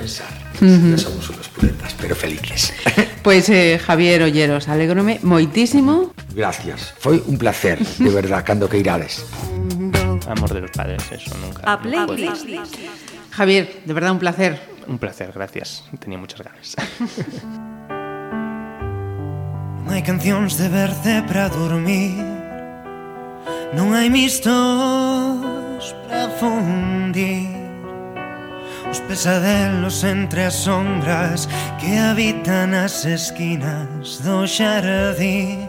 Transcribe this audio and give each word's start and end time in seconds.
pensar. 0.00 0.32
Uh 0.60 0.64
-huh. 0.64 0.98
Somos 0.98 1.28
unos 1.28 1.48
puretas, 1.48 1.94
pero 2.00 2.14
felices. 2.16 2.72
Pois, 3.22 3.48
eh, 3.58 3.78
Javier 3.78 4.22
Olleros, 4.22 4.68
alegrome 4.68 5.20
moitísimo. 5.22 6.12
Gracias. 6.34 6.94
Foi 6.98 7.20
un 7.26 7.36
placer, 7.36 7.78
de 7.78 8.10
verdad, 8.10 8.40
cando 8.44 8.68
que 8.68 8.78
irades. 8.78 9.24
Amor 10.34 10.50
de 10.54 10.60
los 10.64 10.70
padres, 10.70 11.02
eso 11.12 11.36
nunca. 11.38 11.60
A 11.64 11.76
playlist. 11.80 12.46
Javier, 13.30 13.64
de 13.84 13.92
verdad 13.92 14.12
un 14.12 14.18
placer. 14.18 14.52
Un 14.86 14.98
placer, 14.98 15.32
gracias. 15.34 15.84
Tenía 16.00 16.18
muchas 16.18 16.40
ganas. 16.40 16.76
Non 19.80 19.98
hai 19.98 20.06
cancións 20.06 20.54
de 20.54 20.70
verde 20.70 21.18
para 21.26 21.50
dormir 21.50 22.14
Non 23.74 23.90
hai 23.90 24.06
mistos 24.06 25.82
para 26.06 26.30
fundir 26.38 27.59
Os 28.90 28.98
pesadelos 29.00 30.02
entre 30.02 30.44
as 30.44 30.54
sombras 30.54 31.48
Que 31.78 31.96
habitan 31.96 32.74
as 32.74 33.04
esquinas 33.04 34.18
do 34.24 34.46
xardín 34.46 35.68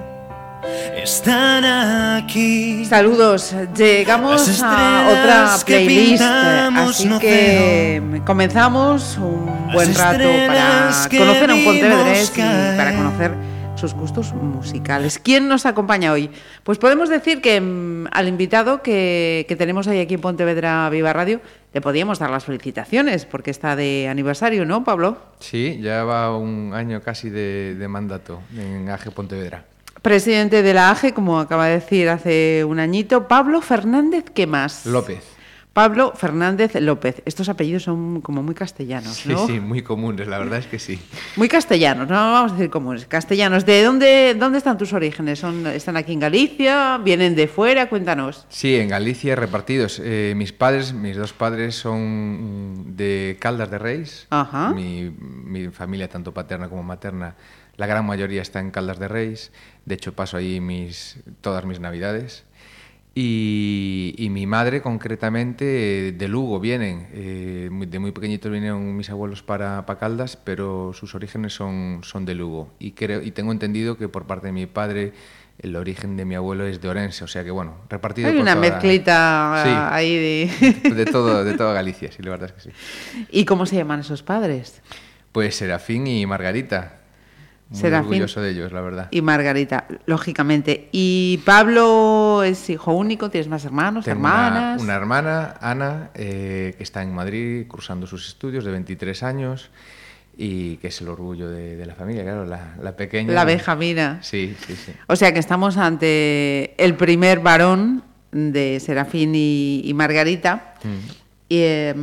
Están 0.95 1.65
aquí. 1.65 2.85
Saludos, 2.85 3.55
llegamos 3.75 4.61
a 4.61 5.07
otra 5.09 5.57
playlist 5.65 6.23
Así 6.23 7.09
que 7.19 8.21
comenzamos 8.25 9.17
un 9.17 9.71
buen 9.73 9.93
rato 9.95 10.29
para 10.47 10.91
conocer 11.09 11.49
a 11.49 11.53
un 11.55 11.63
pontevedrés 11.63 12.31
y 12.35 12.77
para 12.77 12.95
conocer 12.95 13.50
sus 13.81 13.95
gustos 13.95 14.31
musicales. 14.33 15.17
¿Quién 15.17 15.47
nos 15.47 15.65
acompaña 15.65 16.11
hoy? 16.11 16.29
Pues 16.63 16.77
podemos 16.77 17.09
decir 17.09 17.41
que 17.41 17.59
mmm, 17.59 18.05
al 18.11 18.27
invitado 18.27 18.83
que, 18.83 19.45
que, 19.49 19.55
tenemos 19.55 19.87
hoy 19.87 19.99
aquí 19.99 20.13
en 20.13 20.21
Pontevedra 20.21 20.87
Viva 20.91 21.11
Radio 21.13 21.41
le 21.73 21.81
podíamos 21.81 22.19
dar 22.19 22.29
las 22.29 22.45
felicitaciones 22.45 23.25
porque 23.25 23.49
está 23.49 23.75
de 23.75 24.07
aniversario, 24.07 24.67
¿no, 24.67 24.83
Pablo? 24.83 25.17
Sí, 25.39 25.79
ya 25.81 26.03
va 26.03 26.37
un 26.37 26.73
año 26.75 27.01
casi 27.01 27.31
de, 27.31 27.73
de 27.73 27.87
mandato 27.87 28.41
en 28.55 28.87
AGE 28.87 29.09
Pontevedra. 29.09 29.65
Presidente 30.03 30.61
de 30.61 30.73
la 30.75 30.91
AGE, 30.91 31.13
como 31.13 31.39
acaba 31.39 31.65
de 31.65 31.79
decir 31.79 32.07
hace 32.09 32.63
un 32.63 32.79
añito, 32.79 33.27
Pablo 33.27 33.61
Fernández, 33.61 34.25
¿qué 34.31 34.45
más? 34.45 34.85
López. 34.85 35.23
Pablo 35.73 36.11
Fernández 36.15 36.75
López. 36.75 37.21
Estos 37.25 37.47
apellidos 37.47 37.83
son 37.83 38.19
como 38.19 38.43
muy 38.43 38.53
castellanos, 38.53 39.25
¿no? 39.25 39.47
Sí, 39.47 39.53
sí, 39.53 39.59
muy 39.61 39.81
comunes, 39.81 40.27
la 40.27 40.37
verdad 40.37 40.59
es 40.59 40.67
que 40.67 40.79
sí. 40.79 40.99
Muy 41.37 41.47
castellanos, 41.47 42.09
no 42.09 42.15
vamos 42.15 42.51
a 42.51 42.55
decir 42.55 42.69
comunes, 42.69 43.05
castellanos. 43.05 43.65
¿De 43.65 43.81
dónde, 43.81 44.35
dónde 44.37 44.57
están 44.57 44.77
tus 44.77 44.91
orígenes? 44.91 45.39
¿Son, 45.39 45.65
¿Están 45.67 45.95
aquí 45.95 46.11
en 46.11 46.19
Galicia? 46.19 46.97
¿Vienen 46.97 47.35
de 47.35 47.47
fuera? 47.47 47.87
Cuéntanos. 47.87 48.45
Sí, 48.49 48.75
en 48.75 48.89
Galicia 48.89 49.33
repartidos. 49.37 50.01
Eh, 50.03 50.33
mis 50.35 50.51
padres, 50.51 50.93
mis 50.93 51.15
dos 51.15 51.31
padres 51.31 51.75
son 51.75 52.97
de 52.97 53.37
Caldas 53.39 53.71
de 53.71 53.77
Reis. 53.77 54.27
Ajá. 54.29 54.71
Mi, 54.71 55.09
mi 55.09 55.69
familia, 55.69 56.09
tanto 56.09 56.33
paterna 56.33 56.67
como 56.67 56.83
materna, 56.83 57.35
la 57.77 57.87
gran 57.87 58.05
mayoría 58.05 58.41
está 58.41 58.59
en 58.59 58.71
Caldas 58.71 58.99
de 58.99 59.07
Reis. 59.07 59.53
De 59.85 59.95
hecho, 59.95 60.13
paso 60.13 60.35
ahí 60.35 60.59
mis, 60.59 61.17
todas 61.39 61.63
mis 61.63 61.79
navidades. 61.79 62.43
Y, 63.13 64.15
y, 64.17 64.29
mi 64.29 64.47
madre, 64.47 64.81
concretamente, 64.81 66.13
de 66.13 66.27
Lugo 66.29 66.61
vienen. 66.61 67.09
Eh, 67.11 67.69
de 67.69 67.99
muy 67.99 68.13
pequeñitos 68.13 68.49
vinieron 68.49 68.95
mis 68.95 69.09
abuelos 69.09 69.43
para, 69.43 69.85
para 69.85 69.99
Caldas, 69.99 70.37
pero 70.37 70.93
sus 70.93 71.13
orígenes 71.13 71.53
son, 71.53 71.99
son 72.03 72.23
de 72.23 72.35
Lugo. 72.35 72.71
Y, 72.79 72.91
creo, 72.91 73.21
y 73.21 73.31
tengo 73.31 73.51
entendido 73.51 73.97
que 73.97 74.07
por 74.07 74.27
parte 74.27 74.47
de 74.47 74.53
mi 74.53 74.65
padre 74.65 75.11
el 75.59 75.75
origen 75.75 76.15
de 76.15 76.23
mi 76.23 76.35
abuelo 76.35 76.65
es 76.65 76.81
de 76.81 76.87
Orense, 76.87 77.23
o 77.23 77.27
sea 77.27 77.43
que 77.43 77.51
bueno, 77.51 77.75
repartido 77.89 78.29
Hay 78.29 78.33
por 78.33 78.41
una 78.41 78.55
toda... 78.55 78.69
mezclita 78.69 79.63
sí, 79.63 79.69
ahí 79.93 80.15
de... 80.15 80.89
de, 80.95 81.05
todo, 81.05 81.43
de 81.43 81.53
toda 81.55 81.73
Galicia, 81.73 82.11
sí, 82.11 82.23
la 82.23 82.31
verdad 82.31 82.51
es 82.55 82.63
que 82.63 82.71
sí. 82.71 83.25
¿Y 83.29 83.45
cómo 83.45 83.65
se 83.65 83.75
llaman 83.75 83.99
esos 83.99 84.23
padres? 84.23 84.81
Pues 85.31 85.55
Serafín 85.57 86.07
y 86.07 86.25
Margarita. 86.25 87.00
Muy 87.71 87.79
Serafín 87.79 88.07
orgulloso 88.09 88.41
de 88.41 88.51
ellos, 88.51 88.73
la 88.73 88.81
verdad. 88.81 89.07
Y 89.11 89.21
Margarita, 89.21 89.85
lógicamente. 90.05 90.89
¿Y 90.91 91.39
Pablo 91.45 92.43
es 92.43 92.69
hijo 92.69 92.93
único? 92.93 93.29
¿Tienes 93.29 93.47
más 93.47 93.63
hermanos, 93.63 94.03
Tengo 94.03 94.17
hermanas? 94.17 94.81
Una, 94.81 94.83
una, 94.83 94.95
hermana, 94.95 95.55
Ana, 95.61 96.09
eh, 96.13 96.75
que 96.77 96.83
está 96.83 97.01
en 97.01 97.15
Madrid 97.15 97.65
cursando 97.69 98.07
sus 98.07 98.27
estudios 98.27 98.65
de 98.65 98.71
23 98.71 99.23
años 99.23 99.69
y 100.37 100.77
que 100.77 100.89
es 100.89 100.99
el 100.99 101.07
orgullo 101.07 101.49
de, 101.49 101.77
de 101.77 101.85
la 101.85 101.95
familia, 101.95 102.23
claro, 102.23 102.45
la, 102.45 102.75
la, 102.81 102.97
pequeña. 102.97 103.31
La 103.31 103.45
Benjamina. 103.45 104.19
Sí, 104.21 104.53
sí, 104.67 104.75
sí. 104.75 104.91
O 105.07 105.15
sea 105.15 105.33
que 105.33 105.39
estamos 105.39 105.77
ante 105.77 106.75
el 106.83 106.95
primer 106.95 107.39
varón 107.39 108.03
de 108.33 108.81
Serafín 108.81 109.31
y, 109.33 109.81
y 109.85 109.93
Margarita. 109.93 110.75
Mm. 110.83 111.21
Y, 111.47 111.57
eh, 111.59 111.95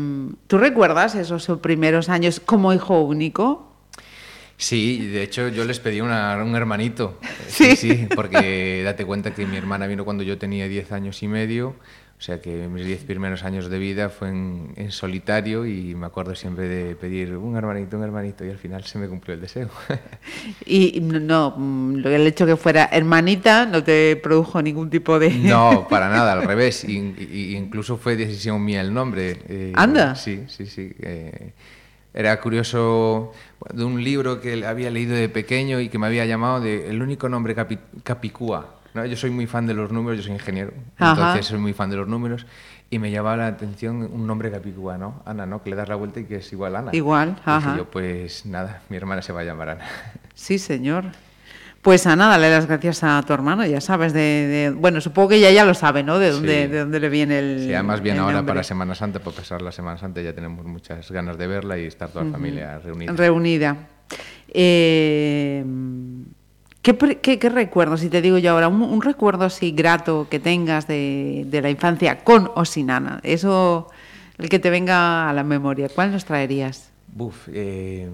¿Tú 0.47 0.57
recuerdas 0.57 1.15
esos 1.15 1.47
primeros 1.61 2.09
años 2.09 2.41
como 2.41 2.73
hijo 2.73 3.03
único? 3.03 3.68
Sí, 4.59 5.07
de 5.07 5.23
hecho 5.23 5.49
yo 5.49 5.65
les 5.65 5.79
pedí 5.79 6.01
una, 6.01 6.37
un 6.45 6.55
hermanito. 6.55 7.19
Sí. 7.49 7.77
sí, 7.77 7.95
sí, 7.95 8.09
porque 8.15 8.83
date 8.85 9.07
cuenta 9.07 9.33
que 9.33 9.47
mi 9.47 9.57
hermana 9.57 9.87
vino 9.87 10.05
cuando 10.05 10.23
yo 10.23 10.37
tenía 10.37 10.69
10 10.69 10.93
años 10.93 11.23
y 11.23 11.29
medio, 11.29 11.69
o 12.19 12.21
sea 12.21 12.41
que 12.41 12.69
mis 12.69 12.85
10 12.85 13.05
primeros 13.05 13.43
años 13.43 13.71
de 13.71 13.79
vida 13.79 14.11
fue 14.11 14.29
en, 14.29 14.75
en, 14.77 14.93
solitario 14.93 15.67
y 15.67 15.95
me 15.95 16.07
acuerdo 16.07 16.35
siempre 16.35 16.69
de 16.69 16.95
pedir 16.95 17.37
un 17.37 17.57
hermanito, 17.57 17.97
un 17.97 18.05
hermanito 18.05 18.45
y 18.45 18.51
al 18.51 18.59
final 18.59 18.85
se 18.85 18.99
me 18.99 19.09
cumplió 19.09 19.35
el 19.35 19.41
deseo. 19.41 19.71
y 20.67 21.01
no, 21.01 21.57
el 22.05 22.27
hecho 22.27 22.45
que 22.45 22.57
fuera 22.57 22.91
hermanita 22.93 23.67
no 23.67 23.83
te 23.83 24.17
produjo 24.17 24.61
ningún 24.61 24.91
tipo 24.91 25.19
de... 25.19 25.31
No, 25.31 25.87
para 25.91 26.11
nada, 26.11 26.33
al 26.33 26.43
revés, 26.43 26.85
y, 26.85 26.99
y, 26.99 27.57
incluso 27.57 27.97
fue 27.97 28.15
decisión 28.15 28.65
mía 28.65 28.81
el 28.83 28.93
nombre. 28.93 29.39
Eh, 29.49 29.73
¿Anda? 29.75 30.15
Sí, 30.15 30.45
sí, 30.49 30.67
sí. 30.67 30.93
Eh, 31.01 31.53
era 32.19 32.41
curioso 32.41 33.31
de 33.73 33.85
un 33.85 34.03
libro 34.03 34.41
que 34.41 34.67
había 34.67 34.91
leído 34.91 35.15
de 35.15 35.29
pequeño 35.29 35.79
y 35.79 35.89
que 35.89 36.01
me 36.01 36.09
había 36.09 36.27
llamado 36.27 36.61
de 36.61 36.91
El 36.91 37.01
único 37.01 37.29
nombre 37.29 37.55
capi, 37.55 37.79
Capicúa. 38.03 38.75
¿no? 38.93 39.07
Yo 39.07 39.17
soy 39.17 39.31
muy 39.31 39.47
fan 39.47 39.69
de 39.69 39.75
los 39.75 39.93
números, 39.93 40.19
yo 40.19 40.25
soy 40.25 40.33
ingeniero, 40.33 40.73
Ajá. 40.99 41.13
entonces 41.13 41.47
soy 41.47 41.61
muy 41.61 41.75
fan 41.75 41.91
de 41.91 41.97
los 41.97 42.09
números 42.09 42.45
y 42.91 42.99
me 42.99 43.13
llamaba 43.13 43.37
la 43.37 43.47
atención 43.47 43.99
un 44.13 44.27
nombre 44.27 44.51
Capicúa, 44.51 44.99
¿no? 44.99 45.23
Ana, 45.27 45.47
¿no? 45.47 45.63
Que 45.63 45.71
le 45.71 45.77
das 45.77 45.89
la 45.89 45.95
vuelta 45.95 46.19
y 46.19 46.25
que 46.25 46.37
es 46.39 46.53
igual 46.53 46.75
a 46.75 46.81
Ana. 46.81 46.91
Igual, 46.93 47.37
y 47.39 47.41
ajá. 47.51 47.77
yo, 47.77 47.89
pues 47.89 48.45
nada, 48.47 48.83
mi 48.89 48.97
hermana 48.97 49.23
se 49.23 49.33
va 49.33 49.43
a 49.43 49.45
llamar 49.45 49.69
Ana. 49.69 49.85
Sí, 50.35 50.59
señor. 50.59 51.05
Pues 51.83 52.07
a 52.09 52.17
nada, 52.17 52.39
le 52.39 52.51
das 52.51 52.67
gracias 52.67 53.05
a 53.05 53.23
tu 53.23 53.33
hermano, 53.33 53.65
ya 53.65 53.81
sabes 53.81 54.13
de, 54.13 54.21
de 54.21 54.71
bueno, 54.77 55.01
supongo 55.01 55.29
que 55.29 55.37
ella 55.37 55.53
ya 55.53 55.65
lo 55.65 55.75
sabe, 55.75 56.03
¿no? 56.03 56.19
De 56.19 56.33
dónde, 56.33 56.65
sí. 56.65 56.69
de 56.73 56.79
dónde 56.81 56.99
le 57.01 57.09
viene 57.09 57.39
el 57.39 57.61
Sí, 57.67 57.73
además 57.73 58.01
bien 58.03 58.17
el 58.17 58.23
ahora 58.23 58.37
nombre. 58.39 58.55
para 58.55 58.65
Semana 58.65 58.95
Santa, 58.97 59.21
para 59.21 59.37
pasar 59.37 59.63
la 59.63 59.71
Semana 59.71 59.97
Santa 59.97 60.21
ya 60.21 60.33
tenemos 60.33 60.67
muchas 60.67 61.11
ganas 61.11 61.39
de 61.39 61.47
verla 61.47 61.79
y 61.79 61.87
estar 61.87 62.09
toda 62.09 62.25
la 62.25 62.31
uh 62.31 62.33
-huh. 62.33 62.37
familia 62.37 62.79
reunida. 62.81 63.13
Reunida. 63.13 63.77
Eh, 64.49 65.65
¿qué, 66.83 66.97
qué, 67.23 67.39
qué, 67.39 67.49
recuerdo, 67.49 67.97
si 67.97 68.09
te 68.09 68.21
digo 68.23 68.39
yo 68.39 68.53
ahora, 68.53 68.67
un, 68.69 68.83
un 68.83 69.01
recuerdo 69.01 69.45
así 69.45 69.71
grato 69.71 70.27
que 70.31 70.41
tengas 70.41 70.89
de, 70.89 71.45
de, 71.47 71.63
la 71.63 71.71
infancia 71.71 72.19
con 72.25 72.51
o 72.55 72.65
sin 72.65 72.91
Ana? 72.91 73.21
Eso, 73.23 73.89
el 74.37 74.49
que 74.49 74.59
te 74.59 74.71
venga 74.71 75.31
a 75.31 75.33
la 75.33 75.45
memoria, 75.45 75.89
¿cuál 75.95 76.11
nos 76.11 76.25
traerías? 76.25 76.91
Buf, 77.19 77.49
eh, 77.53 78.09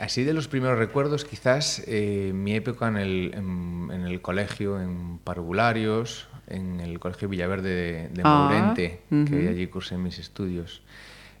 así 0.00 0.24
de 0.24 0.32
los 0.34 0.48
primeros 0.48 0.76
recuerdos, 0.76 1.24
quizás 1.24 1.80
eh, 1.86 2.32
mi 2.34 2.56
época 2.56 2.88
en 2.88 2.96
el, 2.96 3.30
en, 3.34 3.88
en, 3.92 4.00
el 4.02 4.20
colegio, 4.20 4.80
en 4.80 5.18
parvularios, 5.18 6.26
en 6.48 6.80
el 6.80 6.98
colegio 6.98 7.28
Villaverde 7.28 7.70
de, 7.70 8.08
de 8.08 8.24
Mourente, 8.24 9.00
ah, 9.00 9.14
uh 9.14 9.18
-huh. 9.18 9.30
que 9.30 9.48
allí 9.48 9.68
cursé 9.68 9.96
mis 9.96 10.18
estudios. 10.18 10.82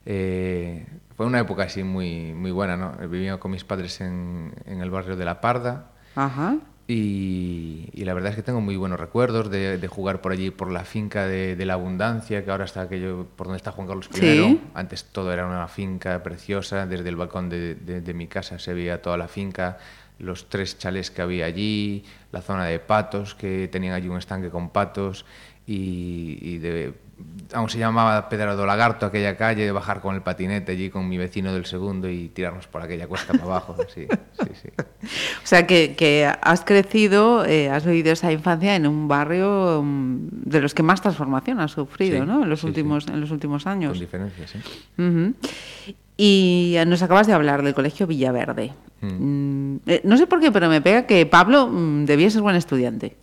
Eh, 0.06 0.86
fue 1.16 1.26
una 1.26 1.40
época 1.40 1.64
así 1.64 1.82
muy, 1.82 2.32
muy 2.34 2.52
buena, 2.52 2.76
¿no? 2.76 2.92
Vivía 3.08 3.38
con 3.38 3.50
mis 3.50 3.64
padres 3.64 4.00
en, 4.00 4.54
en 4.64 4.80
el 4.80 4.90
barrio 4.90 5.16
de 5.16 5.24
La 5.24 5.40
Parda. 5.40 5.90
Ajá. 6.14 6.58
Y, 6.94 7.88
y, 7.94 8.04
la 8.04 8.12
verdad 8.12 8.32
es 8.32 8.36
que 8.36 8.42
tengo 8.42 8.60
muy 8.60 8.76
buenos 8.76 9.00
recuerdos 9.00 9.50
de, 9.50 9.78
de 9.78 9.88
jugar 9.88 10.20
por 10.20 10.32
allí, 10.32 10.50
por 10.50 10.70
la 10.70 10.84
finca 10.84 11.26
de, 11.26 11.56
de, 11.56 11.64
la 11.64 11.72
Abundancia, 11.72 12.44
que 12.44 12.50
ahora 12.50 12.66
está 12.66 12.82
aquello 12.82 13.28
por 13.34 13.46
donde 13.46 13.56
está 13.56 13.72
Juan 13.72 13.86
Carlos 13.86 14.10
I. 14.12 14.18
Sí. 14.18 14.60
Antes 14.74 15.04
todo 15.04 15.32
era 15.32 15.46
una 15.46 15.68
finca 15.68 16.22
preciosa, 16.22 16.86
desde 16.86 17.08
el 17.08 17.16
balcón 17.16 17.48
de, 17.48 17.76
de, 17.76 18.14
mi 18.14 18.26
casa 18.26 18.58
se 18.58 18.74
veía 18.74 19.00
toda 19.00 19.16
la 19.16 19.26
finca, 19.26 19.78
los 20.18 20.50
tres 20.50 20.76
chalés 20.76 21.10
que 21.10 21.22
había 21.22 21.46
allí, 21.46 22.04
la 22.30 22.42
zona 22.42 22.66
de 22.66 22.78
patos, 22.78 23.34
que 23.34 23.68
tenían 23.68 23.94
allí 23.94 24.08
un 24.08 24.18
estanque 24.18 24.50
con 24.50 24.68
patos, 24.68 25.24
y, 25.66 26.36
y 26.42 26.58
de, 26.58 26.92
aún 27.52 27.68
se 27.68 27.78
llamaba 27.78 28.28
Pedra 28.28 28.54
do 28.54 28.66
Lagarto 28.66 29.06
aquella 29.06 29.36
calle, 29.36 29.64
de 29.64 29.72
bajar 29.72 30.00
con 30.00 30.14
el 30.14 30.22
patinete 30.22 30.72
allí 30.72 30.90
con 30.90 31.08
mi 31.08 31.18
vecino 31.18 31.52
del 31.52 31.66
segundo 31.66 32.08
y 32.08 32.28
tirarnos 32.28 32.66
por 32.66 32.82
aquella 32.82 33.06
cuesta 33.06 33.32
para 33.32 33.44
abajo. 33.44 33.76
Sí, 33.92 34.06
sí, 34.38 34.50
sí. 34.62 34.68
O 34.78 35.46
sea, 35.46 35.66
que, 35.66 35.94
que 35.94 36.30
has 36.40 36.64
crecido, 36.64 37.44
eh, 37.44 37.68
has 37.68 37.84
vivido 37.84 38.12
esa 38.12 38.32
infancia 38.32 38.74
en 38.74 38.86
un 38.86 39.06
barrio 39.06 39.80
um, 39.80 40.28
de 40.30 40.60
los 40.60 40.72
que 40.72 40.82
más 40.82 41.02
transformación 41.02 41.60
has 41.60 41.72
sufrido, 41.72 42.20
sí, 42.20 42.26
¿no? 42.26 42.42
En 42.44 42.48
los, 42.48 42.60
sí, 42.60 42.66
últimos, 42.66 43.04
sí. 43.04 43.12
en 43.12 43.20
los 43.20 43.30
últimos 43.30 43.66
años. 43.66 43.92
Con 43.92 44.00
diferencia, 44.00 44.46
sí. 44.46 44.58
Uh 44.96 45.02
-huh. 45.02 45.34
Y 46.16 46.76
nos 46.86 47.02
acabas 47.02 47.26
de 47.26 47.32
hablar 47.34 47.62
del 47.62 47.74
Colegio 47.74 48.06
Villaverde. 48.06 48.72
Mm. 49.02 49.76
Eh, 49.86 50.00
no 50.04 50.16
sé 50.16 50.26
por 50.26 50.40
qué, 50.40 50.52
pero 50.52 50.68
me 50.68 50.80
pega 50.80 51.06
que 51.06 51.26
Pablo 51.26 51.68
mm, 51.68 52.04
debía 52.04 52.30
ser 52.30 52.42
buen 52.42 52.56
estudiante. 52.56 53.16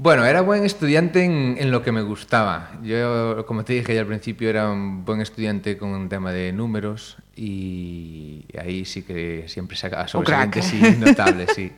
Bueno, 0.00 0.24
era 0.24 0.42
buen 0.42 0.64
estudiante 0.64 1.24
en, 1.24 1.56
en, 1.58 1.72
lo 1.72 1.82
que 1.82 1.90
me 1.90 2.02
gustaba. 2.02 2.70
Yo, 2.84 3.44
como 3.46 3.64
te 3.64 3.72
dije 3.72 3.96
ya 3.96 4.02
al 4.02 4.06
principio, 4.06 4.48
era 4.48 4.70
un 4.70 5.04
buen 5.04 5.20
estudiante 5.20 5.76
con 5.76 5.88
un 5.88 6.08
tema 6.08 6.30
de 6.30 6.52
números 6.52 7.16
y 7.34 8.44
ahí 8.56 8.84
sí 8.84 9.02
que 9.02 9.46
siempre 9.48 9.76
sacaba 9.76 10.06
sobresalientes 10.06 10.66
sí, 10.66 10.80
notables, 11.00 11.50
sí. 11.56 11.72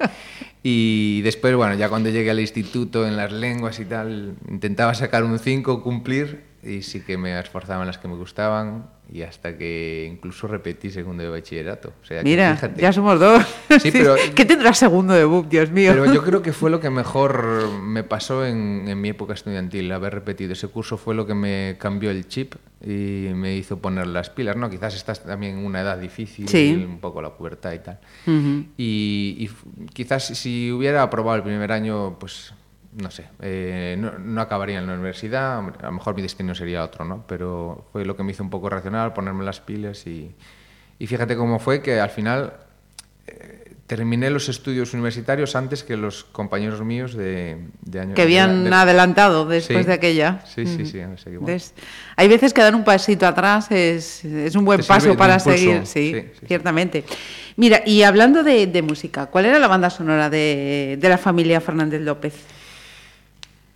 Y 0.62 1.22
después, 1.22 1.56
bueno, 1.56 1.72
ya 1.76 1.88
cuando 1.88 2.10
llegué 2.10 2.30
al 2.30 2.40
instituto 2.40 3.08
en 3.08 3.16
las 3.16 3.32
lenguas 3.32 3.80
y 3.80 3.86
tal, 3.86 4.34
intentaba 4.50 4.92
sacar 4.92 5.24
un 5.24 5.38
5, 5.38 5.82
cumplir 5.82 6.44
y 6.62 6.82
sí 6.82 7.00
que 7.00 7.16
me 7.16 7.40
esforzaba 7.40 7.80
en 7.80 7.86
las 7.86 7.96
que 7.96 8.08
me 8.08 8.16
gustaban 8.16 8.84
y 9.12 9.22
hasta 9.22 9.56
que 9.58 10.08
incluso 10.10 10.46
repetí 10.46 10.90
segundo 10.90 11.22
de 11.22 11.28
bachillerato. 11.28 11.92
O 12.02 12.06
sea, 12.06 12.22
Mira, 12.22 12.54
fíjate, 12.54 12.80
ya 12.80 12.92
somos 12.92 13.18
dos. 13.18 13.44
Sí, 13.80 13.90
pero, 13.92 14.14
¿Qué 14.34 14.44
tendrá 14.44 14.72
segundo 14.72 15.14
de 15.14 15.24
BUP, 15.24 15.48
Dios 15.48 15.70
mío? 15.70 15.90
Pero 15.92 16.12
yo 16.12 16.22
creo 16.24 16.42
que 16.42 16.52
fue 16.52 16.70
lo 16.70 16.78
que 16.78 16.90
mejor 16.90 17.68
me 17.82 18.04
pasó 18.04 18.46
en, 18.46 18.84
en, 18.86 19.00
mi 19.00 19.08
época 19.08 19.34
estudiantil, 19.34 19.90
haber 19.90 20.14
repetido 20.14 20.52
ese 20.52 20.68
curso 20.68 20.96
fue 20.96 21.14
lo 21.14 21.26
que 21.26 21.34
me 21.34 21.76
cambió 21.78 22.10
el 22.10 22.28
chip 22.28 22.54
y 22.82 23.28
me 23.34 23.56
hizo 23.56 23.78
poner 23.78 24.06
las 24.06 24.30
pilas, 24.30 24.56
¿no? 24.56 24.70
Quizás 24.70 24.94
estás 24.94 25.24
también 25.24 25.58
en 25.58 25.66
una 25.66 25.80
edad 25.80 25.98
difícil, 25.98 26.48
sí. 26.48 26.86
un 26.88 27.00
poco 27.00 27.20
la 27.20 27.30
pubertad 27.30 27.72
y 27.72 27.78
tal. 27.80 27.98
Uh 28.26 28.30
-huh. 28.30 28.66
y, 28.76 29.36
y 29.38 29.50
quizás 29.92 30.24
si 30.26 30.70
hubiera 30.70 31.02
aprobado 31.02 31.36
el 31.36 31.42
primer 31.42 31.72
año, 31.72 32.16
pues 32.18 32.54
no 32.92 33.10
sé, 33.10 33.26
eh, 33.40 33.96
no, 33.98 34.18
no, 34.18 34.40
acabaría 34.40 34.78
en 34.78 34.86
la 34.86 34.94
universidad, 34.94 35.58
a 35.58 35.86
lo 35.86 35.92
mejor 35.92 36.14
mi 36.16 36.22
destino 36.22 36.54
sería 36.54 36.82
otro, 36.82 37.04
¿no? 37.04 37.24
Pero 37.28 37.86
fue 37.92 38.04
lo 38.04 38.16
que 38.16 38.24
me 38.24 38.32
hizo 38.32 38.42
un 38.42 38.50
poco 38.50 38.68
racional, 38.68 39.12
ponerme 39.12 39.44
las 39.44 39.60
pilas 39.60 40.06
y, 40.06 40.34
y 40.98 41.06
fíjate 41.06 41.36
cómo 41.36 41.60
fue 41.60 41.82
que 41.82 42.00
al 42.00 42.10
final 42.10 42.54
eh, 43.28 43.74
terminé 43.86 44.28
los 44.30 44.48
estudios 44.48 44.92
universitarios 44.92 45.54
antes 45.54 45.84
que 45.84 45.96
los 45.96 46.24
compañeros 46.24 46.80
míos 46.82 47.14
de, 47.14 47.58
de 47.80 48.00
años. 48.00 48.14
Que 48.14 48.22
habían 48.22 48.64
de, 48.64 48.70
de, 48.70 48.76
adelantado 48.76 49.46
después 49.46 49.80
sí, 49.80 49.86
de 49.86 49.92
aquella. 49.92 50.44
Sí, 50.46 50.66
sí, 50.66 50.86
sí. 50.86 51.00
Bueno. 51.38 51.62
Hay 52.16 52.28
veces 52.28 52.52
que 52.52 52.60
dar 52.60 52.74
un 52.74 52.84
pasito 52.84 53.26
atrás 53.26 53.70
es, 53.70 54.24
es 54.24 54.54
un 54.56 54.64
buen 54.64 54.82
paso 54.82 55.16
para 55.16 55.34
impulso. 55.34 55.58
seguir, 55.58 55.86
sí, 55.86 56.12
Sí, 56.12 56.46
ciertamente. 56.46 57.04
Mira, 57.56 57.82
y 57.84 58.02
hablando 58.02 58.42
de, 58.42 58.66
de, 58.66 58.82
música, 58.82 59.26
¿cuál 59.26 59.46
era 59.46 59.58
la 59.58 59.68
banda 59.68 59.90
sonora 59.90 60.30
de, 60.30 60.96
de 61.00 61.08
la 61.08 61.18
familia 61.18 61.60
Fernández 61.60 62.00
López? 62.00 62.34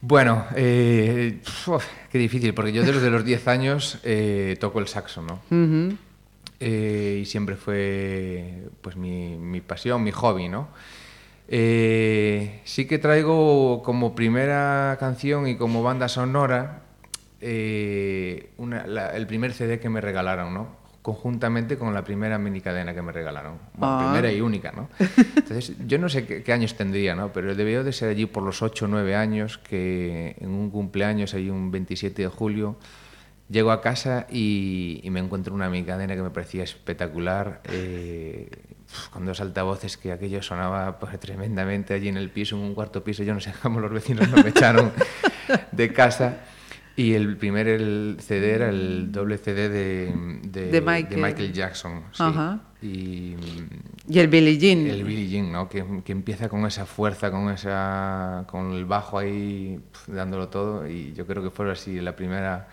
Bueno, 0.06 0.44
eh, 0.54 1.40
uf, 1.66 1.82
qué 2.12 2.18
difícil, 2.18 2.52
porque 2.52 2.72
yo 2.74 2.82
desde 2.82 3.08
los 3.08 3.24
10 3.24 3.48
años 3.48 4.00
eh, 4.04 4.54
toco 4.60 4.78
el 4.78 4.86
saxo, 4.86 5.22
¿no? 5.22 5.40
Uh 5.50 5.54
-huh. 5.54 5.96
eh, 6.60 7.20
y 7.22 7.24
siempre 7.24 7.56
fue 7.56 8.68
pues 8.82 8.96
mi, 8.96 9.38
mi, 9.38 9.62
pasión, 9.62 10.02
mi 10.02 10.10
hobby, 10.10 10.50
¿no? 10.50 10.68
Eh, 11.48 12.60
sí 12.64 12.86
que 12.86 12.98
traigo 12.98 13.82
como 13.82 14.14
primera 14.14 14.94
canción 15.00 15.48
y 15.48 15.56
como 15.56 15.82
banda 15.82 16.08
sonora 16.08 16.82
una, 18.58 18.86
la, 18.86 19.16
el 19.16 19.26
primer 19.26 19.54
CD 19.54 19.80
que 19.80 19.88
me 19.88 20.02
regalaron, 20.02 20.52
¿no? 20.52 20.83
Conjuntamente 21.04 21.76
con 21.76 21.92
la 21.92 22.02
primera 22.02 22.38
mini 22.38 22.62
cadena 22.62 22.94
que 22.94 23.02
me 23.02 23.12
regalaron. 23.12 23.58
Bueno, 23.74 23.94
ah. 23.94 24.10
primera 24.10 24.32
y 24.32 24.40
única, 24.40 24.72
¿no? 24.72 24.88
Entonces, 25.36 25.74
yo 25.86 25.98
no 25.98 26.08
sé 26.08 26.24
qué, 26.24 26.42
qué, 26.42 26.50
años 26.54 26.78
tendría, 26.78 27.14
¿no? 27.14 27.30
Pero 27.30 27.54
debió 27.54 27.84
de 27.84 27.92
ser 27.92 28.08
allí 28.08 28.24
por 28.24 28.42
los 28.42 28.62
8 28.62 28.86
o 28.86 28.88
9 28.88 29.14
años, 29.14 29.58
que 29.58 30.34
en 30.40 30.48
un 30.48 30.70
cumpleaños, 30.70 31.34
ahí 31.34 31.50
un 31.50 31.70
27 31.70 32.22
de 32.22 32.28
julio, 32.28 32.78
llego 33.50 33.70
a 33.70 33.82
casa 33.82 34.26
y, 34.30 35.02
y 35.02 35.10
me 35.10 35.20
encuentro 35.20 35.52
una 35.52 35.68
mini 35.68 35.84
cadena 35.84 36.16
que 36.16 36.22
me 36.22 36.30
parecía 36.30 36.64
espectacular, 36.64 37.60
eh, 37.64 38.48
con 39.10 39.26
dos 39.26 39.42
altavoces 39.42 39.98
que 39.98 40.10
aquello 40.10 40.42
sonaba 40.42 40.98
pues, 40.98 41.20
tremendamente 41.20 41.92
allí 41.92 42.08
en 42.08 42.16
el 42.16 42.30
piso, 42.30 42.56
en 42.56 42.62
un 42.62 42.74
cuarto 42.74 43.04
piso, 43.04 43.22
yo 43.24 43.34
no 43.34 43.40
sé 43.40 43.52
cómo 43.62 43.78
los 43.78 43.92
vecinos 43.92 44.26
no 44.30 44.42
me 44.42 44.48
echaron 44.48 44.90
de 45.70 45.92
casa. 45.92 46.46
Y 46.96 47.14
el 47.14 47.36
primer 47.36 47.66
el 47.66 48.18
CD 48.20 48.52
era 48.52 48.68
el 48.68 49.10
doble 49.10 49.36
CD 49.38 49.68
de, 49.68 50.14
de, 50.44 50.70
de, 50.70 50.80
Michael. 50.80 51.08
de 51.08 51.16
Michael, 51.16 51.52
Jackson. 51.52 52.04
Sí. 52.12 52.22
Ajá. 52.22 52.60
Y, 52.82 53.34
y, 54.08 54.18
el 54.18 54.28
Billie 54.28 54.58
Jean. 54.58 54.86
El 54.86 55.02
Billie 55.02 55.28
Jean, 55.28 55.50
¿no? 55.50 55.68
Que, 55.68 55.84
que, 56.04 56.12
empieza 56.12 56.48
con 56.48 56.64
esa 56.66 56.86
fuerza, 56.86 57.32
con, 57.32 57.50
esa, 57.50 58.44
con 58.48 58.72
el 58.72 58.84
bajo 58.84 59.18
ahí 59.18 59.80
dándolo 60.06 60.48
todo. 60.48 60.86
Y 60.88 61.12
yo 61.14 61.26
creo 61.26 61.42
que 61.42 61.50
fue 61.50 61.70
así 61.72 62.00
la 62.00 62.14
primera, 62.14 62.68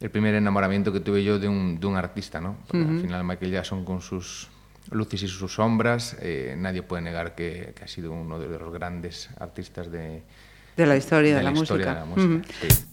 el 0.00 0.10
primer 0.10 0.34
enamoramiento 0.34 0.90
que 0.90 1.00
tuve 1.00 1.22
yo 1.22 1.38
de 1.38 1.48
un, 1.48 1.78
de 1.78 1.86
un 1.86 1.96
artista, 1.96 2.40
¿no? 2.40 2.56
Porque 2.66 2.78
uh 2.78 2.88
-huh. 2.88 2.94
al 2.96 3.00
final 3.02 3.24
Michael 3.24 3.50
Jackson 3.52 3.84
con 3.84 4.00
sus 4.00 4.48
luces 4.90 5.22
y 5.24 5.28
sus 5.28 5.52
sombras, 5.52 6.16
eh, 6.20 6.54
nadie 6.56 6.82
puede 6.82 7.02
negar 7.02 7.34
que, 7.34 7.74
que, 7.76 7.84
ha 7.84 7.88
sido 7.88 8.12
uno 8.12 8.38
de 8.38 8.58
los 8.58 8.72
grandes 8.72 9.28
artistas 9.38 9.90
de, 9.92 10.22
de 10.74 10.86
la 10.86 10.96
historia 10.96 11.32
de, 11.32 11.36
de 11.36 11.42
la, 11.42 11.50
la, 11.50 11.50
música. 11.50 11.74
Historia 11.74 11.94
de 11.94 12.00
la 12.00 12.06
música. 12.06 12.34
Uh 12.34 12.38
-huh. 12.38 12.70
sí. 12.70 12.91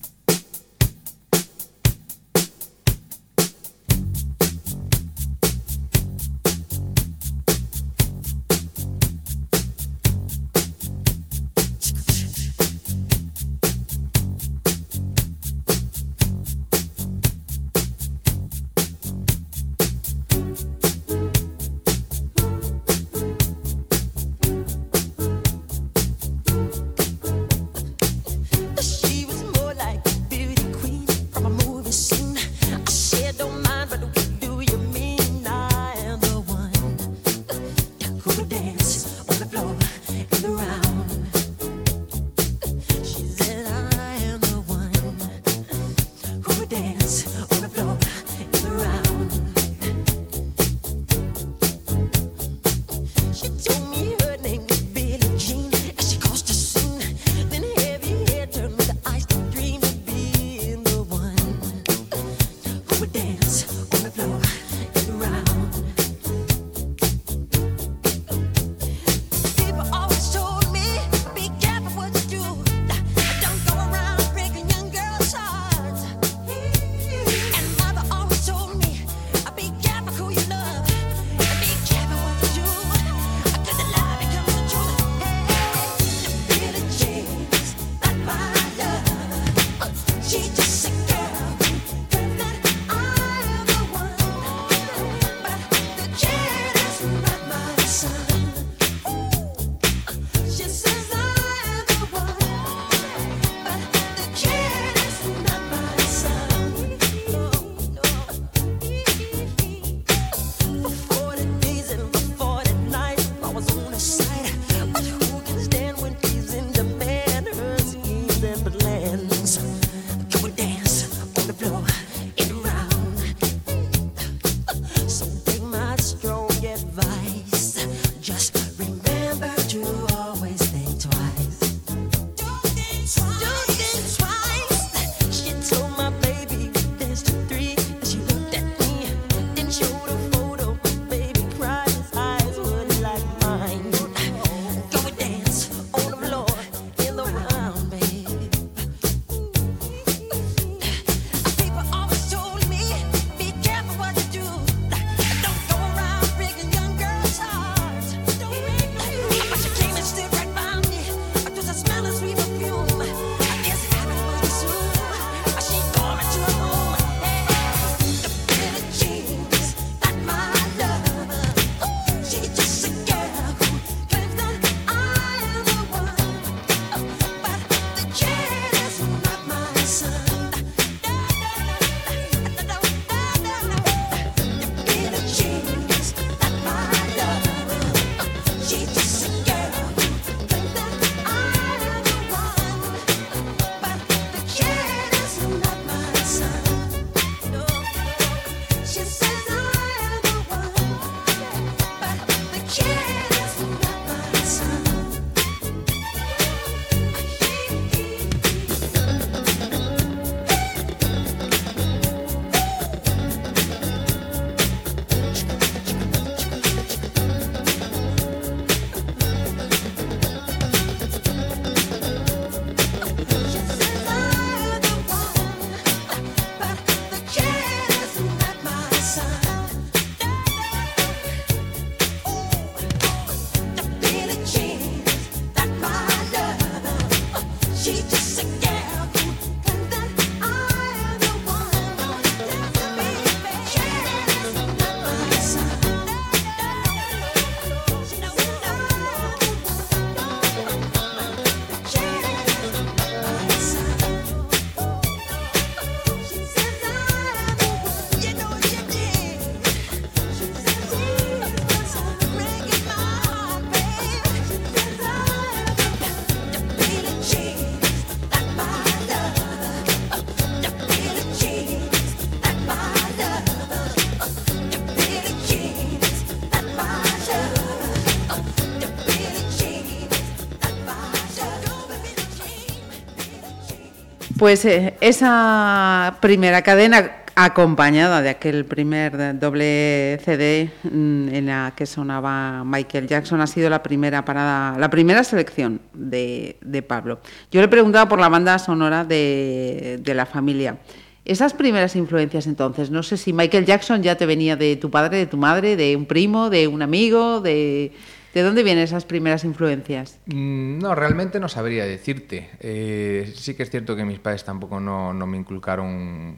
Pues 284.49 284.65
eh, 284.65 284.95
esa 284.99 286.17
primera 286.21 286.63
cadena 286.63 287.17
acompañada 287.35 288.23
de 288.23 288.29
aquel 288.29 288.65
primer 288.65 289.37
doble 289.39 290.19
CD 290.25 290.71
mm, 290.81 291.29
en 291.29 291.45
la 291.45 291.73
que 291.75 291.85
sonaba 291.85 292.63
Michael 292.65 293.05
Jackson 293.05 293.41
ha 293.41 293.45
sido 293.45 293.69
la 293.69 293.83
primera 293.83 294.25
parada, 294.25 294.75
la 294.79 294.89
primera 294.89 295.23
selección 295.23 295.81
de, 295.93 296.83
Pablo. 296.87 297.19
Yo 297.51 297.61
le 297.61 297.67
preguntaba 297.67 298.09
por 298.09 298.19
la 298.19 298.27
banda 298.27 298.57
sonora 298.57 299.05
de 299.05 300.01
la 300.03 300.25
familia. 300.25 300.79
Esas 301.25 301.53
primeras 301.53 301.95
influencias 301.95 302.47
entonces, 302.47 302.89
no 302.89 303.03
sé 303.03 303.17
si 303.17 303.33
Michael 303.33 303.67
Jackson 303.67 304.01
ya 304.01 304.15
te 304.15 304.25
venía 304.25 304.55
de 304.55 304.77
tu 304.77 304.89
padre, 304.89 305.19
de 305.19 305.27
tu 305.27 305.37
madre, 305.37 305.75
de 305.75 305.95
un 305.95 306.07
primo, 306.07 306.49
de 306.49 306.67
un 306.67 306.81
amigo, 306.81 307.39
de... 307.39 307.91
¿De 308.33 308.43
dónde 308.43 308.61
vienen 308.63 308.83
esas 308.83 309.05
primeras 309.05 309.43
influencias? 309.43 310.19
Mm, 310.27 310.77
No, 310.79 310.93
realmente 310.95 311.39
no 311.39 311.49
sabría 311.49 311.85
decirte. 311.85 312.49
Eh, 312.59 313.33
sí 313.35 313.55
que 313.55 313.63
es 313.63 313.71
cierto 313.71 313.95
que 313.95 314.05
mis 314.05 314.19
padres 314.19 314.43
tampoco 314.43 314.79
no, 314.79 315.13
no 315.13 315.25
me 315.25 315.37
inculcaron 315.37 316.35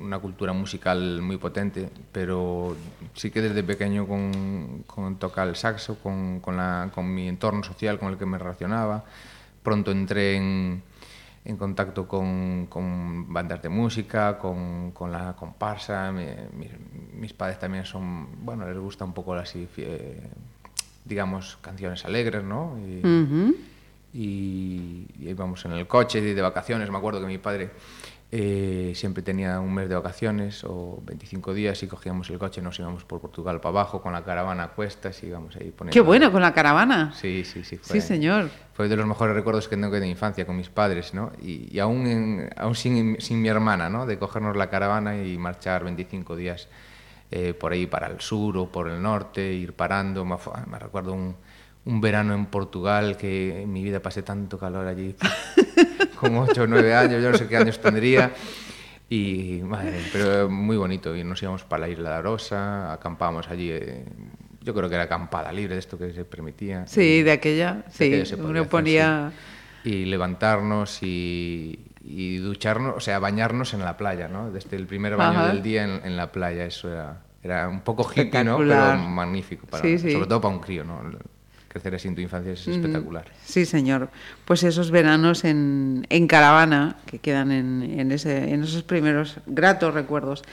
una 0.00 0.18
cultura 0.18 0.52
musical 0.54 1.20
muy 1.20 1.36
potente, 1.36 1.90
pero 2.12 2.76
sí 3.14 3.30
que 3.30 3.42
desde 3.42 3.62
pequeño 3.62 4.06
con, 4.06 4.84
con 4.86 5.16
tocar 5.18 5.48
el 5.48 5.56
saxo, 5.56 5.98
con, 5.98 6.40
con, 6.40 6.56
la, 6.56 6.90
con 6.94 7.12
mi 7.12 7.28
entorno 7.28 7.62
social 7.62 7.98
con 7.98 8.08
el 8.10 8.16
que 8.18 8.24
me 8.26 8.38
relacionaba, 8.38 9.04
pronto 9.62 9.90
entré 9.92 10.36
en, 10.36 10.82
en 11.44 11.56
contacto 11.58 12.08
con, 12.08 12.68
bandas 13.28 13.60
de 13.62 13.68
música, 13.68 14.38
con, 14.38 14.92
con 14.92 15.12
la 15.12 15.34
comparsa. 15.36 16.10
Mi- 16.10 16.24
mis, 16.56 16.70
mis 17.12 17.32
padres 17.34 17.58
también 17.58 17.84
son, 17.84 18.28
bueno, 18.44 18.66
les 18.66 18.78
gusta 18.78 19.04
un 19.04 19.12
poco 19.12 19.34
así, 19.34 19.68
eh, 19.76 20.20
digamos, 21.08 21.58
canciones 21.62 22.04
alegres, 22.04 22.44
¿no? 22.44 22.76
Y, 22.86 22.98
Ujú. 23.06 23.54
y, 24.12 25.06
y 25.18 25.28
íbamos 25.30 25.64
en 25.64 25.72
el 25.72 25.86
coche 25.86 26.20
de, 26.20 26.34
de 26.34 26.42
vacaciones. 26.42 26.90
Me 26.90 26.98
acuerdo 26.98 27.20
que 27.20 27.26
mi 27.26 27.38
padre 27.38 27.70
eh, 28.30 28.92
siempre 28.94 29.22
tenía 29.22 29.58
un 29.60 29.72
mes 29.72 29.88
de 29.88 29.94
vacaciones 29.94 30.62
o 30.64 31.00
25 31.06 31.54
días 31.54 31.82
y 31.82 31.86
cogíamos 31.86 32.28
el 32.28 32.38
coche 32.38 32.60
nos 32.60 32.78
íbamos 32.78 33.04
por 33.04 33.20
Portugal 33.20 33.58
para 33.60 33.70
abajo 33.70 34.02
con 34.02 34.12
la 34.12 34.22
caravana 34.22 34.64
a 34.64 34.68
cuestas 34.68 35.22
y 35.22 35.26
íbamos 35.28 35.56
ahí 35.56 35.70
poniendo... 35.70 35.92
Qué 35.92 36.00
bueno, 36.00 36.30
con 36.30 36.42
la 36.42 36.52
caravana. 36.52 37.12
Sí, 37.14 37.44
sí, 37.44 37.64
sí. 37.64 37.78
Sí, 37.82 38.00
señor. 38.02 38.50
Fue 38.74 38.88
de 38.88 38.96
los 38.96 39.06
mejores 39.06 39.34
recuerdos 39.34 39.66
que 39.66 39.76
tengo 39.76 39.90
de 39.90 40.00
mi 40.02 40.10
infancia 40.10 40.44
con 40.46 40.56
mis 40.56 40.68
padres, 40.68 41.14
¿no? 41.14 41.32
Y, 41.42 41.74
y 41.74 41.78
aún, 41.78 42.06
en- 42.06 42.50
aún 42.56 42.74
sin, 42.74 43.18
sin 43.20 43.40
mi 43.40 43.48
hermana, 43.48 43.88
¿no? 43.88 44.04
De 44.04 44.18
cogernos 44.18 44.56
la 44.56 44.68
caravana 44.68 45.22
y 45.24 45.38
marchar 45.38 45.84
25 45.84 46.36
días 46.36 46.68
eh, 47.30 47.54
por 47.54 47.72
ahí 47.72 47.86
para 47.86 48.06
el 48.06 48.20
sur 48.20 48.56
o 48.56 48.66
por 48.66 48.88
el 48.88 49.02
norte, 49.02 49.52
ir 49.52 49.74
parando. 49.74 50.24
Me, 50.24 50.78
recuerdo 50.78 51.12
un, 51.12 51.36
un 51.84 52.00
verano 52.00 52.34
en 52.34 52.46
Portugal 52.46 53.16
que 53.16 53.62
en 53.62 53.72
mi 53.72 53.82
vida 53.82 54.00
pasé 54.00 54.22
tanto 54.22 54.58
calor 54.58 54.86
allí, 54.86 55.14
con 56.20 56.36
8 56.36 56.62
o 56.62 56.66
9 56.66 56.94
años, 56.94 57.22
yo 57.22 57.30
no 57.30 57.38
sé 57.38 57.46
qué 57.46 57.56
años 57.56 57.80
tendría. 57.80 58.32
Y, 59.10 59.60
madre, 59.64 60.00
pero 60.12 60.50
muy 60.50 60.76
bonito. 60.76 61.16
Y 61.16 61.24
nos 61.24 61.42
íbamos 61.42 61.64
para 61.64 61.86
la 61.86 61.88
isla 61.88 62.10
de 62.10 62.16
Arosa, 62.16 62.92
acampábamos 62.92 63.48
allí. 63.48 63.70
eh, 63.70 64.04
yo 64.60 64.74
creo 64.74 64.88
que 64.88 64.96
era 64.96 65.04
acampada 65.04 65.50
libre, 65.50 65.74
de 65.74 65.80
esto 65.80 65.96
que 65.96 66.12
se 66.12 66.26
permitía. 66.26 66.86
Sí, 66.86 67.22
de 67.22 67.32
aquella, 67.32 67.84
de 67.98 68.24
sí, 68.24 68.26
se 68.26 68.34
uno 68.36 68.60
hacer, 68.60 68.68
ponía... 68.68 69.32
sí. 69.82 69.90
Y 69.90 70.04
levantarnos 70.04 71.02
y, 71.02 71.78
y 72.10 72.38
ducharnos, 72.38 72.94
o 72.96 73.00
sea, 73.00 73.18
bañarnos 73.18 73.74
en 73.74 73.80
la 73.80 73.96
playa, 73.96 74.28
¿no? 74.28 74.50
Desde 74.50 74.76
el 74.76 74.86
primer 74.86 75.16
baño 75.16 75.40
Ajá. 75.40 75.48
del 75.48 75.62
día 75.62 75.84
en, 75.84 76.00
en 76.04 76.16
la 76.16 76.32
playa, 76.32 76.64
eso 76.64 76.90
era, 76.90 77.20
era 77.42 77.68
un 77.68 77.80
poco 77.82 78.08
hippie, 78.10 78.44
¿no? 78.44 78.56
Pero 78.58 78.96
magnífico, 78.96 79.66
para, 79.66 79.82
Sí, 79.82 79.98
sí. 79.98 80.12
sobre 80.12 80.26
todo 80.26 80.40
para 80.40 80.54
un 80.54 80.60
crío, 80.60 80.84
¿no? 80.84 81.00
Crecer 81.68 81.94
así 81.94 82.08
en 82.08 82.14
tu 82.14 82.22
infancia 82.22 82.52
es 82.52 82.66
espectacular. 82.66 83.26
Sí, 83.44 83.66
señor. 83.66 84.08
Pues 84.46 84.62
esos 84.62 84.90
veranos 84.90 85.44
en, 85.44 86.06
en 86.08 86.26
caravana, 86.26 86.96
que 87.04 87.18
quedan 87.18 87.52
en, 87.52 87.82
en, 88.00 88.10
ese, 88.10 88.54
en 88.54 88.62
esos 88.62 88.82
primeros 88.84 89.36
gratos 89.46 89.92
recuerdos 89.92 90.44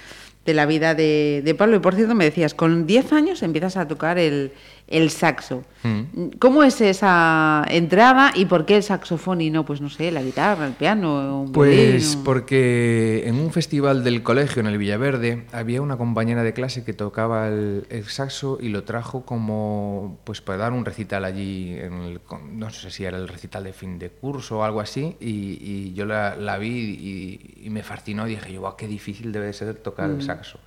de 0.46 0.54
la 0.54 0.66
vida 0.66 0.94
de, 0.94 1.42
de 1.44 1.56
Pablo. 1.56 1.78
Y 1.78 1.80
por 1.80 1.96
cierto, 1.96 2.16
me 2.16 2.26
decías, 2.26 2.54
con 2.54 2.86
10 2.86 3.14
años 3.14 3.44
empiezas 3.44 3.78
a 3.78 3.88
tocar 3.88 4.18
el, 4.18 4.52
el 4.88 5.10
saxo. 5.10 5.64
Mm. 5.84 6.30
¿Cómo 6.40 6.64
es 6.64 6.80
esa 6.82 7.64
entrada 7.70 8.32
y 8.36 8.46
por 8.46 8.66
qué 8.66 8.78
el 8.78 8.84
saxofón 8.84 9.42
y 9.42 9.50
no, 9.50 9.66
pues 9.66 9.82
no 9.82 9.90
sé, 9.90 10.12
la 10.12 10.22
guitarra, 10.22 10.68
el 10.68 10.74
piano, 10.74 11.42
un 11.42 11.52
Pues 11.52 12.16
porque 12.24 13.24
en 13.28 13.36
un 13.36 13.52
festival 13.52 14.04
del 14.04 14.22
colegio 14.22 14.60
en 14.60 14.68
el 14.68 14.78
Villaverde 14.78 15.46
había 15.52 15.82
una 15.82 15.98
compañera 15.98 16.44
de 16.44 16.54
clase 16.54 16.84
que 16.84 16.94
tocaba 16.94 17.48
el, 17.48 17.86
el 17.90 18.06
saxo 18.06 18.58
y 18.62 18.70
lo 18.70 18.84
trajo 18.84 19.26
como 19.26 20.20
pues 20.24 20.42
para 20.42 20.60
dar 20.60 20.74
un 20.74 20.86
recital 20.86 21.26
allí, 21.26 21.76
en 21.78 21.94
el 22.02 22.22
no 22.52 22.70
sé 22.70 22.92
si 22.92 23.06
era 23.06 23.18
el 23.18 23.28
recital 23.28 23.64
de 23.64 23.74
fin 23.74 23.98
de 24.00 24.10
curso 24.10 24.60
o 24.60 24.64
algo 24.64 24.82
así, 24.82 25.16
y, 25.20 25.60
y 25.62 25.94
yo 25.94 26.06
la, 26.06 26.36
la 26.36 26.58
vi 26.58 26.70
y, 26.70 27.66
y 27.66 27.70
me 27.70 27.84
fascinó 27.84 28.28
y 28.28 28.32
dije 28.32 28.54
yo, 28.54 28.62
"Guau, 28.62 28.76
qué 28.76 28.88
difícil 28.88 29.32
debe 29.32 29.48
de 29.48 29.54
ser 29.54 29.74
tocar 29.76 30.10
el 30.10 30.22
saxo. 30.22 30.60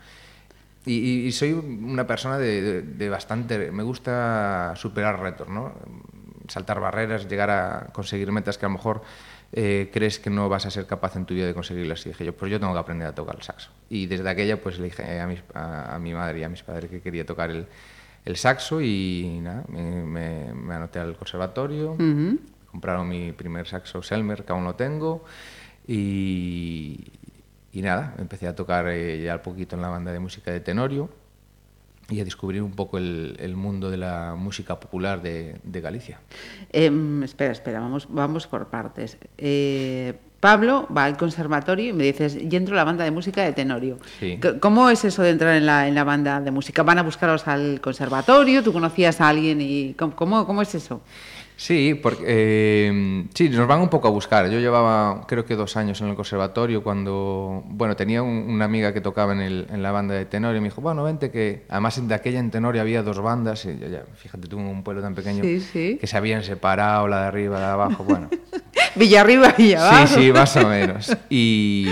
Y, 0.90 1.32
soy 1.32 1.52
una 1.52 2.06
persona 2.06 2.38
de, 2.38 2.62
de- 2.62 2.82
de 2.82 3.08
bastante... 3.10 3.70
Me 3.70 3.82
gusta 3.82 4.72
superar 4.76 5.20
retos, 5.20 5.48
¿no? 5.48 5.72
Saltar 6.48 6.80
barreras, 6.80 7.28
llegar 7.28 7.50
a 7.50 7.88
conseguir 7.92 8.32
metas 8.32 8.56
que 8.56 8.64
a 8.66 8.68
lo 8.70 8.74
mejor 8.74 9.02
eh, 9.52 9.90
crees 9.92 10.18
que 10.18 10.30
no 10.30 10.48
vas 10.48 10.64
a 10.66 10.70
ser 10.70 10.86
capaz 10.86 11.16
en 11.16 11.26
tu 11.26 11.34
vida 11.34 11.46
de 11.46 11.52
conseguirlas. 11.54 12.04
Y 12.06 12.10
dije 12.10 12.24
yo, 12.24 12.34
pues 12.34 12.50
yo 12.50 12.58
tengo 12.58 12.72
que 12.72 12.78
aprender 12.78 13.06
a 13.08 13.14
tocar 13.14 13.36
el 13.36 13.42
saxo. 13.42 13.70
Y 13.90 14.06
desde 14.06 14.28
aquella 14.30 14.60
pues 14.62 14.78
le 14.78 14.84
dije 14.86 15.20
a, 15.20 15.26
mis- 15.26 15.42
a- 15.54 15.94
a 15.94 15.98
mi 15.98 16.14
madre 16.14 16.38
y 16.40 16.44
a 16.44 16.48
mis 16.48 16.62
padres 16.62 16.90
que 16.90 17.00
quería 17.02 17.26
tocar 17.26 17.50
el, 17.50 17.66
el 18.24 18.36
saxo 18.36 18.80
y 18.80 19.40
nada, 19.42 19.64
me, 19.68 19.82
me- 20.04 20.54
me 20.54 20.74
anoté 20.74 20.98
al 21.00 21.16
conservatorio, 21.16 21.96
compraron 22.70 23.08
mi 23.08 23.32
primer 23.32 23.66
saxo 23.66 24.02
Selmer, 24.02 24.44
que 24.44 24.52
aún 24.52 24.64
lo 24.64 24.74
tengo, 24.74 25.24
y, 25.86 27.04
y 27.72 27.82
nada, 27.82 28.14
empecé 28.18 28.46
a 28.46 28.54
tocar 28.54 28.88
eh, 28.88 29.22
ya 29.22 29.32
al 29.32 29.42
poquito 29.42 29.76
en 29.76 29.82
la 29.82 29.88
banda 29.88 30.12
de 30.12 30.18
música 30.18 30.50
de 30.50 30.60
Tenorio 30.60 31.10
y 32.10 32.20
a 32.20 32.24
descubrir 32.24 32.62
un 32.62 32.72
poco 32.72 32.96
el, 32.96 33.36
el 33.38 33.54
mundo 33.54 33.90
de 33.90 33.98
la 33.98 34.34
música 34.36 34.80
popular 34.80 35.20
de, 35.20 35.56
de 35.62 35.80
Galicia. 35.80 36.20
Em, 36.72 37.22
espera, 37.22 37.52
espera, 37.52 37.80
vamos, 37.80 38.06
vamos 38.10 38.46
por 38.46 38.68
partes. 38.68 39.18
Eh, 39.36 40.14
Pablo 40.40 40.86
va 40.96 41.04
al 41.04 41.16
conservatorio 41.16 41.90
y 41.90 41.92
me 41.92 42.04
dices, 42.04 42.36
y 42.36 42.54
entro 42.54 42.74
a 42.74 42.78
la 42.78 42.84
banda 42.84 43.04
de 43.04 43.10
música 43.10 43.42
de 43.42 43.52
Tenorio. 43.52 43.98
Sí. 44.20 44.40
¿Cómo 44.60 44.88
es 44.88 45.04
eso 45.04 45.22
de 45.22 45.30
entrar 45.30 45.56
en 45.56 45.66
la, 45.66 45.88
en 45.88 45.94
la 45.94 46.04
banda 46.04 46.40
de 46.40 46.50
música? 46.50 46.82
¿Van 46.82 46.98
a 46.98 47.02
buscaros 47.02 47.46
al 47.48 47.80
conservatorio? 47.80 48.62
¿Tú 48.62 48.72
conocías 48.72 49.20
a 49.20 49.28
alguien? 49.28 49.60
y 49.60 49.94
¿Cómo, 49.94 50.14
cómo, 50.14 50.46
cómo 50.46 50.62
es 50.62 50.74
eso? 50.74 51.02
Sí, 51.60 51.98
porque 52.00 52.22
eh, 52.24 53.24
sí, 53.34 53.48
nos 53.48 53.66
van 53.66 53.80
un 53.80 53.88
poco 53.88 54.06
a 54.06 54.12
buscar. 54.12 54.48
Yo 54.48 54.60
llevaba 54.60 55.26
creo 55.26 55.44
que 55.44 55.56
dos 55.56 55.76
años 55.76 56.00
en 56.00 56.06
el 56.06 56.14
conservatorio 56.14 56.84
cuando, 56.84 57.64
bueno, 57.66 57.96
tenía 57.96 58.22
un- 58.22 58.48
una 58.48 58.64
amiga 58.66 58.92
que 58.94 59.00
tocaba 59.00 59.32
en, 59.32 59.40
el- 59.40 59.66
en 59.68 59.82
la 59.82 59.90
banda 59.90 60.14
de 60.14 60.24
Tenorio 60.24 60.58
y 60.58 60.60
me 60.60 60.68
dijo, 60.68 60.80
bueno, 60.80 61.02
vente 61.02 61.32
que, 61.32 61.64
además 61.68 62.06
de 62.06 62.14
aquella 62.14 62.38
en 62.38 62.52
Tenorio 62.52 62.80
había 62.80 63.02
dos 63.02 63.18
bandas, 63.20 63.64
y 63.64 63.76
yo 63.76 63.88
ya, 63.88 64.04
fíjate 64.14 64.46
tú 64.46 64.56
un 64.56 64.84
pueblo 64.84 65.02
tan 65.02 65.16
pequeño 65.16 65.42
Sí, 65.42 65.58
sí. 65.60 65.98
que 66.00 66.06
se 66.06 66.16
habían 66.16 66.44
separado, 66.44 67.08
la 67.08 67.22
de 67.22 67.26
arriba, 67.26 67.58
la 67.58 67.66
de 67.66 67.72
abajo, 67.72 68.04
bueno. 68.04 68.30
Villarriba, 68.94 69.52
Villabajo. 69.58 70.06
Sí, 70.06 70.14
sí, 70.26 70.32
más 70.32 70.56
o 70.56 70.68
menos. 70.68 71.16
Y, 71.28 71.88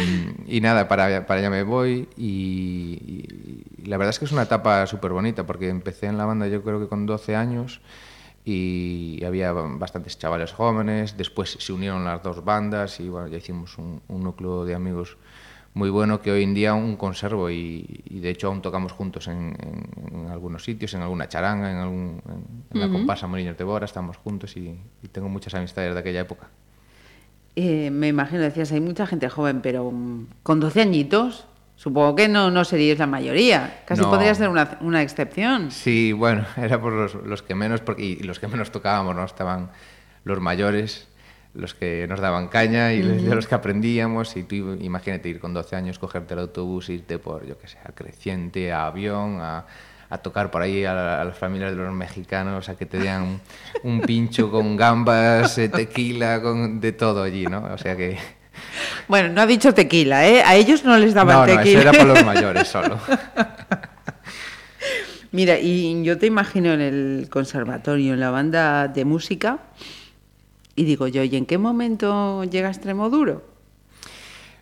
y 0.46 0.60
nada, 0.60 0.86
para, 0.86 1.26
para 1.26 1.40
allá 1.40 1.50
me 1.50 1.64
voy 1.64 2.08
y, 2.16 3.64
y 3.82 3.88
la 3.88 3.96
verdad 3.96 4.10
es 4.10 4.20
que 4.20 4.26
es 4.26 4.32
una 4.32 4.42
etapa 4.42 4.86
súper 4.86 5.10
bonita 5.10 5.44
porque 5.44 5.68
empecé 5.68 6.06
en 6.06 6.18
la 6.18 6.24
banda 6.24 6.46
yo 6.46 6.62
creo 6.62 6.78
que 6.80 6.86
con 6.86 7.04
12 7.06 7.34
años 7.34 7.80
y 8.48 9.22
había 9.24 9.50
bastantes 9.52 10.18
chavales 10.18 10.52
jóvenes, 10.52 11.16
después 11.16 11.56
se 11.58 11.72
unieron 11.72 12.04
las 12.04 12.22
dos 12.22 12.44
bandas 12.44 13.00
y 13.00 13.08
bueno, 13.08 13.26
ya 13.26 13.38
hicimos 13.38 13.76
un, 13.76 14.00
un 14.06 14.22
núcleo 14.22 14.64
de 14.64 14.74
amigos 14.74 15.16
muy 15.74 15.90
bueno 15.90 16.22
que 16.22 16.30
hoy 16.30 16.44
en 16.44 16.54
día 16.54 16.70
aún 16.70 16.96
conservo 16.96 17.50
y, 17.50 17.84
y 18.08 18.20
de 18.20 18.30
hecho 18.30 18.46
aún 18.46 18.62
tocamos 18.62 18.92
juntos 18.92 19.26
en, 19.28 19.56
en- 19.60 20.14
en 20.20 20.26
algunos 20.30 20.64
sitios, 20.64 20.94
en 20.94 21.02
alguna 21.02 21.28
charanga, 21.28 21.70
en, 21.70 21.76
algún, 21.78 22.22
en, 22.72 22.80
la 22.80 22.86
comparsa 22.88 23.26
Molinos 23.26 23.58
de 23.58 23.64
Bora, 23.64 23.84
estamos 23.84 24.16
juntos 24.16 24.56
y- 24.56 24.78
y 25.02 25.08
tengo 25.08 25.28
muchas 25.28 25.52
amistades 25.54 25.92
de 25.92 26.00
aquella 26.00 26.20
época. 26.20 26.48
Eh, 27.56 27.90
me 27.90 28.08
imagino, 28.08 28.42
decías, 28.42 28.70
hay 28.72 28.80
mucha 28.80 29.06
gente 29.06 29.28
joven, 29.28 29.60
pero 29.60 29.90
mm, 29.90 30.26
con 30.42 30.60
12 30.60 30.82
añitos, 30.82 31.46
supongo 31.76 32.14
que 32.16 32.26
no, 32.28 32.50
no 32.50 32.64
seríais 32.64 32.98
la 32.98 33.06
mayoría. 33.06 33.82
Casi 33.86 34.02
No. 34.02 34.10
podría 34.10 34.34
ser 34.34 34.48
una, 34.48 34.78
una 34.80 35.02
excepción. 35.02 35.70
Sí, 35.70 36.12
bueno, 36.12 36.44
era 36.56 36.80
por 36.80 36.92
los, 36.92 37.14
los 37.14 37.42
que 37.42 37.54
menos, 37.54 37.80
porque, 37.80 38.02
y 38.02 38.16
los 38.22 38.40
que 38.40 38.48
menos 38.48 38.70
tocábamos, 38.72 39.14
¿no? 39.14 39.24
Estaban 39.24 39.70
los 40.24 40.40
mayores, 40.40 41.06
los 41.54 41.74
que 41.74 42.06
nos 42.08 42.20
daban 42.20 42.48
caña 42.48 42.92
y 42.92 43.00
de 43.02 43.34
los 43.34 43.46
que 43.46 43.54
aprendíamos. 43.54 44.36
Y 44.36 44.42
tú 44.42 44.54
imagínate 44.80 45.28
ir 45.28 45.38
con 45.40 45.54
12 45.54 45.76
años, 45.76 45.98
cogerte 45.98 46.34
el 46.34 46.40
autobús, 46.40 46.88
irte 46.90 47.18
por, 47.18 47.46
yo 47.46 47.56
qué 47.58 47.68
sé, 47.68 47.78
a 47.84 47.92
Creciente, 47.92 48.72
a 48.72 48.86
Avión, 48.88 49.38
a, 49.40 49.64
a 50.08 50.18
tocar 50.18 50.50
por 50.50 50.62
ahí 50.62 50.84
a, 50.84 51.20
a 51.20 51.24
las 51.24 51.36
familias 51.38 51.70
de 51.70 51.76
los 51.78 51.94
mexicanos, 51.94 52.68
a 52.68 52.76
que 52.76 52.86
te 52.86 52.98
dieran 52.98 53.22
un, 53.22 53.40
un 53.84 54.00
pincho 54.02 54.50
con 54.50 54.76
gambas, 54.76 55.56
eh, 55.58 55.68
tequila, 55.68 56.40
con 56.42 56.80
de 56.80 56.92
todo 56.92 57.22
allí, 57.22 57.44
¿no? 57.46 57.64
O 57.72 57.78
sea 57.78 57.96
que... 57.96 58.18
Bueno, 59.08 59.28
no 59.32 59.40
ha 59.40 59.46
dicho 59.46 59.72
tequila, 59.72 60.26
¿eh? 60.26 60.42
A 60.42 60.56
ellos 60.56 60.84
no 60.84 60.98
les 60.98 61.14
daban 61.14 61.36
No, 61.36 61.46
no, 61.46 61.56
tequila. 61.56 61.80
eso 61.80 61.88
era 61.88 61.92
para 61.92 62.04
los 62.04 62.24
mayores 62.34 62.68
solo. 62.68 62.98
Mira, 65.32 65.58
y 65.58 66.02
yo 66.02 66.18
te 66.18 66.26
imagino 66.26 66.72
en 66.72 66.80
el 66.80 67.28
conservatorio, 67.30 68.14
en 68.14 68.20
la 68.20 68.30
banda 68.30 68.88
de 68.88 69.04
música, 69.04 69.58
y 70.74 70.84
digo 70.84 71.08
yo, 71.08 71.22
¿y 71.22 71.36
en 71.36 71.46
qué 71.46 71.58
momento 71.58 72.44
llega 72.44 72.68
Extremo 72.68 73.10
Duro? 73.10 73.44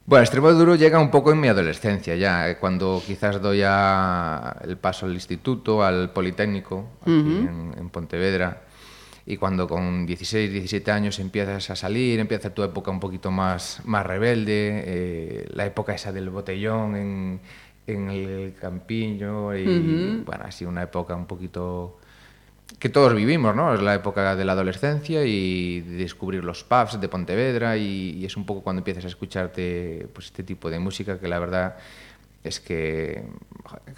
Bueno, 0.07 0.23
extremo 0.23 0.53
duro 0.53 0.75
llega 0.75 0.99
un 1.01 1.11
poco 1.11 1.33
en 1.33 1.40
mi 1.40 1.49
adolescencia 1.49 2.14
ya, 2.14 2.51
eh, 2.51 2.59
cuando 2.59 3.03
quizás 3.07 3.40
doy 3.40 3.62
a 3.64 4.55
el 4.62 4.77
paso 4.77 5.07
al 5.07 5.14
instituto, 5.14 5.83
al 5.83 6.11
Politécnico, 6.11 6.90
aquí 7.01 7.11
en, 7.11 7.75
en 7.79 7.88
Pontevedra, 7.88 8.63
y 9.27 9.37
cuando 9.37 9.67
con 9.67 10.05
16, 10.05 10.53
17 10.53 10.91
años 10.91 11.19
empiezas 11.19 11.71
a 11.71 11.77
salir, 11.77 12.21
empieza 12.21 12.53
tu 12.53 12.63
época 12.63 12.91
un 12.91 13.01
poquito 13.01 13.31
más, 13.31 13.81
más 13.85 14.05
rebelde, 14.07 14.83
eh, 14.87 15.49
la 15.55 15.65
época 15.65 15.95
esa 15.95 16.13
del 16.13 16.29
botellón 16.29 16.97
en, 16.97 17.41
en 17.87 18.11
el 18.11 18.55
campiño, 18.61 19.57
y 19.57 20.23
bueno, 20.25 20.45
así 20.45 20.65
una 20.65 20.83
época 20.83 21.15
un 21.15 21.27
poquito 21.27 21.99
que 22.79 22.89
todos 22.89 23.15
vivimos, 23.15 23.55
¿no? 23.55 23.75
Es 23.75 23.81
la 23.81 23.95
época 23.95 24.37
de 24.37 24.45
la 24.45 24.53
adolescencia 24.53 25.25
y 25.25 25.81
de 25.81 25.97
descubrir 25.97 26.45
los 26.45 26.65
pubs 26.65 27.01
de 27.01 27.09
Pontevedra 27.09 27.77
y, 27.77 28.19
y 28.19 28.25
es 28.25 28.37
un 28.37 28.45
poco 28.45 28.63
cuando 28.63 28.81
empiezas 28.81 29.05
a 29.05 29.09
escucharte 29.09 30.09
pues, 30.13 30.27
este 30.27 30.43
tipo 30.43 30.69
de 30.71 30.79
música 30.79 31.19
que 31.19 31.29
la 31.29 31.39
verdad 31.39 31.77
es 32.44 32.61
que 32.61 33.24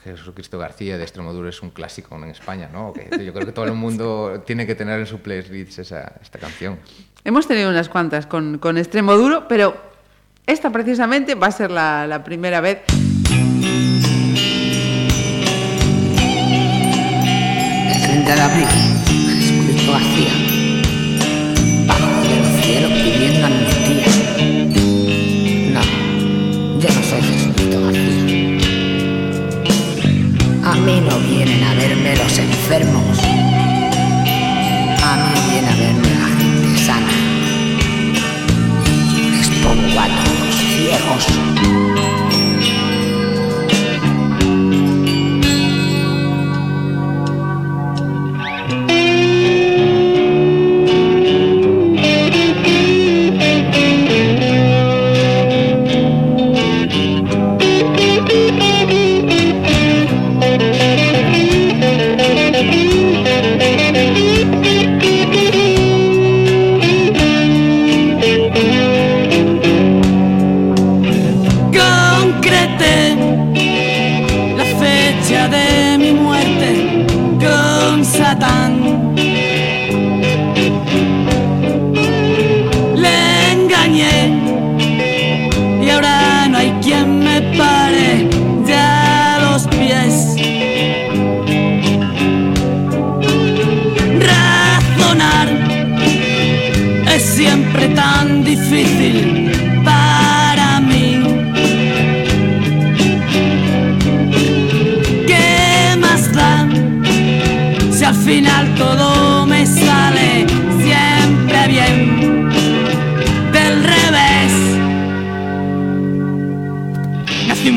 Jesucristo 0.05 0.57
García 0.57 0.97
de 0.97 1.03
Extremoduro 1.03 1.49
es 1.49 1.61
un 1.63 1.71
clásico 1.71 2.15
en 2.15 2.31
España, 2.31 2.71
¿no? 2.73 2.93
Que 2.93 3.25
yo 3.25 3.33
creo 3.33 3.45
que 3.45 3.53
todo 3.53 3.65
el 3.65 3.73
mundo 3.73 4.45
tiene 4.47 4.67
que 4.67 4.77
tener 4.77 5.01
en 5.01 5.07
su 5.07 5.19
playlist 5.19 5.81
esa, 5.81 6.13
esta 6.23 6.39
canción. 6.39 6.79
Hemos 7.25 7.49
tenido 7.49 7.69
unas 7.69 7.89
cuantas 7.89 8.27
con, 8.27 8.59
con 8.59 8.79
extremo 8.79 9.17
duro, 9.17 9.49
pero 9.49 9.77
esta 10.47 10.71
precisamente 10.71 11.35
va 11.35 11.49
a 11.49 11.51
ser 11.51 11.73
la, 11.73 12.07
la 12.07 12.23
primera 12.23 12.61
vez. 12.61 12.83
El 17.89 18.03
30 18.03 18.35
de 18.35 18.41
abril, 18.41 18.67
Jesucristo 19.41 19.93
García, 19.93 20.46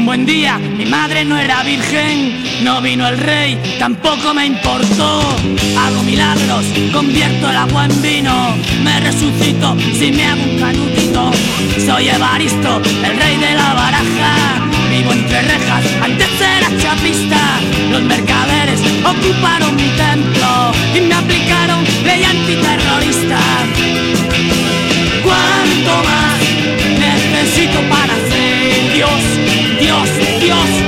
buen 0.09 0.25
día, 0.25 0.57
mi 0.57 0.85
madre 0.85 1.23
no 1.23 1.37
era 1.37 1.61
virgen, 1.61 2.63
no 2.63 2.81
vino 2.81 3.07
el 3.07 3.15
rey, 3.19 3.59
tampoco 3.77 4.33
me 4.33 4.47
importó. 4.47 5.19
Hago 5.77 6.01
milagros, 6.01 6.65
convierto 6.91 7.47
el 7.47 7.55
agua 7.55 7.85
en 7.85 8.01
vino, 8.01 8.55
me 8.83 8.99
resucito 9.01 9.77
si 9.93 10.11
me 10.11 10.25
hago 10.25 10.41
un 10.41 10.57
canutito. 10.57 11.31
Soy 11.85 12.09
Evaristo, 12.09 12.81
el 13.05 13.17
rey 13.19 13.37
de 13.37 13.53
la 13.53 13.71
baraja, 13.75 14.33
vivo 14.89 15.11
entre 15.13 15.43
rejas, 15.43 15.85
antes 16.01 16.29
era 16.57 16.69
chapista. 16.81 17.59
Los 17.91 18.01
mercaderes 18.01 18.81
ocuparon 19.05 19.75
mi 19.75 19.89
templo 19.89 20.71
y 20.95 21.01
me 21.01 21.13
aplicaron 21.13 21.83
ley 22.03 22.23
antiterrorista. 22.23 23.98
Dios, 30.49 30.78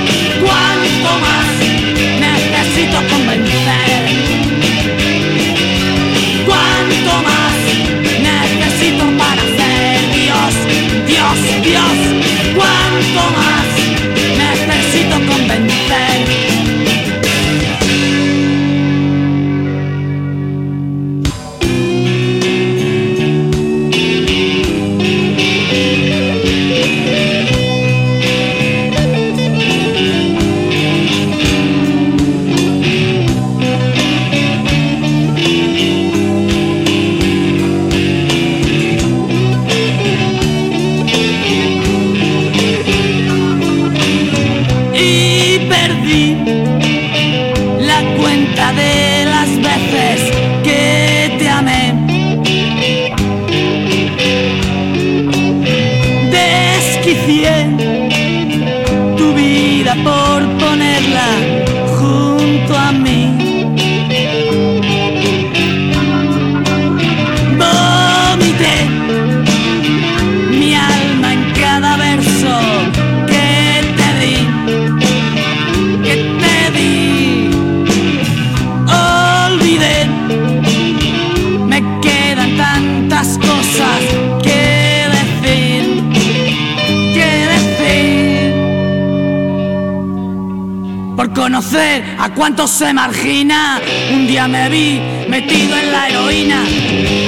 cuántos 92.42 92.72
se 92.72 92.92
margina, 92.92 93.80
un 94.12 94.26
día 94.26 94.48
me 94.48 94.68
vi 94.68 95.00
metido 95.28 95.78
en 95.78 95.92
la 95.92 96.10
heroína. 96.10 96.64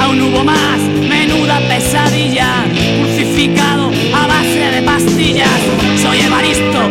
Aún 0.01 0.19
hubo 0.19 0.43
más, 0.43 0.79
menuda 1.07 1.59
pesadilla, 1.67 2.65
crucificado 2.99 3.91
a 4.11 4.25
base 4.25 4.71
de 4.71 4.81
pastillas. 4.81 5.59
Soy 6.01 6.19
Evaristo, 6.19 6.89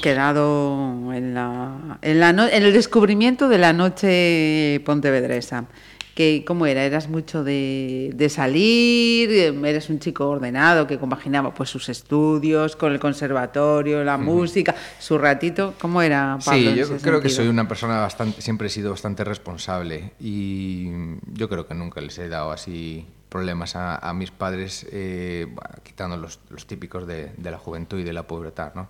quedado 0.00 1.12
en, 1.12 1.34
la, 1.34 1.98
en, 2.02 2.20
la 2.20 2.32
no- 2.32 2.46
en 2.48 2.62
el 2.62 2.72
descubrimiento 2.72 3.48
de 3.48 3.58
la 3.58 3.72
noche 3.72 4.80
pontevedresa. 4.84 5.66
Que, 6.14 6.44
¿Cómo 6.46 6.66
era? 6.66 6.84
¿Eras 6.84 7.08
mucho 7.08 7.44
de, 7.44 8.10
de 8.14 8.28
salir? 8.28 9.30
¿Eres 9.30 9.88
un 9.88 10.00
chico 10.00 10.28
ordenado 10.28 10.86
que 10.86 10.98
compaginaba 10.98 11.54
pues, 11.54 11.70
sus 11.70 11.88
estudios 11.88 12.76
con 12.76 12.92
el 12.92 12.98
conservatorio, 12.98 14.02
la 14.04 14.18
música, 14.18 14.74
su 14.98 15.16
ratito? 15.16 15.74
¿Cómo 15.80 16.02
era 16.02 16.36
Pablo? 16.44 16.72
Sí, 16.72 16.76
yo 16.76 16.86
creo 16.98 17.20
que 17.22 17.28
sentido? 17.28 17.30
soy 17.36 17.48
una 17.48 17.66
persona 17.68 18.00
bastante, 18.00 18.42
siempre 18.42 18.66
he 18.66 18.70
sido 18.70 18.90
bastante 18.90 19.24
responsable 19.24 20.12
y 20.20 20.90
yo 21.32 21.48
creo 21.48 21.66
que 21.66 21.74
nunca 21.74 22.00
les 22.00 22.18
he 22.18 22.28
dado 22.28 22.50
así 22.50 23.06
problemas 23.30 23.76
a, 23.76 23.96
a 23.96 24.12
mis 24.12 24.32
padres, 24.32 24.86
eh, 24.90 25.46
bueno, 25.46 25.70
quitando 25.84 26.16
los, 26.16 26.40
los 26.50 26.66
típicos 26.66 27.06
de, 27.06 27.30
de 27.36 27.50
la 27.50 27.58
juventud 27.58 27.98
y 27.98 28.02
de 28.02 28.12
la 28.12 28.24
pobreza, 28.26 28.72
¿no? 28.74 28.88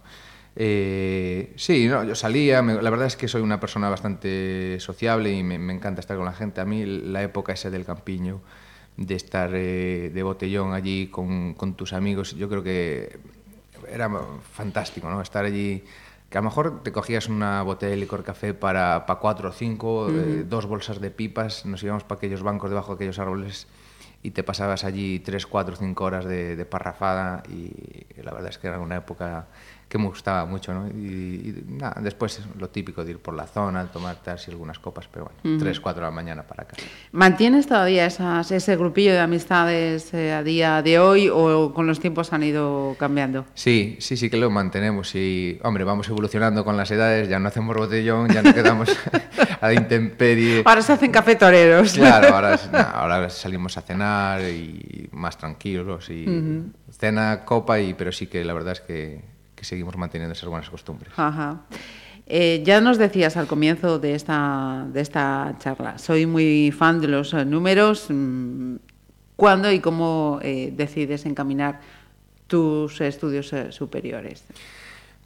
Eh, 0.56 1.52
sí, 1.56 1.86
no, 1.88 2.02
yo 2.04 2.14
salía, 2.14 2.62
me- 2.62 2.82
la 2.82 2.90
verdad 2.90 3.06
es 3.06 3.16
que 3.16 3.28
soy 3.28 3.42
una 3.42 3.60
persona 3.60 3.88
bastante 3.88 4.78
sociable 4.80 5.32
y 5.32 5.42
me, 5.42 5.58
me 5.58 5.72
encanta 5.72 6.00
estar 6.00 6.16
con 6.16 6.26
la 6.26 6.32
gente. 6.32 6.60
A 6.60 6.64
mí 6.64 6.84
la 6.84 7.22
época 7.22 7.52
esa 7.52 7.70
del 7.70 7.84
campiño, 7.84 8.40
de 8.96 9.14
estar 9.14 9.50
eh, 9.54 10.10
de 10.12 10.22
botellón 10.22 10.74
allí 10.74 11.06
con, 11.06 11.54
con 11.54 11.74
tus 11.74 11.92
amigos, 11.92 12.34
yo 12.36 12.48
creo 12.48 12.62
que 12.62 13.18
era 13.90 14.10
fantástico, 14.52 15.08
¿no? 15.08 15.22
Estar 15.22 15.44
allí, 15.44 15.84
que 16.28 16.38
a 16.38 16.40
lo 16.42 16.46
mejor 16.46 16.82
te 16.82 16.92
cogías 16.92 17.28
una 17.28 17.62
botella 17.62 17.90
de 17.92 17.96
licor 17.96 18.22
café 18.24 18.52
para, 18.52 19.06
para 19.06 19.20
cuatro 19.20 19.48
o 19.48 19.52
cinco, 19.52 20.10
eh, 20.10 20.44
dos 20.46 20.66
bolsas 20.66 21.00
de 21.00 21.10
pipas, 21.10 21.64
nos 21.64 21.82
íbamos 21.82 22.04
para 22.04 22.18
aquellos 22.18 22.42
bancos 22.42 22.70
debajo 22.70 22.92
de 22.92 22.96
aquellos 22.96 23.18
árboles 23.18 23.66
y 24.22 24.32
te 24.32 24.42
pasabas 24.42 24.84
allí 24.84 25.20
tres, 25.20 25.46
cuatro, 25.46 25.76
cinco 25.76 26.04
horas 26.04 26.26
de, 26.26 26.54
de 26.56 26.64
parrafada 26.66 27.42
y 27.48 27.70
la 28.22 28.32
verdad 28.32 28.50
es 28.50 28.58
que 28.58 28.66
era 28.66 28.78
una 28.78 28.96
época 28.96 29.46
que 29.90 29.98
me 29.98 30.06
gustaba 30.06 30.46
mucho, 30.46 30.72
¿no? 30.72 30.86
Y, 30.88 31.02
y 31.02 31.64
nada, 31.66 31.96
después 32.00 32.40
lo 32.56 32.68
típico 32.70 33.04
de 33.04 33.10
ir 33.10 33.18
por 33.18 33.34
la 33.34 33.44
zona, 33.48 33.84
tomar 33.86 34.22
taxi, 34.22 34.52
algunas 34.52 34.78
copas, 34.78 35.08
pero 35.12 35.28
bueno, 35.42 35.58
tres, 35.58 35.80
cuatro 35.80 36.02
de 36.04 36.06
la 36.10 36.14
mañana 36.14 36.44
para 36.44 36.64
casa. 36.64 36.80
¿Mantienes 37.10 37.66
todavía 37.66 38.06
esas, 38.06 38.52
ese 38.52 38.76
grupillo 38.76 39.10
de 39.10 39.18
amistades 39.18 40.14
eh, 40.14 40.32
a 40.32 40.44
día 40.44 40.80
de 40.82 41.00
hoy 41.00 41.28
o 41.28 41.74
con 41.74 41.88
los 41.88 41.98
tiempos 41.98 42.32
han 42.32 42.44
ido 42.44 42.94
cambiando? 43.00 43.46
Sí, 43.54 43.96
sí, 43.98 44.16
sí 44.16 44.30
que 44.30 44.36
lo 44.36 44.48
mantenemos 44.48 45.12
y, 45.16 45.58
hombre, 45.64 45.82
vamos 45.82 46.08
evolucionando 46.08 46.64
con 46.64 46.76
las 46.76 46.88
edades, 46.92 47.28
ya 47.28 47.40
no 47.40 47.48
hacemos 47.48 47.76
botellón, 47.76 48.28
ya 48.28 48.42
no 48.42 48.54
quedamos 48.54 48.88
a 49.60 49.66
la 49.66 49.74
intemperie. 49.74 50.62
Ahora 50.64 50.82
se 50.82 50.92
hacen 50.92 51.10
cafetoreros. 51.10 51.94
Claro, 51.94 52.28
ahora, 52.36 52.54
es- 52.54 52.70
nah, 52.70 52.92
ahora 52.92 53.28
salimos 53.28 53.76
a 53.76 53.82
cenar 53.82 54.40
y 54.42 55.08
más 55.10 55.36
tranquilos 55.36 56.08
y 56.10 56.26
cena, 56.96 57.44
copa, 57.44 57.80
y, 57.80 57.94
pero 57.94 58.12
sí 58.12 58.28
que 58.28 58.44
la 58.44 58.52
verdad 58.54 58.74
es 58.74 58.80
que, 58.82 59.39
que 59.60 59.66
seguimos 59.66 59.94
manteniendo 59.98 60.32
esas 60.32 60.48
buenas 60.48 60.70
costumbres. 60.70 61.12
Ajá. 61.16 61.60
Eh, 62.26 62.62
ya 62.64 62.80
nos 62.80 62.96
decías 62.96 63.36
al 63.36 63.46
comienzo 63.46 63.98
de 63.98 64.14
esta, 64.14 64.86
de 64.90 65.00
esta 65.02 65.54
charla, 65.58 65.98
soy 65.98 66.24
muy 66.24 66.72
fan 66.72 66.98
de 67.00 67.08
los 67.08 67.34
eh, 67.34 67.44
números. 67.44 68.06
mm, 68.08 68.76
¿Cuándo 69.36 69.70
y 69.70 69.80
cómo 69.80 70.38
eh, 70.42 70.72
decides 70.74 71.24
encaminar 71.26 71.80
tus 72.46 73.00
estudios 73.00 73.54
superiores? 73.70 74.44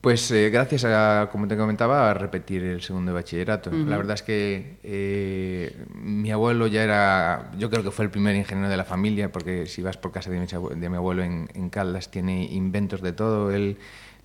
Pues 0.00 0.30
eh, 0.30 0.50
gracias 0.50 0.84
a, 0.84 1.28
como 1.32 1.48
te 1.48 1.56
comentaba, 1.56 2.10
a 2.10 2.14
repetir 2.14 2.62
el 2.62 2.80
segundo 2.82 3.10
de 3.10 3.14
bachillerato. 3.14 3.70
La 3.72 3.96
verdad 3.96 4.14
es 4.14 4.22
que 4.22 4.76
eh, 4.82 5.74
mi 5.94 6.30
abuelo 6.30 6.66
ya 6.68 6.82
era, 6.84 7.50
yo 7.58 7.70
creo 7.70 7.82
que 7.82 7.90
fue 7.90 8.04
el 8.04 8.10
primer 8.10 8.36
ingeniero 8.36 8.68
de 8.68 8.76
la 8.76 8.84
familia, 8.84 9.32
porque 9.32 9.66
si 9.66 9.80
vas 9.82 9.96
por 9.96 10.12
casa 10.12 10.30
de 10.30 10.38
mi, 10.38 10.46
abue- 10.46 10.74
de 10.74 10.88
mi 10.90 10.96
abuelo 10.96 11.22
en, 11.24 11.48
en 11.54 11.70
Caldas, 11.70 12.10
tiene 12.10 12.44
inventos 12.44 13.00
de 13.00 13.12
todo. 13.14 13.50
Él 13.50 13.78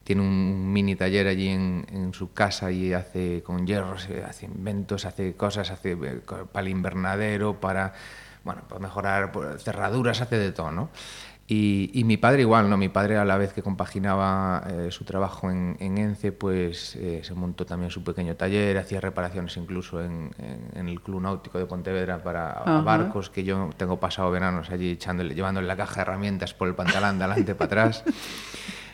tiene 0.09 0.23
un 0.23 0.73
mini 0.73 0.95
taller 0.95 1.27
allí 1.27 1.49
en, 1.49 1.85
en 1.93 2.15
su 2.15 2.33
casa 2.33 2.71
y 2.71 2.93
hace 2.93 3.43
con 3.43 3.67
hierros, 3.67 4.09
eh, 4.09 4.23
hace 4.27 4.47
inventos, 4.47 5.05
hace 5.05 5.35
cosas, 5.35 5.69
hace 5.69 5.91
eh, 5.91 6.21
para 6.51 6.65
el 6.65 6.69
invernadero, 6.69 7.59
para, 7.59 7.93
bueno, 8.43 8.63
para 8.67 8.79
mejorar 8.81 9.31
pues, 9.31 9.63
cerraduras, 9.63 10.19
hace 10.19 10.39
de 10.39 10.51
todo, 10.51 10.71
¿no? 10.71 10.89
Y, 11.45 11.91
y 11.93 12.05
mi 12.05 12.17
padre 12.17 12.41
igual, 12.41 12.71
¿no? 12.71 12.75
Mi 12.77 12.89
padre 12.89 13.17
a 13.17 13.25
la 13.25 13.37
vez 13.37 13.53
que 13.53 13.61
compaginaba 13.61 14.63
eh, 14.67 14.87
su 14.89 15.03
trabajo 15.05 15.51
en, 15.51 15.77
en 15.79 15.99
ENCE, 15.99 16.31
pues 16.31 16.95
eh, 16.95 17.21
se 17.23 17.35
montó 17.35 17.67
también 17.67 17.91
su 17.91 18.03
pequeño 18.03 18.35
taller, 18.35 18.79
hacía 18.79 18.99
reparaciones 19.01 19.55
incluso 19.57 20.03
en, 20.03 20.31
en- 20.39 20.71
en 20.73 20.89
el 20.89 21.01
Club 21.01 21.21
Náutico 21.21 21.59
de 21.59 21.67
Pontevedra 21.67 22.23
para 22.23 22.51
Ajá. 22.53 22.81
barcos, 22.81 23.29
que 23.29 23.43
yo 23.43 23.69
tengo 23.77 23.99
pasado 23.99 24.31
veranos 24.31 24.71
allí 24.71 24.89
echándole, 24.89 25.35
llevándole 25.35 25.67
la 25.67 25.75
caja 25.77 25.97
de 25.97 26.01
herramientas 26.01 26.55
por 26.55 26.67
el 26.67 26.73
pantalón 26.73 27.19
de 27.19 27.25
adelante 27.25 27.53
para 27.53 27.65
atrás. 27.67 28.03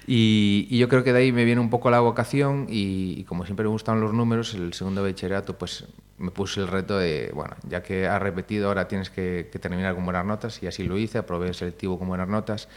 Y, 0.08 0.68
y 0.70 0.78
yo 0.78 0.88
creo 0.88 1.04
que 1.04 1.14
de 1.14 1.20
ahí 1.20 1.32
me 1.32 1.46
viene 1.46 1.60
un 1.60 1.72
poco 1.72 1.90
la 1.90 2.00
vocación 2.00 2.68
y, 2.70 3.16
y 3.18 3.24
como 3.24 3.44
siempre 3.46 3.64
me 3.64 3.72
gustan 3.72 4.00
los 4.02 4.14
números, 4.14 4.54
el 4.54 4.74
segundo 4.74 5.02
bachillerato 5.02 5.58
pues 5.58 5.86
me 6.20 6.30
puse 6.30 6.62
el 6.62 6.68
reto 6.68 6.98
de, 7.00 7.32
bueno, 7.34 7.56
ya 7.68 7.82
que 7.82 8.08
has 8.08 8.22
repetido 8.22 8.68
ahora 8.68 8.88
tienes 8.88 9.10
que, 9.10 9.50
que 9.52 9.58
terminar 9.58 9.96
con 9.96 10.06
buenas 10.06 10.26
notas 10.26 10.62
y 10.62 10.68
así 10.68 10.84
lo 10.84 10.98
hice, 10.98 11.18
aprobé 11.18 11.48
el 11.48 11.56
selectivo 11.56 11.98
con 11.98 12.08
buenas 12.08 12.28
notas 12.28 12.70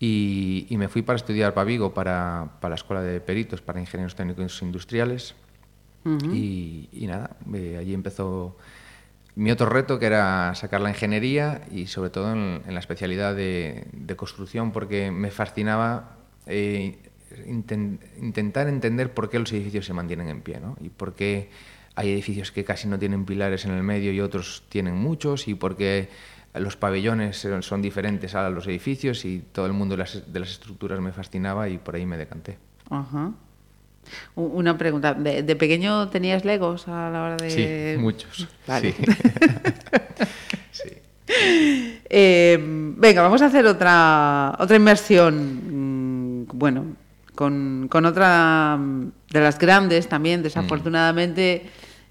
y, 0.00 0.66
y 0.68 0.76
me 0.78 0.88
fui 0.88 1.02
para 1.02 1.16
estudiar 1.16 1.54
para 1.54 1.64
Vigo, 1.64 1.94
para, 1.94 2.48
para 2.60 2.70
la 2.70 2.74
Escuela 2.74 3.02
de 3.02 3.20
Peritos, 3.20 3.60
para 3.60 3.78
Ingenieros 3.80 4.16
Técnicos 4.16 4.60
Industriales 4.60 5.36
y, 6.32 6.88
y 6.92 7.06
nada, 7.06 7.36
eh, 7.54 7.76
allí 7.78 7.94
empezó 7.94 8.56
mi 9.36 9.52
otro 9.52 9.68
reto 9.68 9.98
que 10.00 10.06
era 10.06 10.54
sacar 10.56 10.80
la 10.80 10.88
ingeniería 10.88 11.62
y 11.70 11.86
sobre 11.86 12.10
todo 12.10 12.32
en, 12.32 12.62
en 12.66 12.74
la 12.74 12.80
especialidad 12.80 13.36
de, 13.36 13.86
de 13.92 14.16
construcción 14.16 14.72
porque 14.72 15.12
me 15.12 15.30
fascinaba 15.30 16.17
eh, 16.48 16.98
inten- 17.46 17.98
intentar 18.20 18.68
entender 18.68 19.12
por 19.14 19.30
qué 19.30 19.38
los 19.38 19.52
edificios 19.52 19.86
se 19.86 19.92
mantienen 19.92 20.28
en 20.28 20.40
pie 20.40 20.58
¿no? 20.60 20.76
y 20.80 20.88
por 20.88 21.14
qué 21.14 21.50
hay 21.94 22.10
edificios 22.12 22.50
que 22.52 22.64
casi 22.64 22.88
no 22.88 22.98
tienen 22.98 23.24
pilares 23.24 23.64
en 23.64 23.72
el 23.72 23.82
medio 23.82 24.12
y 24.12 24.20
otros 24.20 24.64
tienen 24.68 24.94
muchos 24.96 25.46
y 25.48 25.54
por 25.54 25.76
qué 25.76 26.08
los 26.54 26.76
pabellones 26.76 27.46
son 27.60 27.82
diferentes 27.82 28.34
a 28.34 28.48
los 28.50 28.66
edificios 28.66 29.24
y 29.24 29.44
todo 29.52 29.66
el 29.66 29.72
mundo 29.72 29.94
de 29.94 29.98
las, 29.98 30.32
de 30.32 30.40
las 30.40 30.50
estructuras 30.50 31.00
me 31.00 31.12
fascinaba 31.12 31.68
y 31.68 31.78
por 31.78 31.94
ahí 31.96 32.06
me 32.06 32.16
decanté. 32.16 32.56
Ajá. 32.88 33.32
Una 34.34 34.78
pregunta, 34.78 35.12
¿de, 35.12 35.42
de 35.42 35.56
pequeño 35.56 36.08
tenías 36.08 36.44
legos 36.46 36.88
a 36.88 37.10
la 37.10 37.22
hora 37.24 37.36
de...? 37.36 37.50
Sí, 37.96 38.00
muchos. 38.00 38.48
Vale. 38.66 38.92
Sí. 38.92 39.04
Sí. 40.70 40.88
Eh, 42.10 42.56
venga, 42.96 43.20
vamos 43.20 43.42
a 43.42 43.46
hacer 43.46 43.66
otra, 43.66 44.56
otra 44.58 44.76
inmersión, 44.76 45.67
bueno, 46.58 46.84
con, 47.34 47.86
con 47.90 48.04
otra 48.04 48.76
mm, 48.78 49.12
de 49.30 49.40
las 49.40 49.58
grandes 49.58 50.08
también, 50.08 50.42
desafortunadamente, 50.42 51.62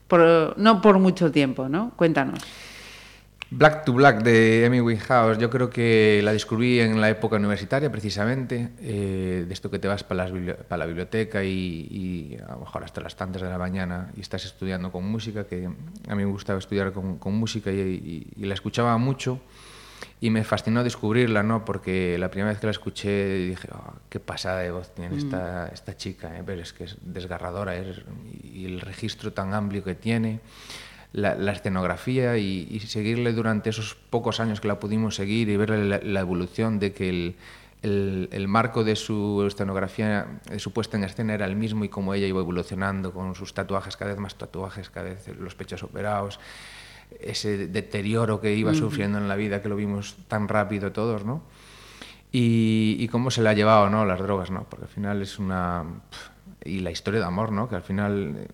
por, 0.08 0.56
no 0.58 0.82
por 0.82 1.00
mucho 1.00 1.32
tiempo, 1.32 1.68
¿no? 1.68 1.92
Cuéntanos. 1.96 2.40
Black 3.50 3.86
to 3.86 3.94
Black 3.94 4.24
de 4.24 4.66
Amy 4.68 4.82
Winehouse, 4.82 5.38
yo 5.38 5.50
creo 5.50 5.70
que 5.70 6.20
la 6.22 6.34
descubrí 6.34 6.82
en 6.82 7.00
la 7.00 7.10
época 7.10 7.38
universitaria 7.38 7.90
precisamente, 7.90 8.72
eh, 8.82 9.46
de 9.48 9.54
esto 9.54 9.72
que 9.72 9.80
te 9.80 9.88
vas 9.88 10.04
para, 10.04 10.28
para 10.68 10.78
la 10.80 10.86
biblioteca 10.86 11.46
y, 11.46 11.88
y 11.90 12.38
a 12.46 12.52
lo 12.54 12.60
mejor 12.60 12.84
hasta 12.84 13.00
las 13.00 13.16
tantas 13.16 13.42
de 13.42 13.48
la 13.48 13.58
mañana 13.58 14.10
y 14.18 14.20
estás 14.22 14.44
estudiando 14.44 14.92
con 14.92 15.06
música, 15.10 15.46
que 15.46 15.64
a 15.66 16.16
mí 16.16 16.26
me 16.26 16.32
gustaba 16.32 16.60
estudiar 16.60 16.92
con, 16.92 17.18
con 17.20 17.36
música 17.36 17.72
y, 17.72 17.76
y- 17.80 18.28
y 18.36 18.46
la 18.48 18.54
escuchaba 18.54 18.98
mucho 18.98 19.40
y 20.20 20.30
me 20.30 20.44
fascinó 20.44 20.84
descubrirla, 20.84 21.44
¿no? 21.44 21.64
Porque 21.66 22.18
la 22.18 22.30
primera 22.30 22.52
vez 22.52 22.60
que 22.60 22.68
la 22.68 22.72
escuché 22.72 23.36
dije, 23.48 23.68
"Oh, 23.74 23.94
qué 24.10 24.20
pasada 24.20 24.60
de 24.62 24.72
voz 24.72 24.94
tiene 24.94 25.16
esta, 25.18 25.68
esta 25.70 25.96
chica, 25.96 26.38
¿eh? 26.38 26.44
pero 26.46 26.62
es 26.62 26.74
que 26.74 26.86
es 26.86 26.98
desgarradora 27.02 27.76
es- 27.76 28.02
y 28.44 28.66
el 28.66 28.82
registro 28.82 29.34
tan 29.34 29.54
amplio 29.54 29.84
que 29.84 29.96
tiene 29.96 30.40
la, 31.14 31.36
la 31.36 31.52
escenografía 31.54 32.38
y, 32.38 32.68
y 32.70 32.80
seguirle 32.82 33.32
durante 33.34 33.70
esos 33.70 33.96
pocos 34.10 34.40
años 34.40 34.60
que 34.60 34.68
la 34.68 34.80
pudimos 34.80 35.16
seguir 35.16 35.50
y 35.50 35.58
verle 35.58 35.86
la, 35.86 36.00
la 36.04 36.20
evolución 36.20 36.80
de 36.80 36.94
que 36.94 37.10
el, 37.10 37.36
el- 37.84 38.28
el 38.32 38.48
marco 38.48 38.84
de 38.84 38.96
su 38.96 39.44
escenografía, 39.48 40.26
de 40.50 40.60
su 40.60 40.74
puesta 40.74 40.98
en 40.98 41.04
escena 41.04 41.34
era 41.36 41.46
el 41.46 41.56
mismo 41.56 41.86
y 41.86 41.90
cómo 41.90 42.14
ella 42.14 42.26
iba 42.28 42.40
evolucionando 42.42 43.14
con 43.14 43.36
sus 43.36 43.54
tatuajes, 43.54 43.96
cada 43.98 44.12
vez 44.12 44.20
más 44.20 44.36
tatuajes, 44.36 44.90
cada 44.90 45.10
vez 45.10 45.28
los 45.40 45.54
pechos 45.56 45.84
operados, 45.84 46.40
ese 47.22 47.68
deterioro 47.68 48.40
que 48.42 48.54
iba 48.56 48.74
sufriendo 48.74 49.18
en 49.18 49.28
la 49.28 49.36
vida 49.36 49.62
que 49.62 49.70
lo 49.70 49.76
vimos 49.76 50.16
tan 50.28 50.48
rápido 50.48 50.92
todos, 50.92 51.26
¿no? 51.26 51.42
Y, 52.32 52.98
y 53.00 53.08
cómo 53.08 53.32
se 53.32 53.42
le 53.42 53.50
ha 53.50 53.54
llevado, 53.54 53.90
¿no? 53.90 54.06
Las 54.06 54.20
drogas, 54.20 54.52
¿no? 54.52 54.66
Porque 54.70 54.86
al 54.86 54.92
final 54.92 55.22
es 55.22 55.40
una... 55.40 55.84
Y 56.64 56.80
la 56.80 56.92
historia 56.92 57.20
de 57.20 57.26
amor, 57.26 57.52
¿no? 57.52 57.70
Que 57.70 57.76
al 57.76 57.84
final 57.84 58.48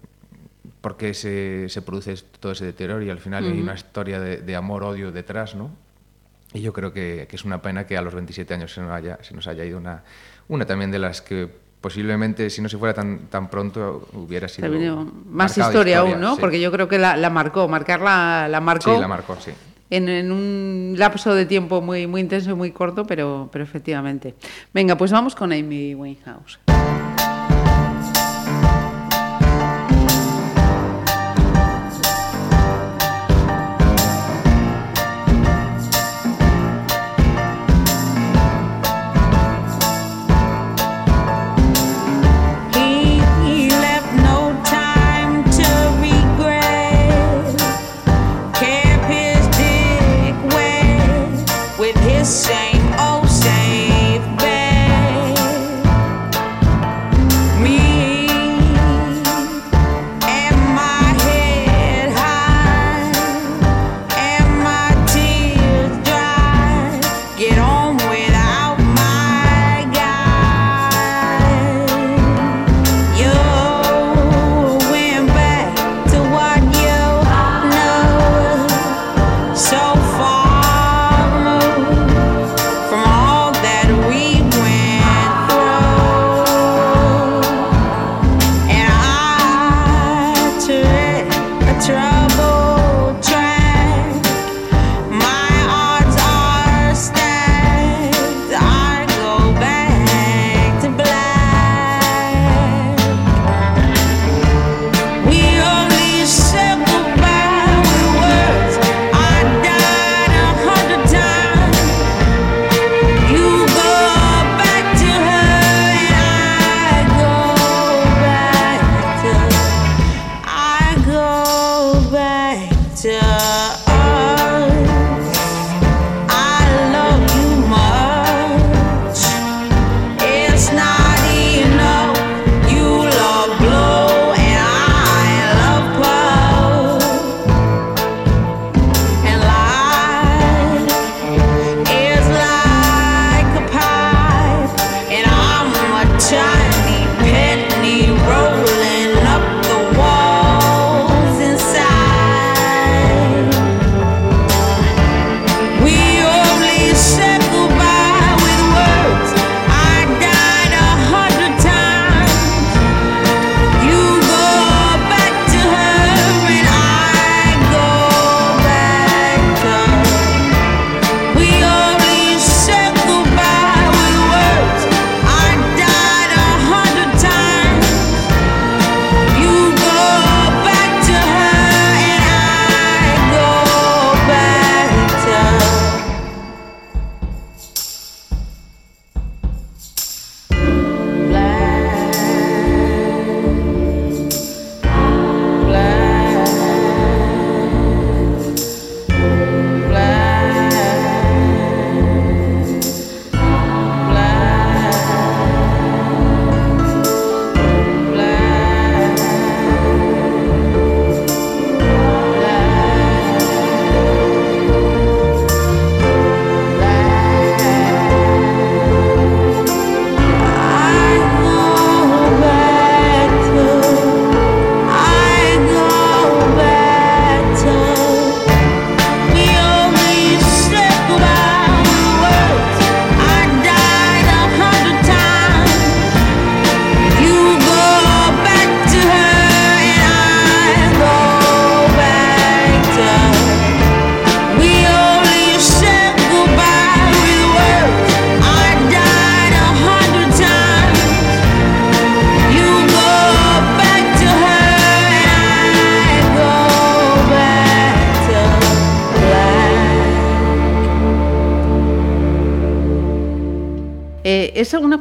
por 0.81 0.97
qué 0.97 1.13
se, 1.13 1.69
se 1.69 1.81
produce 1.81 2.15
todo 2.39 2.51
ese 2.51 2.65
deterioro 2.65 3.01
y 3.01 3.09
al 3.09 3.19
final 3.19 3.45
hay 3.45 3.59
una 3.59 3.73
historia 3.73 4.19
de, 4.19 4.37
de 4.37 4.55
amor-odio 4.55 5.11
detrás, 5.11 5.55
¿no? 5.55 5.71
Y 6.53 6.61
yo 6.61 6.73
creo 6.73 6.93
que, 6.93 7.25
que 7.29 7.35
es 7.35 7.45
una 7.45 7.61
pena 7.61 7.87
que 7.87 7.97
a 7.97 8.01
los 8.01 8.13
27 8.13 8.53
años 8.53 8.73
se 8.73 8.81
nos 8.81 8.91
haya, 8.91 9.17
se 9.23 9.33
nos 9.33 9.47
haya 9.47 9.65
ido 9.65 9.77
una, 9.77 10.03
una 10.47 10.65
también 10.65 10.91
de 10.91 10.99
las 10.99 11.21
que 11.21 11.49
posiblemente 11.83 12.49
si 12.49 12.61
no 12.61 12.69
se 12.69 12.77
fuera 12.77 12.93
tan, 12.93 13.27
tan 13.27 13.49
pronto 13.49 14.07
hubiera 14.13 14.47
sido... 14.47 14.69
Más 15.29 15.57
marcado 15.57 15.69
historia, 15.69 15.99
aún, 15.99 16.21
¿no? 16.21 16.35
sí. 16.35 16.41
Porque 16.41 16.61
yo 16.61 16.71
creo 16.71 16.87
que 16.87 16.97
la, 16.97 17.17
la 17.17 17.29
marcó, 17.29 17.67
marcarla 17.67 18.47
la 18.47 18.61
marcó. 18.61 18.95
Sí, 18.95 19.01
la 19.01 19.07
marcó, 19.09 19.35
sí. 19.39 19.51
En, 19.89 20.07
en 20.07 20.31
un 20.31 20.95
lapso 20.97 21.35
de 21.35 21.45
tiempo 21.45 21.81
muy, 21.81 22.07
muy 22.07 22.21
intenso 22.21 22.51
y 22.51 22.53
muy 22.53 22.71
corto, 22.71 23.05
pero, 23.05 23.49
pero 23.51 23.65
efectivamente. 23.65 24.33
Venga, 24.73 24.95
pues 24.95 25.11
vamos 25.11 25.35
con 25.35 25.51
Amy 25.51 25.93
Winehouse. 25.93 26.57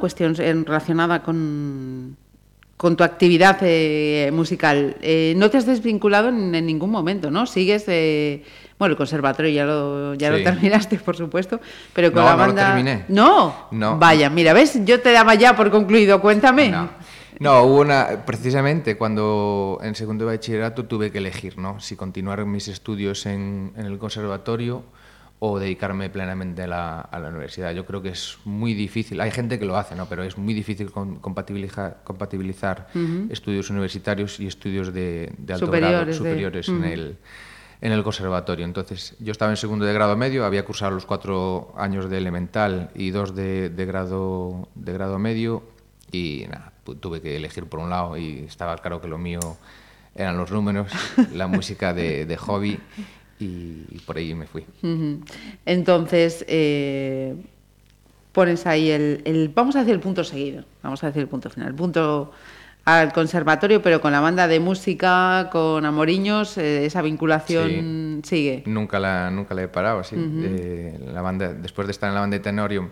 Cuestión 0.02 0.34
en- 0.40 0.66
relacionada 0.66 1.22
con, 1.22 2.16
con 2.76 2.96
tu 2.96 3.04
actividad 3.04 3.56
eh, 3.62 4.30
musical. 4.34 4.96
Eh, 5.00 5.34
no 5.36 5.48
te 5.48 5.58
has 5.58 5.66
desvinculado 5.66 6.28
en, 6.28 6.52
en 6.54 6.66
ningún 6.66 6.90
momento, 6.90 7.30
¿no? 7.30 7.46
Sigues, 7.46 7.84
eh, 7.86 8.42
bueno, 8.78 8.92
el 8.94 8.96
conservatorio 8.98 9.50
ya 9.52 9.64
lo, 9.64 10.14
ya 10.14 10.30
lo 10.30 10.42
terminaste, 10.42 10.98
por 10.98 11.16
supuesto, 11.16 11.60
pero 11.94 12.12
con 12.12 12.22
No, 12.22 12.28
la 12.28 12.32
no 12.32 12.36
lo 12.38 12.46
banda... 12.48 12.66
terminé. 12.74 13.04
No, 13.08 13.68
No. 13.70 13.96
Vaya, 13.98 14.28
mira, 14.28 14.52
¿ves? 14.52 14.84
Yo 14.84 15.00
te 15.00 15.12
daba 15.12 15.36
ya 15.36 15.54
por 15.54 15.70
concluido, 15.70 16.20
cuéntame. 16.20 16.68
No. 16.70 16.90
No, 17.38 17.62
hubo 17.64 17.80
una, 17.80 18.24
precisamente 18.26 18.96
cuando 18.96 19.78
en 19.82 19.94
segundo 19.94 20.26
de 20.26 20.32
bachillerato 20.36 20.84
tuve 20.84 21.10
que 21.10 21.18
elegir, 21.18 21.58
¿no? 21.58 21.78
Si 21.80 21.94
continuar 21.96 22.44
mis 22.46 22.66
estudios 22.68 23.24
en, 23.26 23.72
en 23.76 23.86
el 23.86 23.98
conservatorio 23.98 24.82
o 25.44 25.58
dedicarme 25.58 26.08
plenamente 26.08 26.62
a 26.62 26.66
la, 26.68 27.00
a 27.00 27.18
la 27.18 27.28
universidad. 27.30 27.72
Yo 27.72 27.84
creo 27.84 28.00
que 28.00 28.10
es 28.10 28.38
muy 28.44 28.74
difícil, 28.74 29.20
hay 29.20 29.32
gente 29.32 29.58
que 29.58 29.64
lo 29.64 29.76
hace, 29.76 29.96
¿no? 29.96 30.06
Pero 30.06 30.22
es 30.22 30.38
muy 30.38 30.54
difícil 30.54 30.92
con- 30.92 31.16
compatibilizar, 31.18 32.00
compatibilizar 32.04 32.86
estudios 33.28 33.68
universitarios 33.68 34.38
y 34.38 34.46
estudios 34.46 34.92
de, 34.94 35.32
de 35.38 35.52
alto 35.54 35.66
grado 35.66 36.14
Superiores, 36.16 36.68
en 36.68 36.84
el 36.84 37.16
en 37.80 37.90
el 37.90 38.04
conservatorio. 38.04 38.64
Entonces, 38.64 39.16
yo 39.18 39.32
estaba 39.32 39.50
en 39.50 39.56
segundo 39.56 39.84
de 39.84 39.92
grado 39.92 40.16
medio, 40.16 40.44
había 40.44 40.64
cursado 40.64 40.92
los 40.92 41.04
cuatro 41.06 41.74
años 41.76 42.08
de 42.08 42.18
elemental 42.18 42.90
y 42.94 43.10
dos 43.10 43.34
de, 43.34 43.68
de 43.70 43.84
grado, 43.84 44.68
de 44.76 44.92
grado 44.92 45.18
medio 45.18 45.64
y 46.12 46.46
nada, 46.48 46.72
tuve 47.00 47.20
que 47.20 47.34
elegir 47.36 47.66
por 47.66 47.80
un 47.80 47.90
lado 47.90 48.16
y 48.16 48.44
estaba 48.46 48.76
claro 48.78 49.00
que 49.00 49.08
lo 49.08 49.18
mío 49.18 49.40
eran 50.14 50.36
los 50.36 50.52
números, 50.52 50.92
la 51.32 51.48
música 51.48 51.92
de, 51.92 52.26
de 52.26 52.36
hobby 52.36 52.78
y, 53.42 53.96
y 53.96 53.98
por 54.00 54.16
ahí 54.16 54.34
me 54.34 54.46
fui. 54.46 54.64
Entonces, 55.66 56.44
eh, 56.48 57.34
pones 58.32 58.66
ahí 58.66 58.90
el, 58.90 59.22
el- 59.24 59.48
Vamos 59.54 59.76
a 59.76 59.80
decir 59.80 59.94
el 59.94 60.00
punto 60.00 60.24
seguido, 60.24 60.64
vamos 60.82 61.02
a 61.04 61.06
decir 61.08 61.22
el 61.22 61.28
punto 61.28 61.50
final. 61.50 61.68
El 61.68 61.74
punto 61.74 62.32
al 62.84 63.12
conservatorio, 63.12 63.80
pero 63.80 64.00
con 64.00 64.10
la 64.12 64.20
banda 64.20 64.48
de 64.48 64.58
música, 64.58 65.48
con 65.52 65.84
Amoriños, 65.86 66.58
eh, 66.58 66.84
esa 66.84 67.00
vinculación 67.02 68.22
sigue. 68.24 68.62
Nunca 68.66 68.98
la, 68.98 69.30
nunca 69.30 69.54
la 69.54 69.62
he 69.62 69.68
parado, 69.68 70.00
así. 70.00 70.16
Eh, 70.18 70.98
la 71.12 71.22
banda, 71.22 71.52
después 71.54 71.86
de 71.86 71.92
estar 71.92 72.08
en 72.08 72.14
la 72.14 72.20
banda 72.22 72.36
de 72.38 72.42
Tenorium, 72.42 72.88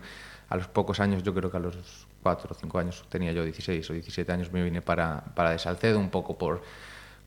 a 0.47 0.55
los 0.57 0.67
pocos 0.67 0.99
años, 1.01 1.23
yo 1.23 1.33
creo 1.33 1.49
que 1.51 1.57
a 1.57 1.59
los 1.59 1.75
cuatro 2.23 2.49
o 2.51 2.53
cinco 2.59 2.77
años, 2.79 3.03
tenía 3.09 3.31
yo 3.33 3.43
16 3.43 3.89
o 3.89 3.93
17 3.93 4.31
años, 4.31 4.51
me 4.53 4.63
vine 4.63 4.81
para, 4.81 5.23
para 5.35 5.51
de 5.51 5.59
Salcedo, 5.59 5.97
un 5.99 6.09
poco 6.09 6.37
por, 6.37 6.61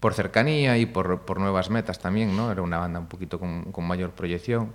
por 0.04 0.12
cercanía 0.12 0.76
y 0.76 0.84
por, 0.84 1.20
por 1.22 1.40
nuevas 1.40 1.70
metas 1.70 1.98
también, 1.98 2.36
¿no? 2.36 2.52
Era 2.52 2.60
una 2.60 2.76
banda 2.76 3.00
un 3.00 3.06
poquito 3.06 3.40
con, 3.40 3.72
con 3.72 3.86
mayor 3.86 4.10
proyección. 4.10 4.74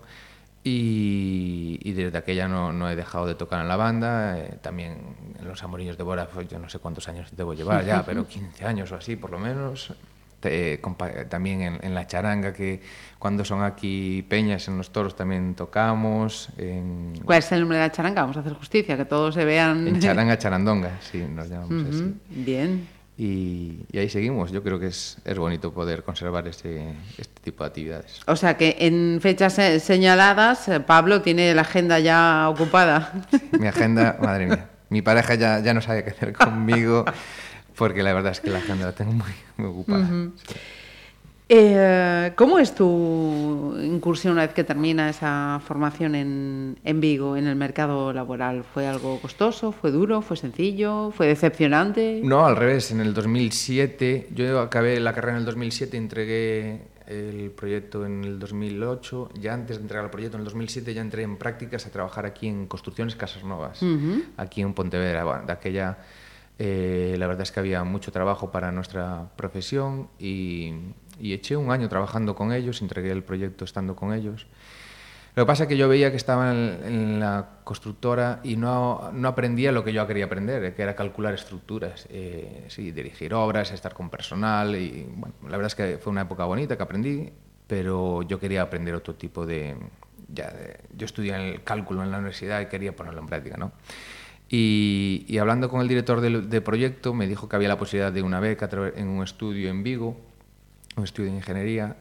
Y, 0.63 1.77
y 1.83 1.91
desde 1.93 2.17
aquella 2.17 2.47
no, 2.47 2.73
no 2.73 2.89
he 2.89 2.95
dejado 2.95 3.27
de 3.27 3.35
tocar 3.35 3.61
en 3.61 3.67
la 3.67 3.75
banda. 3.75 4.39
eh, 4.39 4.57
también 4.59 4.97
en 5.39 5.47
los 5.47 5.61
Amoriños 5.63 5.97
de 5.99 6.03
Bora, 6.03 6.27
pues, 6.27 6.47
yo 6.49 6.57
no 6.57 6.67
sé 6.67 6.79
cuántos 6.79 7.07
años 7.09 7.29
debo 7.37 7.53
llevar 7.53 7.85
ya, 7.85 8.03
pero 8.07 8.27
15 8.27 8.65
años 8.65 8.91
o 8.91 8.95
así, 8.95 9.17
por 9.17 9.29
lo 9.29 9.37
menos. 9.37 9.93
Te- 10.39 10.81
compa- 10.81 11.29
también 11.29 11.61
en, 11.61 11.77
en 11.83 11.93
la 11.93 12.07
charanga, 12.07 12.51
que 12.51 12.81
cuando 13.19 13.45
son 13.45 13.61
aquí 13.61 14.25
peñas 14.27 14.67
en 14.67 14.77
los 14.77 14.89
toros 14.89 15.15
también 15.15 15.53
tocamos. 15.53 16.49
En, 16.57 17.13
¿Cuál 17.23 17.37
es 17.37 17.51
el 17.51 17.59
nombre 17.59 17.77
de 17.77 17.83
la 17.83 17.91
charanga? 17.91 18.21
Vamos 18.23 18.37
a 18.37 18.39
hacer 18.39 18.53
justicia, 18.53 18.97
que 18.97 19.05
todos 19.05 19.35
se 19.35 19.45
vean. 19.45 19.87
en 19.87 19.99
charanga, 19.99 20.37
charandonga, 20.39 20.97
sí, 21.01 21.19
nos 21.19 21.47
llamamos 21.49 21.83
Ujú, 21.85 21.89
así. 21.93 22.15
Bien. 22.29 22.97
Y, 23.19 23.85
y 23.91 23.97
ahí 23.99 24.07
seguimos. 24.07 24.49
Yo 24.53 24.63
creo 24.63 24.79
que 24.79 24.87
es, 24.87 25.17
es 25.25 25.37
bonito 25.37 25.73
poder 25.73 26.03
conservar 26.03 26.47
ese, 26.47 26.93
este 27.17 27.41
tipo 27.43 27.65
de 27.65 27.67
actividades. 27.67 28.21
O 28.27 28.37
sea 28.37 28.55
que 28.55 28.77
en 28.79 29.19
fechas 29.21 29.59
eh, 29.59 29.81
señaladas, 29.81 30.69
eh, 30.69 30.79
Pablo 30.79 31.21
tiene 31.21 31.53
la 31.53 31.63
agenda 31.63 31.99
ya 31.99 32.47
ocupada. 32.47 33.11
Mi 33.59 33.67
agenda, 33.67 34.17
madre 34.21 34.45
mía, 34.47 34.69
mi 34.87 35.01
pareja 35.01 35.35
ya, 35.35 35.59
ya 35.59 35.73
no 35.73 35.81
sabe 35.81 36.05
qué 36.05 36.11
hacer 36.11 36.31
conmigo 36.31 37.03
porque 37.75 38.03
la 38.03 38.13
verdad 38.13 38.31
es 38.31 38.39
que 38.39 38.51
la 38.51 38.59
agenda 38.59 38.85
la 38.85 38.93
tengo 38.93 39.11
muy, 39.11 39.31
muy 39.57 39.67
ocupada. 39.67 40.07
Sí. 40.07 40.55
Eh, 41.51 42.31
¿Cómo 42.35 42.59
es 42.59 42.75
tu 42.75 43.75
incursión 43.81 44.33
una 44.33 44.43
vez 44.43 44.53
que 44.53 44.63
termina 44.63 45.09
esa 45.09 45.59
formación 45.65 46.13
en, 46.13 46.79
en 46.83 47.01
Vigo, 47.01 47.35
en 47.35 47.47
el 47.47 47.55
mercado 47.55 48.13
laboral? 48.13 48.63
¿Fue 48.63 48.87
algo 48.87 49.19
costoso? 49.19 49.71
¿Fue 49.71 49.89
duro? 49.89 50.21
¿Fue 50.21 50.37
sencillo? 50.37 51.09
¿Fue 51.09 51.25
decepcionante? 51.25 52.21
No, 52.23 52.45
al 52.45 52.55
revés, 52.55 52.91
en 52.91 52.99
el 52.99 53.15
2007, 53.15 54.29
yo 54.35 54.59
acabé 54.59 54.99
la 54.99 55.11
carrera 55.11 55.33
en 55.33 55.39
el 55.39 55.45
2007, 55.45 55.97
entregué 55.97 56.81
el 57.07 57.49
proyecto 57.49 58.05
en 58.05 58.23
el 58.23 58.37
2008, 58.37 59.31
ya 59.41 59.55
antes 59.55 59.77
de 59.77 59.81
entregar 59.81 60.05
el 60.05 60.11
proyecto 60.11 60.37
en 60.37 60.41
el 60.41 60.45
2007 60.45 60.93
ya 60.93 61.01
entré 61.01 61.23
en 61.23 61.37
prácticas 61.37 61.87
a 61.87 61.89
trabajar 61.89 62.27
aquí 62.27 62.47
en 62.47 62.67
Construcciones 62.67 63.15
Casas 63.15 63.43
Novas, 63.43 63.81
aquí 64.37 64.61
en 64.61 64.75
Pontevedra. 64.75 65.23
Bueno, 65.23 65.47
de 65.47 65.51
aquella, 65.51 65.97
eh, 66.59 67.15
la 67.17 67.25
verdad 67.25 67.41
es 67.41 67.51
que 67.51 67.59
había 67.59 67.83
mucho 67.83 68.11
trabajo 68.11 68.51
para 68.51 68.71
nuestra 68.71 69.31
profesión 69.35 70.09
y, 70.19 70.73
y 71.19 71.33
eché 71.33 71.55
un 71.55 71.71
año 71.71 71.89
trabajando 71.89 72.35
con 72.35 72.51
ellos, 72.53 72.81
entregué 72.81 73.11
el 73.11 73.23
proyecto 73.23 73.65
estando 73.65 73.95
con 73.95 74.13
ellos. 74.13 74.47
Lo 75.35 75.43
que 75.43 75.47
pasa 75.47 75.63
es 75.63 75.69
que 75.69 75.77
yo 75.77 75.87
veía 75.87 76.09
que 76.11 76.17
estaba 76.17 76.51
en, 76.51 76.79
en 76.83 77.19
la 77.19 77.59
constructora 77.63 78.39
y 78.43 78.57
no, 78.57 79.11
no 79.13 79.27
aprendía 79.27 79.71
lo 79.71 79.83
que 79.83 79.93
yo 79.93 80.05
quería 80.07 80.25
aprender, 80.25 80.63
eh, 80.65 80.73
que 80.73 80.81
era 80.81 80.95
calcular 80.95 81.33
estructuras, 81.33 82.07
eh, 82.09 82.65
sí, 82.67 82.91
dirigir 82.91 83.33
obras, 83.33 83.71
estar 83.71 83.93
con 83.93 84.09
personal. 84.09 84.75
Y, 84.75 85.07
bueno, 85.15 85.35
la 85.43 85.51
verdad 85.57 85.67
es 85.67 85.75
que 85.75 85.97
fue 85.99 86.11
una 86.11 86.21
época 86.21 86.45
bonita 86.45 86.75
que 86.75 86.83
aprendí, 86.83 87.29
pero 87.67 88.23
yo 88.23 88.39
quería 88.39 88.63
aprender 88.63 88.95
otro 88.95 89.15
tipo 89.15 89.45
de... 89.45 89.75
Ya, 90.27 90.49
de- 90.49 90.79
yo 90.97 91.05
estudié 91.05 91.35
el 91.35 91.63
cálculo 91.63 92.03
en 92.03 92.11
la 92.11 92.17
universidad 92.17 92.59
y 92.61 92.65
quería 92.65 92.95
ponerlo 92.95 93.21
en 93.21 93.27
práctica, 93.27 93.55
¿no? 93.55 93.71
Y, 94.49 95.25
y 95.27 95.37
hablando 95.37 95.69
con 95.69 95.79
el 95.79 95.87
director 95.87 96.21
del 96.21 96.49
de 96.49 96.61
proyecto, 96.61 97.13
me 97.13 97.27
dijo 97.27 97.47
que 97.47 97.55
había 97.55 97.67
la 97.67 97.77
posibilidad 97.77 98.11
de 98.11 98.23
una 98.23 98.39
beca 98.39 98.67
en 98.95 99.07
un 99.07 99.23
estudio 99.23 99.69
en 99.69 99.83
Vigo, 99.83 100.17
un 100.95 101.03
estudio 101.03 101.31
de 101.31 101.37
ingeniería, 101.37 101.97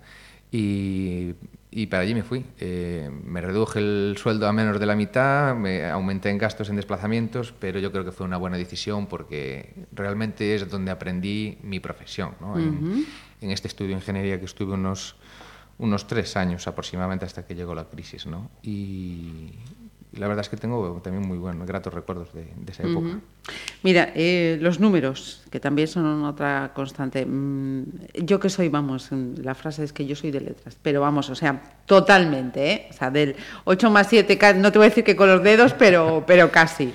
y, 0.50 1.34
y 1.70 1.86
para 1.86 2.02
allí 2.02 2.14
me 2.14 2.22
fui. 2.22 2.44
Eh, 2.58 3.10
me 3.24 3.40
reduje 3.40 3.80
el 3.80 4.16
sueldo 4.18 4.46
a 4.46 4.52
menos 4.52 4.80
de 4.80 4.86
la 4.86 4.96
mitad, 4.96 5.54
me 5.54 5.88
aumenté 5.90 6.30
en 6.30 6.38
gastos 6.38 6.70
en 6.70 6.76
desplazamientos, 6.76 7.52
pero 7.58 7.78
yo 7.78 7.92
creo 7.92 8.04
que 8.04 8.12
fue 8.12 8.26
una 8.26 8.38
buena 8.38 8.56
decisión 8.56 9.06
porque 9.06 9.74
realmente 9.92 10.54
es 10.54 10.68
donde 10.70 10.90
aprendí 10.90 11.58
mi 11.62 11.80
profesión. 11.80 12.34
¿no? 12.40 12.58
en, 12.58 13.06
en 13.40 13.50
este 13.50 13.68
estudio 13.68 13.90
de 13.90 13.96
ingeniería 13.96 14.38
que 14.38 14.46
estuve 14.46 14.72
unos, 14.74 15.16
unos 15.78 16.06
tres 16.06 16.36
años 16.36 16.66
aproximadamente 16.66 17.26
hasta 17.26 17.46
que 17.46 17.54
llegó 17.54 17.74
la 17.74 17.84
crisis. 17.84 18.26
¿no? 18.26 18.50
Y 18.62 19.52
la 20.18 20.28
verdad 20.28 20.44
es 20.44 20.48
que 20.48 20.56
tengo 20.56 21.00
también 21.02 21.26
muy 21.26 21.38
buenos, 21.38 21.66
gratos 21.66 21.94
recuerdos 21.94 22.32
de, 22.32 22.44
de 22.56 22.72
esa 22.72 22.82
época. 22.84 23.18
Mira, 23.82 24.12
eh, 24.14 24.58
los 24.60 24.80
números, 24.80 25.42
que 25.50 25.60
también 25.60 25.88
son 25.88 26.24
otra 26.24 26.72
constante. 26.74 27.24
Mm, 27.24 27.84
Yo 28.24 28.38
que 28.40 28.50
soy, 28.50 28.68
vamos, 28.68 29.08
mm, 29.10 29.40
la 29.42 29.54
frase 29.54 29.84
es 29.84 29.92
que 29.92 30.04
yo 30.06 30.14
soy 30.16 30.30
de 30.30 30.40
letras, 30.40 30.76
pero 30.82 31.00
vamos, 31.00 31.30
o 31.30 31.34
sea, 31.34 31.62
totalmente, 31.86 32.72
¿eh? 32.72 32.86
O 32.90 32.92
sea, 32.92 33.10
del 33.10 33.36
8 33.64 33.90
más 33.90 34.08
7, 34.08 34.36
ca- 34.36 34.52
no 34.54 34.70
te 34.72 34.78
voy 34.78 34.86
a 34.86 34.88
decir 34.90 35.04
que 35.04 35.16
con 35.16 35.28
los 35.28 35.42
dedos, 35.42 35.72
pero, 35.74 36.24
pero 36.26 36.50
casi. 36.50 36.92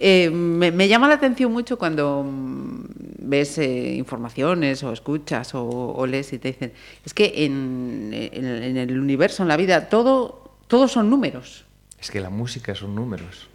Eh, 0.00 0.28
me, 0.30 0.72
me 0.72 0.88
llama 0.88 1.06
la 1.06 1.14
atención 1.14 1.52
mucho 1.52 1.78
cuando 1.78 2.24
mm, 2.24 2.84
ves 3.20 3.58
eh, 3.58 3.94
informaciones 3.94 4.82
o 4.82 4.92
escuchas 4.92 5.54
o, 5.54 5.62
o 5.68 6.06
lees 6.06 6.32
y 6.32 6.38
te 6.38 6.48
dicen, 6.48 6.72
es 7.06 7.14
que 7.14 7.44
en, 7.44 8.10
en- 8.12 8.44
en 8.44 8.76
el 8.76 8.98
universo, 8.98 9.42
en 9.44 9.48
la 9.48 9.56
vida, 9.56 9.88
todo, 9.88 10.50
todo 10.66 10.88
son 10.88 11.08
números. 11.08 11.64
Es 12.00 12.10
que 12.10 12.20
la 12.20 12.30
música 12.30 12.74
son 12.74 12.94
números. 12.94 13.48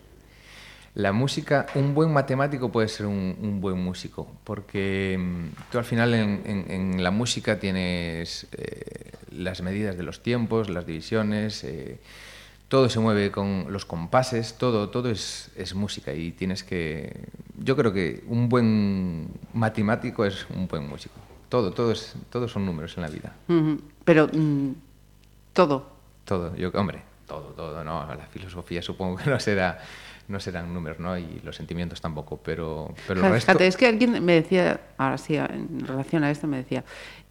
La 0.96 1.12
música, 1.12 1.66
un 1.74 1.96
buen 1.96 2.14
matemático 2.14 2.72
puede 2.72 2.88
ser 2.88 3.08
un, 3.08 3.36
un 3.42 3.62
buen 3.62 3.80
músico, 3.84 4.28
porque 4.44 5.18
mm, 5.20 5.72
tú 5.72 5.80
al 5.80 5.86
final 5.86 6.14
en, 6.14 6.42
en- 6.46 6.72
en 6.72 7.04
la 7.04 7.10
música 7.10 7.60
tienes 7.60 8.46
eh, 8.52 9.12
las 9.32 9.62
medidas 9.64 9.98
de 9.98 10.04
los 10.04 10.22
tiempos, 10.22 10.70
las 10.70 10.86
divisiones, 10.86 11.64
eh, 11.64 12.00
todo 12.68 12.90
se 12.90 13.00
mueve 13.00 13.32
con 13.32 13.68
los 13.70 13.86
compases, 13.86 14.54
todo, 14.60 14.90
todo 14.90 15.10
es, 15.10 15.50
es 15.56 15.74
música 15.74 16.14
y 16.14 16.32
tienes 16.32 16.64
que... 16.64 17.12
Yo 17.58 17.76
creo 17.76 17.92
que 17.92 18.24
un 18.28 18.48
buen 18.50 19.30
matemático 19.54 20.26
es 20.26 20.46
un 20.56 20.68
buen 20.68 20.88
músico. 20.88 21.16
Todo, 21.50 21.72
todo, 21.72 21.92
es, 21.92 22.14
todo 22.30 22.48
son 22.48 22.66
números 22.68 22.96
en 22.98 23.02
la 23.04 23.10
vida. 23.10 23.34
Pero 24.06 24.28
mm, 24.32 24.70
todo. 25.54 25.88
Todo, 26.26 26.56
yo, 26.56 26.70
hombre, 26.76 27.02
todo, 27.34 27.54
todo, 27.54 27.84
no, 27.84 28.06
la 28.16 28.26
filosofía 28.28 28.82
supongo 28.82 29.18
que 29.18 29.30
no 29.30 29.40
será, 29.40 29.80
no 30.28 30.40
serán 30.40 30.74
números, 30.74 31.00
¿no? 31.00 31.18
Y 31.18 31.42
los 31.44 31.56
sentimientos 31.56 32.00
tampoco, 32.02 32.38
pero, 32.38 32.94
pero 33.08 33.20
el 33.28 33.34
Fíjate, 33.34 33.54
resto... 33.54 33.64
es 33.64 33.78
que 33.78 33.88
alguien 33.88 34.24
me 34.24 34.34
decía, 34.34 34.80
ahora 34.98 35.18
sí, 35.18 35.36
en 35.36 35.86
relación 35.86 36.24
a 36.24 36.32
esto 36.32 36.48
me 36.48 36.58
decía, 36.58 36.84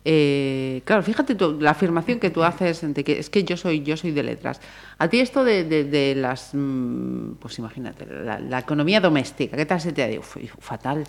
eh, 0.05 0.83
claro, 0.85 1.03
fíjate 1.05 1.35
tú, 1.37 1.59
la 1.61 1.71
afirmación 1.71 2.19
que 2.19 2.31
tú 2.31 2.43
haces 2.43 2.83
de 2.93 3.05
que 3.05 3.21
es 3.21 3.31
que 3.31 3.45
yo 3.45 3.57
soy, 3.57 3.83
yo 3.83 3.97
soy 3.97 4.11
de 4.11 4.23
letras. 4.25 4.61
A 4.99 5.09
ti 5.09 5.21
esto 5.21 5.45
de, 5.45 5.63
de- 5.65 5.85
de 5.85 6.15
las, 6.17 6.51
mm, 6.55 7.35
pues 7.39 7.59
imagínate, 7.59 8.07
la, 8.07 8.41
la 8.41 8.59
economía 8.59 9.01
doméstica, 9.01 9.57
¿qué 9.57 9.65
tal 9.67 9.81
se 9.81 9.93
te 9.93 10.03
ha 10.03 10.09
dicho? 10.09 10.23
Fatal. 10.59 11.05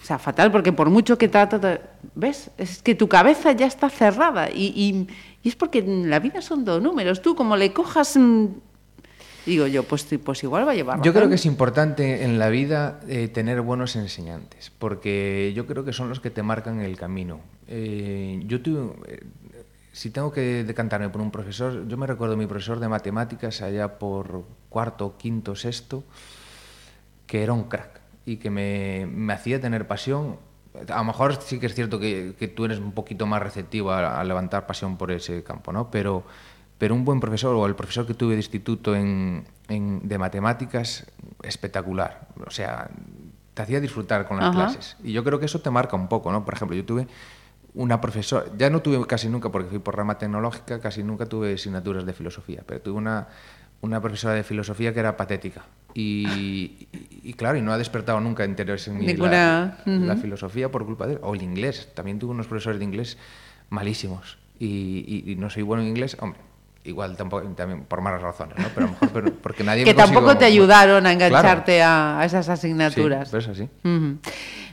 O 0.00 0.04
sea, 0.08 0.18
fatal, 0.18 0.50
porque 0.52 0.72
por 0.72 0.88
mucho 0.90 1.18
que 1.18 1.28
trata, 1.28 1.80
¿ves? 2.14 2.50
Es 2.56 2.82
que 2.82 2.94
tu 2.94 3.08
cabeza 3.08 3.52
ya 3.52 3.66
está 3.66 3.90
cerrada 3.90 4.48
y, 4.50 4.66
y- 4.74 5.06
y 5.42 5.48
es 5.48 5.56
porque 5.56 5.78
en 5.80 6.08
la 6.10 6.18
vida 6.18 6.40
son 6.40 6.64
dos 6.64 6.82
números. 6.82 7.20
Tú 7.20 7.34
como 7.34 7.56
le 7.56 7.72
cojas 7.72 8.16
mm, 8.16 8.46
digo 9.44 9.66
yo, 9.66 9.82
pues, 9.82 10.06
pues 10.24 10.42
igual 10.44 10.66
va 10.66 10.72
a 10.72 10.74
llevar 10.74 11.00
Yo 11.02 11.12
creo 11.12 11.28
que 11.28 11.34
es 11.36 11.46
importante 11.46 12.24
en 12.24 12.38
la 12.38 12.48
vida 12.48 13.00
eh, 13.08 13.28
tener 13.28 13.60
buenos 13.62 13.96
enseñantes, 13.96 14.70
porque 14.78 15.52
yo 15.54 15.66
creo 15.66 15.84
que 15.84 15.92
son 15.92 16.08
los 16.08 16.20
que 16.20 16.30
te 16.30 16.42
marcan 16.42 16.80
el 16.80 16.96
camino. 16.96 17.40
Eh, 17.66 18.42
yo 18.46 18.60
tuve, 18.62 18.92
eh, 19.08 19.24
si 19.92 20.10
tengo 20.10 20.30
que 20.32 20.64
decantarme 20.64 21.08
por 21.08 21.20
un 21.22 21.30
profesor, 21.30 21.86
yo 21.88 21.96
me 21.96 22.06
recuerdo 22.06 22.36
mi 22.36 22.46
profesor 22.46 22.78
de 22.78 22.88
matemáticas 22.88 23.62
allá 23.62 23.98
por 23.98 24.44
cuarto, 24.68 25.16
quinto, 25.18 25.54
sexto, 25.56 26.04
que 27.26 27.42
era 27.42 27.52
un 27.52 27.64
crack 27.64 28.00
y 28.28 28.36
que 28.36 28.50
me, 28.50 29.06
me 29.10 29.32
hacía 29.32 29.60
tener 29.60 29.86
pasión. 29.86 30.36
A 30.88 30.98
lo 30.98 31.04
mejor 31.04 31.40
sí 31.42 31.58
que 31.58 31.66
es 31.66 31.74
cierto 31.74 31.98
que, 31.98 32.34
que 32.38 32.46
tú 32.46 32.64
eres 32.66 32.78
un 32.78 32.92
poquito 32.92 33.26
más 33.26 33.42
receptivo 33.42 33.90
a, 33.90 34.20
a 34.20 34.24
levantar 34.24 34.66
pasión 34.66 34.96
por 34.96 35.10
ese 35.10 35.42
campo, 35.42 35.72
¿no? 35.72 35.90
Pero, 35.90 36.24
pero 36.76 36.94
un 36.94 37.04
buen 37.04 37.20
profesor 37.20 37.54
o 37.56 37.66
el 37.66 37.74
profesor 37.74 38.06
que 38.06 38.14
tuve 38.14 38.32
de 38.34 38.40
instituto 38.40 38.94
en, 38.94 39.44
en- 39.68 40.06
de 40.06 40.18
matemáticas, 40.18 41.06
espectacular. 41.42 42.28
O 42.46 42.50
sea, 42.50 42.90
te 43.54 43.62
hacía 43.62 43.80
disfrutar 43.80 44.26
con 44.28 44.36
las 44.36 44.46
Ajá. 44.46 44.54
clases. 44.54 44.96
Y 45.02 45.12
yo 45.12 45.24
creo 45.24 45.40
que 45.40 45.46
eso 45.46 45.60
te 45.60 45.70
marca 45.70 45.96
un 45.96 46.08
poco, 46.08 46.30
¿no? 46.30 46.44
Por 46.44 46.54
ejemplo, 46.54 46.76
yo 46.76 46.84
tuve 46.84 47.08
una 47.74 48.00
profesora, 48.00 48.44
ya 48.56 48.70
no 48.70 48.80
tuve 48.82 49.04
casi 49.06 49.28
nunca, 49.28 49.50
porque 49.50 49.68
fui 49.70 49.78
por 49.78 49.96
rama 49.96 50.18
tecnológica, 50.18 50.80
casi 50.80 51.02
nunca 51.02 51.26
tuve 51.26 51.54
asignaturas 51.54 52.04
de 52.06 52.12
filosofía, 52.12 52.62
pero 52.66 52.80
tuve 52.80 52.98
una, 52.98 53.28
una 53.80 54.00
profesora 54.00 54.34
de 54.34 54.44
filosofía 54.44 54.92
que 54.92 55.00
era 55.00 55.16
patética. 55.16 55.64
Y, 56.00 57.32
claro, 57.36 57.58
y 57.58 57.62
no 57.62 57.72
ha 57.72 57.78
despertado 57.78 58.20
nunca 58.20 58.44
interés 58.44 58.86
en 58.88 58.98
mí 58.98 59.06
la, 59.06 59.12
Ninguna- 59.12 59.78
la 60.06 60.16
filosofía 60.16 60.70
por 60.70 60.86
culpa 60.86 61.06
de 61.06 61.14
él. 61.14 61.18
O 61.22 61.34
el 61.34 61.42
inglés, 61.42 61.88
también 61.94 62.18
tuve 62.18 62.30
unos 62.32 62.46
profesores 62.46 62.78
de 62.78 62.84
inglés 62.84 63.18
malísimos. 63.70 64.38
Y, 64.60 65.24
y- 65.26 65.32
y 65.32 65.36
no 65.36 65.50
soy 65.50 65.62
bueno 65.62 65.82
en 65.82 65.88
inglés, 65.88 66.16
hombre. 66.20 66.40
Igual 66.84 67.16
tampoco, 67.16 67.46
también 67.48 67.82
por 67.84 68.00
malas 68.00 68.22
razones, 68.22 68.56
¿no? 68.58 68.66
Pero 68.74 68.86
a 68.86 68.88
lo 68.88 68.92
mejor 68.94 69.08
pero- 69.10 69.34
porque 69.42 69.62
nadie 69.64 69.84
que 69.84 69.90
me 69.92 69.96
tampoco 69.96 70.38
te 70.38 70.44
ayudaron 70.46 71.04
a 71.04 71.12
engancharte 71.12 71.82
a, 71.82 72.20
a 72.20 72.24
esas 72.24 72.46
Sí, 72.46 72.52
asignaturas. 72.52 73.28
pues 73.28 73.46
así. 73.48 73.68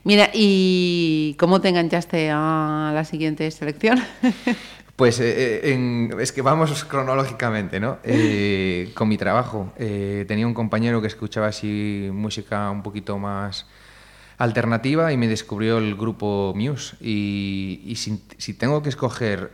Mira, 0.04 0.30
¿y 0.34 1.36
cómo 1.40 1.60
te 1.60 1.70
enganchaste 1.70 2.30
a 2.32 2.92
la 2.94 3.04
siguiente 3.04 3.50
selección? 3.52 4.00
Pues 4.96 5.20
eh, 5.20 5.26
eh, 5.66 5.74
en- 5.74 6.14
es 6.20 6.32
que 6.32 6.42
vamos 6.42 6.86
cronológicamente, 6.86 7.80
¿no? 7.80 7.98
Eh, 8.04 8.92
con 8.94 9.08
mi 9.10 9.18
trabajo. 9.18 9.74
eh, 9.78 10.26
tenía 10.28 10.48
un 10.48 10.54
compañero 10.54 11.02
que 11.02 11.08
escuchaba 11.08 11.48
así 11.48 12.10
música 12.14 12.70
un 12.72 12.82
poquito 12.84 13.18
más 13.18 13.66
alternativa 14.38 15.12
y 15.14 15.18
me 15.18 15.28
descubrió 15.28 15.78
el 15.78 15.96
grupo 15.96 16.54
Muse. 16.56 16.96
Y, 17.02 17.82
y 17.86 17.96
si, 17.96 18.22
si 18.38 18.54
tengo 18.54 18.82
que 18.82 18.90
escoger 18.90 19.52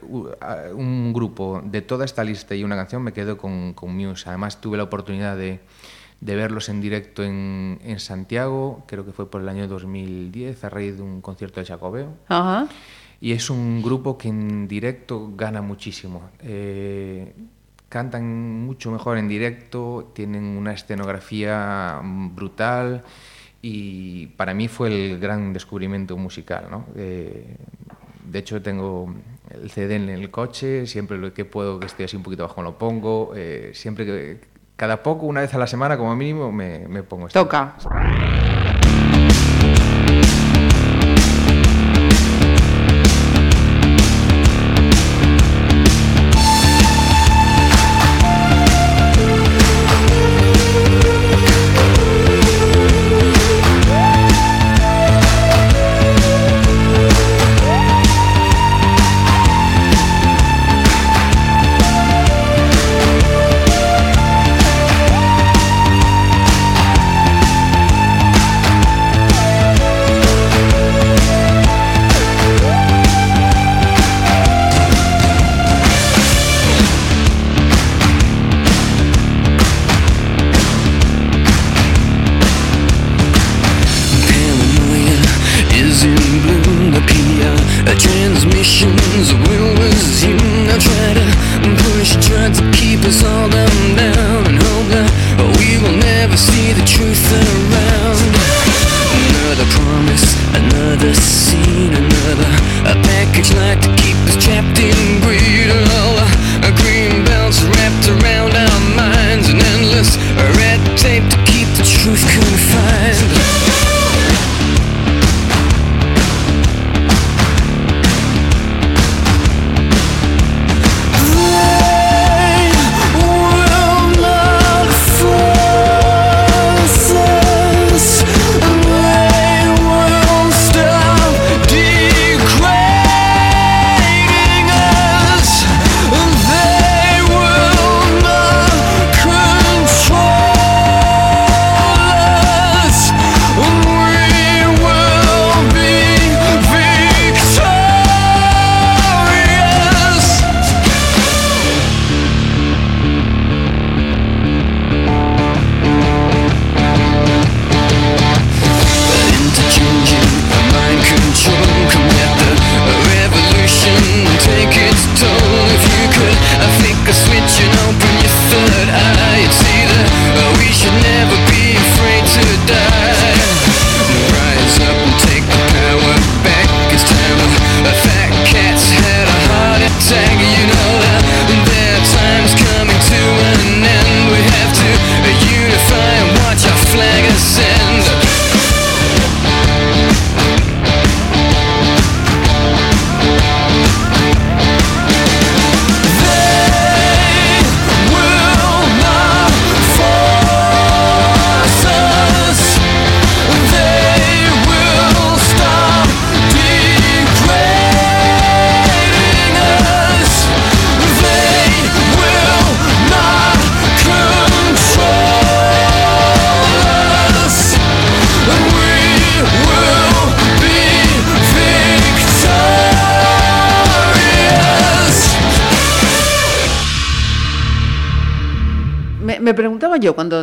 un 0.73 1.13
grupo 1.13 1.61
de 1.63 1.81
toda 1.81 2.05
esta 2.05 2.23
lista 2.23 2.55
y 2.55 2.63
una 2.63 2.75
canción, 2.75 3.01
me 3.03 3.13
quedo 3.13 3.37
con, 3.37 3.73
con 3.73 3.95
Muse. 3.95 4.27
Además 4.29 4.59
tuve 4.61 4.77
la 4.77 4.83
oportunidad 4.83 5.37
de, 5.37 5.59
de 6.19 6.35
verlos 6.35 6.69
en 6.69 6.81
directo 6.81 7.23
en, 7.23 7.79
en 7.83 7.99
Santiago, 7.99 8.83
creo 8.87 9.05
que 9.05 9.11
fue 9.11 9.29
por 9.29 9.41
el 9.41 9.49
año 9.49 9.67
2010, 9.67 10.63
a 10.63 10.69
raíz 10.69 10.97
de 10.97 11.03
un 11.03 11.21
concierto 11.21 11.59
de 11.59 11.65
Jacobeo. 11.67 12.13
Ajá. 12.27 12.67
Y 13.21 13.33
es 13.33 13.51
un 13.51 13.83
grupo 13.83 14.17
que 14.17 14.29
en 14.29 14.67
directo 14.67 15.31
gana 15.35 15.61
muchísimo. 15.61 16.31
Eh, 16.41 17.31
cantan 17.87 18.65
mucho 18.65 18.91
mejor 18.91 19.19
en 19.19 19.27
directo, 19.27 20.11
tienen 20.15 20.43
una 20.43 20.73
escenografía 20.73 22.01
brutal 22.03 23.03
y 23.61 24.25
para 24.27 24.55
mí 24.55 24.67
fue 24.67 24.87
el 24.87 25.19
gran 25.19 25.53
descubrimiento 25.53 26.17
musical. 26.17 26.65
¿no? 26.71 26.85
Eh, 26.95 27.57
de 28.25 28.39
hecho, 28.39 28.59
tengo 28.61 29.13
el 29.51 29.69
CD 29.69 29.97
en 29.97 30.09
el 30.09 30.31
coche, 30.31 30.87
siempre 30.87 31.19
lo 31.19 31.31
que 31.31 31.45
puedo 31.45 31.79
que 31.79 31.85
esté 31.85 32.05
así 32.05 32.17
un 32.17 32.23
poquito 32.23 32.43
bajo 32.43 32.63
lo 32.63 32.77
pongo, 32.77 33.33
eh, 33.35 33.71
siempre 33.73 34.05
que... 34.05 34.51
Cada 34.77 35.03
poco, 35.03 35.27
una 35.27 35.41
vez 35.41 35.53
a 35.53 35.59
la 35.59 35.67
semana 35.67 35.95
como 35.95 36.15
mínimo, 36.15 36.51
me, 36.51 36.87
me 36.87 37.03
pongo 37.03 37.27
esto. 37.27 37.39
Toca. 37.39 37.75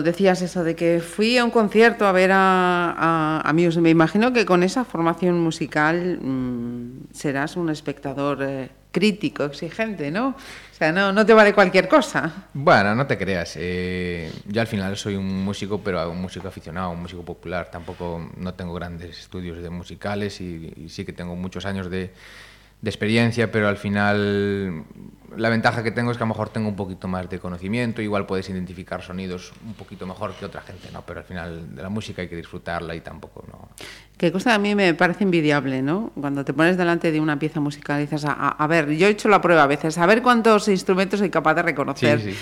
Decías 0.09 0.43
eso 0.43 0.65
de 0.65 0.75
que 0.75 1.01
fui 1.01 1.39
a 1.39 1.45
un 1.45 1.51
concierto 1.51 2.07
a 2.07 2.13
ver 2.13 2.31
a, 2.33 2.95
a 2.97 3.41
amigos, 3.49 3.77
me 3.79 3.91
imagino 3.91 4.33
que 4.33 4.45
con 4.45 4.63
esa 4.63 4.85
formación 4.85 5.39
musical 5.41 6.19
mm, 6.21 7.13
serás 7.13 7.57
un 7.57 7.71
espectador 7.71 8.43
eh, 8.43 8.71
crítico, 8.91 9.45
exigente, 9.45 10.11
¿no? 10.11 10.29
O 10.29 10.75
sea, 10.79 10.93
no, 10.93 11.13
no 11.13 11.27
te 11.27 11.35
vale 11.35 11.53
cualquier 11.53 11.89
cosa. 11.89 12.49
Bueno, 12.55 12.95
no 12.95 13.07
te 13.07 13.19
creas. 13.19 13.55
eh, 13.57 14.33
yo 14.47 14.61
al 14.61 14.67
final 14.67 14.97
soy 14.97 15.17
un 15.17 15.45
músico, 15.45 15.81
pero 15.83 16.11
un 16.11 16.21
músico 16.21 16.49
aficionado, 16.49 16.91
un 16.91 17.03
músico 17.03 17.23
popular. 17.25 17.71
Tampoco 17.71 18.31
no 18.37 18.55
tengo 18.55 18.75
grandes 18.75 19.19
estudios 19.19 19.59
de 19.63 19.71
musicales 19.71 20.41
y 20.41 20.89
sí 20.89 21.05
que 21.05 21.13
tengo 21.13 21.35
muchos 21.37 21.67
años 21.67 21.91
de, 21.91 22.13
de 22.81 22.91
experiencia, 22.91 23.51
pero 23.51 23.69
al 23.69 23.77
final 23.77 24.85
la 25.37 25.49
ventaja 25.51 25.83
que 25.83 25.91
tengo 25.91 26.11
es 26.11 26.17
que 26.17 26.23
a 26.23 26.27
lo 26.27 26.33
mejor 26.33 26.49
tengo 26.49 26.69
un 26.69 26.77
poquito 26.77 27.07
más 27.07 27.29
de 27.29 27.39
conocimiento. 27.39 28.01
Igual 28.03 28.27
puedes 28.27 28.49
identificar 28.49 29.03
sonidos 29.03 29.53
un 29.67 29.75
poquito 29.75 30.07
mejor 30.07 30.33
que 30.35 30.45
otra 30.45 30.63
gente, 30.63 30.89
¿no? 30.93 31.03
Pero 31.03 31.21
al 31.21 31.27
final 31.27 31.75
de 31.77 31.83
la 31.83 31.89
música 31.89 32.23
hay 32.23 32.29
que 32.29 32.37
disfrutarla 32.37 32.95
y 32.95 33.01
tampoco, 33.01 33.45
¿no? 33.49 33.69
Que 34.17 34.33
cosa 34.33 34.55
a 34.55 34.59
mí 34.59 34.75
me 34.75 34.95
parece 34.95 35.23
envidiable, 35.25 35.81
¿no? 35.83 36.11
Cuando 36.21 36.45
te 36.45 36.53
pones 36.53 36.77
delante 36.77 37.13
de 37.13 37.21
una 37.21 37.39
pieza 37.39 37.61
musical 37.61 37.99
y 38.01 38.03
dices, 38.05 38.25
a, 38.25 38.33
a- 38.33 38.67
ver, 38.67 38.91
yo 38.97 39.07
he 39.07 39.11
hecho 39.11 39.29
la 39.29 39.41
prueba 39.41 39.63
a 39.65 39.67
veces, 39.69 39.97
a 39.99 40.07
ver 40.07 40.23
cuántos 40.23 40.67
instrumentos 40.69 41.21
soy 41.21 41.31
capaz 41.31 41.55
de 41.55 41.63
reconocer. 41.63 42.21
Sí, 42.21 42.35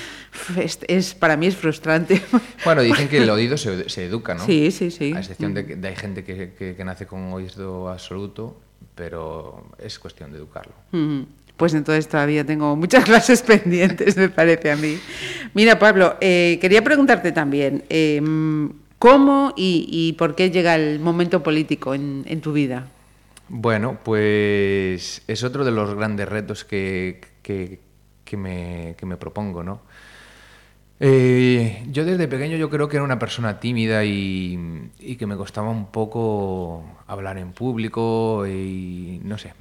Es, 0.58 0.78
es- 0.86 1.14
para 1.14 1.36
mí 1.36 1.46
es 1.46 1.56
frustrante. 1.56 2.22
Bueno, 2.64 2.82
dicen 2.82 3.08
que 3.08 3.18
el 3.18 3.28
oído 3.30 3.56
se, 3.58 3.88
se 3.90 4.06
educa, 4.06 4.34
¿no? 4.34 4.44
Sí, 4.46 4.70
sí, 4.70 4.90
sí. 4.90 5.12
A 5.14 5.18
excepción 5.18 5.52
de 5.54 5.66
que 5.66 5.76
de 5.76 5.88
hay 5.88 5.96
gente 5.96 6.24
que, 6.24 6.52
que- 6.54 6.74
que 6.76 6.84
nace 6.84 7.06
con 7.06 7.32
oído 7.32 7.88
absoluto, 7.90 8.58
pero 8.94 9.66
es 9.78 9.98
cuestión 9.98 10.32
de 10.32 10.38
educarlo. 10.38 10.72
Mm, 10.92 11.22
Pues 11.56 11.74
entonces 11.74 12.08
todavía 12.08 12.44
tengo 12.44 12.76
muchas 12.76 13.04
clases 13.10 13.42
pendientes, 13.42 14.16
me 14.16 14.28
parece 14.28 14.70
a 14.70 14.76
mí. 14.76 14.98
Mira, 15.54 15.78
Pablo, 15.78 16.16
eh, 16.20 16.58
quería 16.60 16.82
preguntarte 16.84 17.32
también, 17.32 17.84
eh, 17.88 18.20
¿cómo 18.98 19.52
y, 19.56 19.86
y 19.90 20.12
por 20.14 20.34
qué 20.34 20.50
llega 20.50 20.74
el 20.74 21.00
momento 21.00 21.42
político 21.42 21.94
en, 21.94 22.24
en 22.26 22.40
tu 22.40 22.52
vida? 22.52 22.88
Bueno, 23.48 23.98
pues 24.02 25.22
es 25.26 25.44
otro 25.44 25.64
de 25.64 25.70
los 25.70 25.94
grandes 25.94 26.28
retos 26.28 26.64
que, 26.64 27.20
que- 27.42 27.80
que 28.24 28.36
me, 28.36 28.96
que 28.98 29.06
me 29.06 29.16
propongo, 29.16 29.62
¿no? 29.62 29.82
Eh, 30.98 31.84
yo 31.90 32.04
desde 32.04 32.26
pequeño 32.26 32.56
yo 32.56 32.70
creo 32.70 32.88
que 32.88 32.96
era 32.96 33.04
una 33.04 33.18
persona 33.18 33.60
tímida 33.60 34.04
y, 34.04 34.90
que 35.18 35.26
me 35.26 35.36
costaba 35.36 35.70
un 35.70 35.86
poco 35.86 36.84
hablar 37.06 37.38
en 37.38 37.52
público 37.52 38.46
y 38.46 39.20
no 39.24 39.38
sé. 39.38 39.54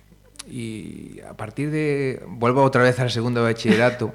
Y 0.49 1.19
a 1.21 1.33
partir 1.33 1.71
de... 1.71 2.23
Vuelvo 2.27 2.63
otra 2.63 2.83
vez 2.83 2.99
al 2.99 3.11
segundo 3.11 3.43
bachillerato, 3.43 4.13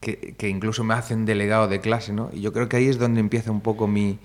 que, 0.00 0.34
que 0.36 0.48
incluso 0.48 0.82
me 0.84 0.94
hacen 0.94 1.26
delegado 1.26 1.68
de 1.68 1.80
clase, 1.80 2.12
¿no? 2.12 2.30
Y 2.32 2.40
yo 2.40 2.52
creo 2.52 2.68
que 2.68 2.78
ahí 2.78 2.86
es 2.88 2.98
donde 2.98 3.20
empieza 3.20 3.50
un 3.50 3.60
poco 3.60 3.86
mi, 3.86 4.18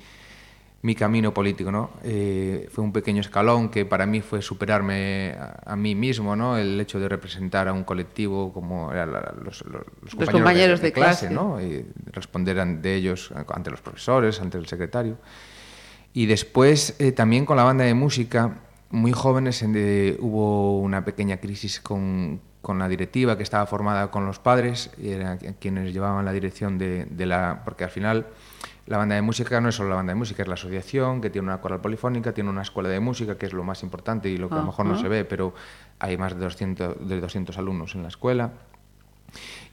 mi 0.84 0.96
camino 0.96 1.34
político, 1.34 1.72
¿no? 1.72 1.92
Eh, 2.04 2.68
fue 2.72 2.84
un 2.84 2.92
pequeño 2.92 3.22
escalón 3.22 3.70
que 3.70 3.86
para 3.86 4.06
mí 4.06 4.20
fue 4.22 4.42
superarme 4.42 5.32
a, 5.40 5.72
a 5.72 5.76
mí 5.78 5.96
mismo, 5.96 6.36
¿no? 6.36 6.58
El 6.58 6.80
hecho 6.80 7.00
de 7.00 7.08
representar 7.10 7.68
a 7.70 7.74
un 7.74 7.84
colectivo 7.86 8.52
como 8.54 8.92
la- 8.94 9.06
los, 9.42 9.64
los- 9.66 9.86
los 10.02 10.14
compañeros 10.40 10.82
de 10.82 10.92
clase. 10.92 11.30
¿no? 11.30 11.62
Y 11.62 11.86
responder 12.12 12.60
ante 12.60 12.96
ellos, 12.96 13.32
ante 13.54 13.72
los 13.72 13.80
profesores, 13.82 14.42
ante 14.42 14.58
el 14.58 14.68
secretario. 14.68 15.18
Y 16.14 16.26
después, 16.26 16.96
eh, 17.00 17.12
también 17.14 17.46
con 17.46 17.58
la 17.58 17.64
banda 17.64 17.86
de 17.86 17.94
música, 17.94 18.58
muy 18.90 19.14
jóvenes, 19.14 19.62
en 19.64 19.72
de- 19.74 20.18
hubo 20.20 20.80
una 20.82 21.06
pequeña 21.06 21.38
crisis 21.38 21.80
con, 21.80 22.42
con 22.62 22.78
la 22.78 22.90
directiva 22.90 23.38
que 23.38 23.44
estaba 23.44 23.66
formada 23.68 24.12
con 24.12 24.26
los 24.26 24.38
padres, 24.40 24.92
y 25.02 25.12
eran 25.12 25.40
qui- 25.40 25.56
quienes 25.60 25.94
llevaban 25.94 26.26
la 26.26 26.34
dirección 26.34 26.78
de, 26.78 27.06
de 27.06 27.26
la... 27.26 27.62
Porque 27.64 27.86
al 27.86 27.90
final 27.90 28.28
la 28.86 28.98
banda 28.98 29.16
de 29.16 29.22
música 29.22 29.62
no 29.62 29.70
es 29.70 29.76
solo 29.76 29.90
la 29.90 29.96
banda 29.96 30.12
de 30.12 30.20
música, 30.20 30.42
es 30.42 30.48
la 30.48 30.56
asociación 30.56 31.22
que 31.22 31.30
tiene 31.30 31.48
una 31.48 31.62
coral 31.62 31.80
polifónica, 31.80 32.34
tiene 32.34 32.50
una 32.50 32.64
escuela 32.64 32.90
de 32.90 33.00
música, 33.00 33.38
que 33.38 33.46
es 33.46 33.54
lo 33.54 33.64
más 33.64 33.82
importante 33.84 34.30
y 34.30 34.38
lo 34.38 34.50
que 34.50 34.56
a 34.56 34.60
lo 34.60 34.66
mejor 34.66 34.86
no 34.86 34.98
se 34.98 35.08
ve, 35.08 35.24
pero 35.24 35.54
hay 36.00 36.18
más 36.18 36.36
de 36.36 36.42
200, 36.42 37.08
de 37.08 37.22
200 37.22 37.58
alumnos 37.58 37.96
en 37.96 38.02
la 38.02 38.10
escuela. 38.10 38.52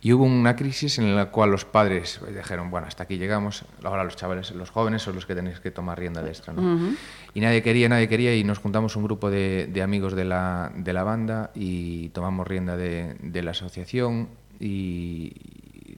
Y 0.01 0.13
hubo 0.13 0.25
una 0.25 0.57
crisis 0.57 0.99
en 0.99 1.15
la 1.15 1.27
cual 1.27 1.51
los 1.51 1.67
padres 1.67 2.21
dijeron, 2.35 2.71
bueno, 2.71 2.87
hasta 2.87 3.03
aquí 3.03 3.19
llegamos, 3.19 3.65
ahora 3.85 4.05
los 4.05 4.17
chavales, 4.17 4.53
los 4.53 4.71
jóvenes 4.71 5.03
son 5.03 5.17
los 5.17 5.27
que 5.27 5.35
tenéis 5.35 5.61
que 5.61 5.71
tomar 5.71 5.99
rienda 5.99 6.23
de 6.23 6.31
esto. 6.31 6.53
¿no? 6.55 6.95
Y 7.35 7.41
nadie 7.41 7.63
quería, 7.63 7.89
nadie 7.89 8.09
quería, 8.09 8.35
y 8.35 8.45
nos 8.45 8.59
juntamos 8.61 8.97
un 8.97 9.03
grupo 9.03 9.29
de, 9.29 9.67
de 9.67 9.83
amigos 9.83 10.15
de 10.15 10.25
la, 10.25 10.73
de 10.75 10.93
la 10.95 11.03
banda 11.03 11.51
y 11.55 12.09
tomamos 12.11 12.47
rienda 12.49 12.79
de, 12.79 13.17
de 13.21 13.43
la 13.43 13.51
asociación 13.51 14.29
y 14.59 15.35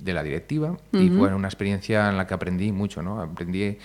de 0.02 0.14
la 0.14 0.22
directiva. 0.22 0.76
Y 0.92 1.10
fue 1.10 1.34
una 1.34 1.48
experiencia 1.48 2.08
en 2.08 2.16
la 2.16 2.26
que 2.26 2.34
aprendí 2.34 2.72
mucho, 2.72 3.02
¿no? 3.02 3.20
Aprendí 3.20 3.78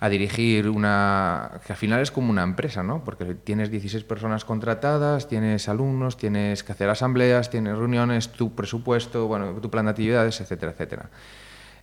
a 0.00 0.08
dirigir 0.08 0.68
una 0.68 1.60
que 1.66 1.72
al 1.72 1.78
final 1.78 2.00
es 2.00 2.10
como 2.10 2.30
una 2.30 2.42
empresa, 2.42 2.82
¿no? 2.82 3.02
Porque 3.04 3.24
tienes 3.34 3.70
16 3.70 4.04
personas 4.04 4.44
contratadas, 4.44 5.28
tienes 5.28 5.68
alumnos, 5.68 6.16
tienes 6.16 6.62
que 6.62 6.72
hacer 6.72 6.90
asambleas, 6.90 7.48
tienes 7.48 7.76
reuniones, 7.78 8.30
tu 8.32 8.54
presupuesto, 8.54 9.26
bueno, 9.26 9.52
tu 9.60 9.70
plan 9.70 9.86
de 9.86 9.92
actividades, 9.92 10.40
etcétera, 10.40 10.72
etcétera. 10.72 11.10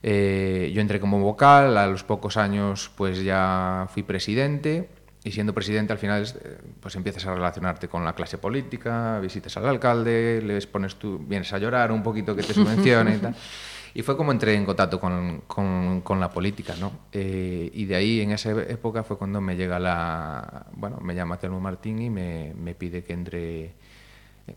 Eh, 0.04 0.72
yo 0.74 0.82
entré 0.82 1.00
como 1.00 1.20
vocal, 1.20 1.78
a 1.78 1.88
los 1.88 2.04
pocos 2.04 2.38
años 2.38 2.92
pues 2.96 3.24
ya 3.24 3.88
fui 3.92 4.04
presidente 4.04 4.90
y 5.24 5.32
siendo 5.32 5.54
presidente 5.54 5.94
al 5.94 6.00
final 6.00 6.24
eh, 6.24 6.58
pues 6.80 6.96
empiezas 6.96 7.26
a 7.28 7.34
relacionarte 7.34 7.88
con 7.88 8.04
la 8.04 8.14
clase 8.14 8.38
política, 8.38 9.20
visitas 9.20 9.56
al 9.58 9.68
alcalde, 9.68 10.42
les 10.44 10.66
pones 10.68 10.96
tú, 10.96 11.20
vienes 11.20 11.52
a 11.54 11.58
llorar 11.60 11.92
un 11.92 12.02
poquito 12.04 12.36
que 12.36 12.44
te 12.44 12.54
subvencione 12.54 13.16
y 13.16 13.18
tal. 13.20 13.36
Y 13.94 14.04
fue 14.04 14.16
como 14.16 14.32
entré 14.32 14.56
en 14.56 14.64
contacto 14.64 15.02
con, 15.02 15.42
con- 15.48 16.00
con 16.00 16.18
la 16.22 16.30
política, 16.30 16.76
¿no? 16.80 16.94
Eh, 17.12 17.70
y 17.74 17.84
de 17.84 17.96
ahí, 17.98 18.22
en 18.22 18.32
esa 18.32 18.50
época, 18.52 19.04
fue 19.04 19.18
cuando 19.18 19.42
me 19.42 19.58
llega 19.58 19.80
la... 19.80 20.66
Bueno, 20.72 21.00
me 21.02 21.14
llama 21.14 21.38
Telmo 21.38 21.60
Martín 21.60 22.02
y 22.02 22.10
me, 22.10 22.54
me 22.56 22.74
pide 22.74 23.04
que 23.04 23.12
entre... 23.12 23.74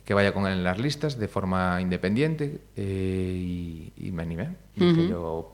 que 0.05 0.15
vaya 0.15 0.33
con 0.33 0.47
él 0.47 0.53
en 0.53 0.63
las 0.63 0.79
listas 0.79 1.19
de 1.19 1.27
forma 1.27 1.81
independiente 1.81 2.61
eh, 2.77 3.35
y, 3.37 3.93
y 3.97 4.13
me 4.13 4.23
animé. 4.23 4.51
Dije 4.77 5.09
yo, 5.09 5.54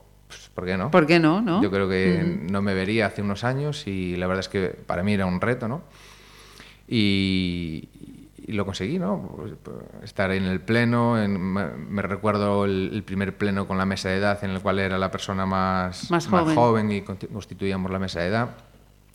¿por 0.55 0.65
qué 0.65 0.77
no? 0.77 0.91
¿Por 0.91 1.05
qué 1.07 1.19
no? 1.19 1.41
no? 1.41 1.61
Yo 1.61 1.69
creo 1.71 1.87
que 1.89 2.23
no 2.49 2.61
me 2.61 2.73
vería 2.73 3.05
hace 3.07 3.21
unos 3.21 3.43
años 3.43 3.87
y 3.87 4.15
la 4.15 4.27
verdad 4.27 4.41
es 4.41 4.49
que 4.49 4.67
para 4.69 5.03
mí 5.03 5.13
era 5.13 5.25
un 5.25 5.39
reto, 5.41 5.67
¿no? 5.67 5.81
Y, 6.87 7.87
y 8.45 8.51
lo 8.53 8.65
conseguí, 8.65 8.99
¿no? 8.99 9.29
Estar 10.03 10.31
en 10.31 10.43
el 10.43 10.59
pleno, 10.59 11.21
en- 11.21 11.39
me, 11.39 12.01
recuerdo 12.01 12.65
el, 12.65 12.89
el 12.93 13.03
primer 13.03 13.37
pleno 13.37 13.67
con 13.67 13.77
la 13.77 13.85
mesa 13.85 14.09
de 14.09 14.17
edad 14.17 14.43
en 14.43 14.51
el 14.51 14.61
cual 14.61 14.79
era 14.79 14.97
la 14.97 15.09
persona 15.11 15.45
más, 15.45 16.09
Más 16.11 16.27
joven. 16.27 16.91
y 16.91 17.01
conti- 17.01 17.27
constituíamos 17.27 17.91
la 17.91 17.99
mesa 17.99 18.19
de 18.19 18.27
edad 18.27 18.49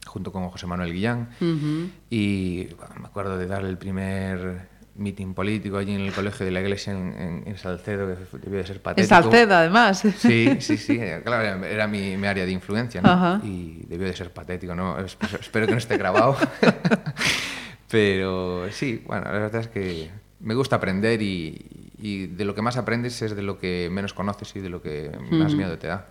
junto 0.06 0.30
con 0.32 0.48
José 0.48 0.66
Manuel 0.68 0.92
Guillán 0.92 1.28
Ujú. 1.40 1.90
y 2.08 2.64
bueno, 2.74 2.94
me 3.00 3.06
acuerdo 3.08 3.36
de 3.36 3.46
darle 3.46 3.68
el 3.68 3.76
primer 3.76 4.68
meeting 4.98 5.34
político 5.34 5.76
allí 5.78 5.94
en 5.94 6.00
el 6.02 6.12
colegio 6.12 6.44
de 6.46 6.52
la 6.52 6.60
iglesia 6.60 6.92
en, 6.92 7.12
en- 7.20 7.42
en 7.46 7.58
Salcedo, 7.58 8.06
que 8.08 8.38
debió 8.38 8.58
de 8.60 8.66
ser 8.66 8.76
En 8.76 8.82
patético. 8.82 9.08
Salcedo, 9.14 9.54
además. 9.54 10.02
Sí, 10.18 10.56
sí, 10.60 10.76
sí, 10.76 10.98
claro, 11.24 11.42
era, 11.42 11.68
era 11.68 11.86
mi, 11.86 12.16
mi 12.16 12.26
área 12.26 12.44
de 12.46 12.52
influencia, 12.52 13.00
¿no? 13.02 13.10
Ajá. 13.10 13.40
Y 13.44 13.84
debió 13.88 14.06
de 14.06 14.16
ser 14.16 14.30
patético, 14.32 14.74
¿no? 14.74 14.98
Espero, 14.98 15.38
espero 15.40 15.66
que 15.66 15.72
no 15.72 15.78
esté 15.78 15.96
grabado. 15.96 16.36
Pero 17.90 18.66
sí, 18.72 19.02
bueno, 19.06 19.24
la 19.24 19.32
verdad 19.32 19.60
es 19.60 19.68
que 19.68 20.10
me 20.40 20.54
gusta 20.54 20.76
aprender 20.76 21.22
y, 21.22 21.90
y 21.98 22.26
de 22.26 22.44
lo 22.44 22.54
que 22.54 22.62
más 22.62 22.76
aprendes 22.76 23.20
es 23.22 23.36
de 23.36 23.42
lo 23.42 23.58
que 23.58 23.88
menos 23.92 24.12
conoces 24.12 24.54
y 24.56 24.60
de 24.60 24.68
lo 24.68 24.82
que 24.82 25.10
más 25.30 25.54
miedo 25.54 25.78
te 25.78 25.86
da. 25.86 26.06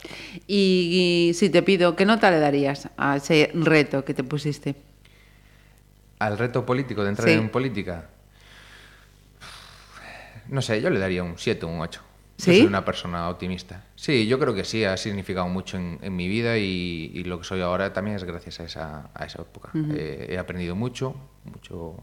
Y, 0.48 1.28
y 1.30 1.34
si 1.34 1.50
te 1.50 1.62
pido, 1.64 1.96
¿qué 1.96 2.06
nota 2.06 2.32
le 2.32 2.40
darías 2.40 2.90
a 2.98 3.18
ese 3.18 3.52
reto 3.54 4.06
que 4.06 4.14
te 4.14 4.24
pusiste? 4.24 4.76
Al 6.20 6.38
reto 6.38 6.66
político 6.66 7.04
de 7.04 7.10
entrar 7.10 7.28
Sí. 7.28 7.36
en 7.36 7.50
política, 7.50 8.06
no 10.50 10.62
sé, 10.62 10.82
yo 10.82 10.90
le 10.90 11.00
daría 11.00 11.24
un 11.24 11.38
7 11.38 11.66
o 11.66 11.70
un 11.70 11.82
8. 11.82 12.02
¿Sí? 12.38 12.52
Yo 12.52 12.58
soy 12.58 12.66
una 12.68 12.84
persona 12.84 13.30
optimista. 13.30 13.86
Sí, 13.96 14.28
yo 14.28 14.38
creo 14.40 14.54
que 14.54 14.66
sí, 14.66 14.84
ha 14.84 14.98
significado 14.98 15.48
mucho 15.48 15.78
en, 15.78 16.00
en 16.02 16.16
mi 16.16 16.28
vida 16.28 16.58
y, 16.58 17.12
y 17.14 17.24
lo 17.24 17.40
que 17.40 17.46
soy 17.46 17.62
ahora 17.62 17.94
también 17.94 18.18
es 18.18 18.26
gracias 18.26 18.60
a 18.60 18.64
esa, 18.66 19.10
a 19.14 19.26
esa 19.26 19.42
época. 19.42 19.70
Eh, 19.74 20.28
he 20.32 20.38
aprendido 20.38 20.76
mucho, 20.76 21.16
mucho, 21.46 21.96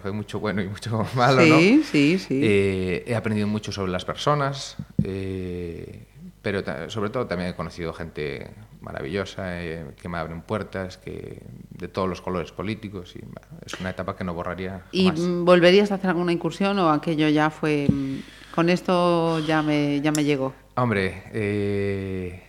fue 0.00 0.12
mucho 0.12 0.38
bueno 0.38 0.62
y 0.62 0.68
mucho 0.68 1.04
malo, 1.16 1.44
¿no? 1.44 1.58
sí, 1.58 2.18
sí. 2.18 2.40
Eh, 2.42 3.04
he 3.06 3.14
aprendido 3.16 3.48
mucho 3.48 3.72
sobre 3.72 3.90
las 3.90 4.04
personas, 4.04 4.76
eh, 5.02 6.06
pero 6.40 6.62
sobre 6.88 7.10
todo 7.10 7.26
también 7.26 7.50
he 7.50 7.54
conocido 7.54 7.92
gente 7.92 8.48
maravillosa 8.80 9.62
eh, 9.62 9.86
que 10.00 10.08
me 10.08 10.18
abren 10.18 10.42
puertas, 10.42 10.96
que 10.98 11.42
de 11.70 11.88
todos 11.88 12.08
los 12.08 12.20
colores 12.20 12.50
políticos 12.52 13.14
y 13.16 13.20
bueno, 13.20 13.60
es 13.64 13.78
una 13.80 13.90
etapa 13.90 14.16
que 14.16 14.24
no 14.24 14.34
borraría 14.34 14.82
¿Y 14.92 15.06
jamás. 15.06 15.20
mm, 15.20 15.44
volverías 15.44 15.92
a 15.92 15.96
hacer 15.96 16.08
alguna 16.10 16.32
incursión 16.32 16.78
o 16.78 16.90
aquello 16.90 17.28
ya 17.28 17.50
fue... 17.50 17.86
mm, 17.90 18.18
Con 18.54 18.68
esto 18.68 19.38
ya 19.40 19.62
me, 19.62 20.00
ya 20.00 20.10
me 20.12 20.24
llegó? 20.24 20.52
Hombre, 20.76 21.22
eh, 21.32 22.42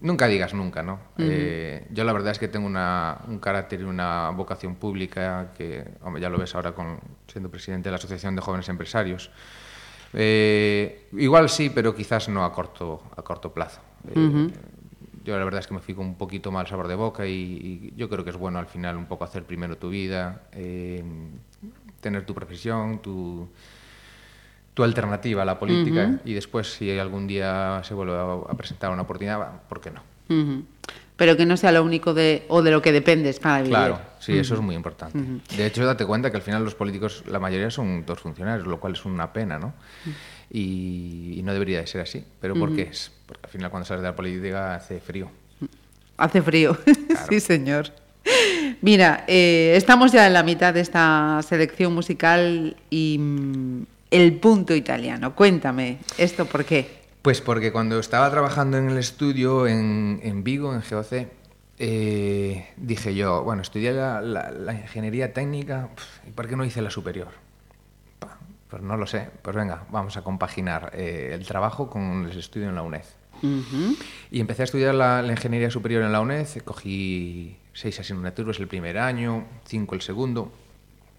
nunca 0.00 0.26
digas 0.26 0.54
nunca, 0.54 0.82
¿no? 0.82 1.00
Eh, 1.18 1.86
yo 1.90 2.04
la 2.04 2.12
verdad 2.12 2.32
es 2.32 2.38
que 2.38 2.48
tengo 2.48 2.66
una- 2.66 3.18
un 3.28 3.38
carácter 3.40 3.80
y 3.80 3.84
una 3.84 4.30
vocación 4.30 4.76
pública 4.76 5.52
que, 5.56 5.84
hombre, 6.02 6.22
ya 6.22 6.30
lo 6.30 6.38
ves 6.38 6.54
ahora 6.54 6.72
con, 6.72 6.98
siendo 7.26 7.50
presidente 7.50 7.88
de 7.88 7.90
la 7.90 7.96
Asociación 7.96 8.34
de 8.36 8.42
Jóvenes 8.42 8.68
Empresarios. 8.68 9.30
Eh, 10.12 11.08
igual 11.12 11.48
sí, 11.48 11.70
pero 11.70 11.94
quizás 11.94 12.28
no 12.28 12.44
a 12.44 12.52
corto, 12.52 13.02
a 13.16 13.22
corto 13.22 13.52
plazo. 13.52 13.80
Eh. 14.08 14.48
Yo 15.24 15.38
la 15.38 15.44
verdad 15.44 15.60
es 15.60 15.66
que 15.66 15.74
me 15.74 15.80
fui 15.80 15.94
con 15.94 16.04
un 16.06 16.14
poquito 16.16 16.52
mal 16.52 16.66
sabor 16.66 16.86
de 16.86 16.94
boca 16.94 17.26
y, 17.26 17.32
y 17.32 17.92
yo 17.96 18.08
creo 18.10 18.24
que 18.24 18.30
es 18.30 18.36
bueno 18.36 18.58
al 18.58 18.66
final 18.66 18.96
un 18.96 19.06
poco 19.06 19.24
hacer 19.24 19.42
primero 19.44 19.76
tu 19.78 19.88
vida, 19.88 20.42
eh, 20.52 21.02
tener 22.00 22.26
tu 22.26 22.34
profesión, 22.34 22.98
tu, 23.00 23.48
tu 24.74 24.84
alternativa 24.84 25.42
a 25.42 25.44
la 25.46 25.58
política 25.58 26.20
y 26.26 26.34
después 26.34 26.74
si 26.74 26.98
algún 26.98 27.26
día 27.26 27.80
se 27.84 27.94
vuelve 27.94 28.14
a, 28.14 28.52
a 28.52 28.54
presentar 28.56 28.90
una 28.90 29.02
oportunidad, 29.02 29.62
¿por 29.68 29.80
qué 29.80 29.90
no? 29.90 30.02
Pero 31.16 31.36
que 31.36 31.46
no 31.46 31.56
sea 31.56 31.70
lo 31.70 31.84
único 31.84 32.12
de, 32.12 32.44
o 32.48 32.60
de 32.62 32.72
lo 32.72 32.82
que 32.82 32.90
dependes 32.90 33.38
para 33.38 33.58
vivir. 33.58 33.70
Claro, 33.70 34.00
sí, 34.18 34.36
eso 34.36 34.54
es 34.54 34.60
muy 34.60 34.74
importante. 34.74 35.16
De 35.56 35.64
hecho, 35.64 35.86
date 35.86 36.04
cuenta 36.04 36.30
que 36.30 36.36
al 36.36 36.42
final 36.42 36.64
los 36.64 36.74
políticos, 36.74 37.22
la 37.28 37.38
mayoría 37.38 37.70
son 37.70 38.04
dos 38.04 38.18
funcionarios, 38.18 38.66
lo 38.66 38.80
cual 38.80 38.94
es 38.94 39.04
una 39.04 39.32
pena, 39.32 39.58
¿no? 39.58 39.72
Y, 40.50 41.34
y 41.38 41.42
no 41.42 41.52
debería 41.52 41.80
de 41.80 41.86
ser 41.86 42.00
así. 42.02 42.24
¿Pero 42.40 42.54
por 42.54 42.74
qué 42.74 42.82
es? 42.82 43.10
Porque 43.26 43.42
al 43.44 43.50
final 43.50 43.70
cuando 43.70 43.86
sales 43.86 44.02
de 44.02 44.08
la 44.08 44.16
política 44.16 44.74
hace 44.74 45.00
frío. 45.00 45.30
Hace 46.16 46.42
frío, 46.42 46.76
sí 47.28 47.40
señor. 47.40 47.90
Mira, 48.80 49.24
eh, 49.26 49.74
estamos 49.76 50.12
ya 50.12 50.26
en 50.26 50.32
la 50.32 50.42
mitad 50.42 50.72
de 50.72 50.80
esta 50.80 51.40
selección 51.46 51.92
musical 51.94 52.76
y 52.90 53.16
mm, 53.18 53.82
el 54.10 54.34
punto 54.34 54.74
italiano. 54.74 55.34
Cuéntame, 55.34 55.98
¿esto 56.18 56.46
por 56.46 56.64
qué? 56.64 57.02
Pues 57.22 57.40
porque 57.40 57.72
cuando 57.72 57.98
estaba 57.98 58.30
trabajando 58.30 58.76
en 58.78 58.90
el 58.90 58.98
estudio 58.98 59.66
en, 59.66 60.20
en 60.22 60.44
Vigo, 60.44 60.74
en 60.74 60.82
GOC, 60.88 61.26
eh, 61.78 62.68
dije 62.76 63.14
yo, 63.14 63.42
bueno, 63.42 63.62
estudié 63.62 63.92
la, 63.92 64.20
la- 64.20 64.50
la 64.50 64.72
ingeniería 64.74 65.32
técnica, 65.32 65.88
¿y 66.26 66.30
por 66.30 66.46
qué 66.48 66.54
no 66.56 66.64
hice 66.64 66.80
la 66.82 66.90
superior? 66.90 67.28
Pues 68.74 68.82
no 68.82 68.96
lo 68.96 69.06
sé, 69.06 69.28
pues 69.40 69.54
venga, 69.54 69.84
vamos 69.92 70.16
a 70.16 70.22
compaginar 70.22 70.90
eh, 70.94 71.30
el 71.32 71.46
trabajo 71.46 71.88
con 71.88 72.26
el 72.28 72.36
estudio 72.36 72.68
en 72.68 72.74
la 72.74 72.82
UNED. 72.82 73.04
Y 74.32 74.40
empecé 74.40 74.62
a 74.62 74.64
estudiar 74.64 74.96
la, 74.96 75.22
la 75.22 75.30
ingeniería 75.30 75.70
superior 75.70 76.02
en 76.02 76.10
la 76.10 76.20
UNED, 76.20 76.48
cogí 76.64 77.56
seis 77.72 78.00
asignaturas 78.00 78.58
el 78.58 78.66
primer 78.66 78.98
año, 78.98 79.44
cinco 79.64 79.94
el 79.94 80.00
segundo, 80.00 80.52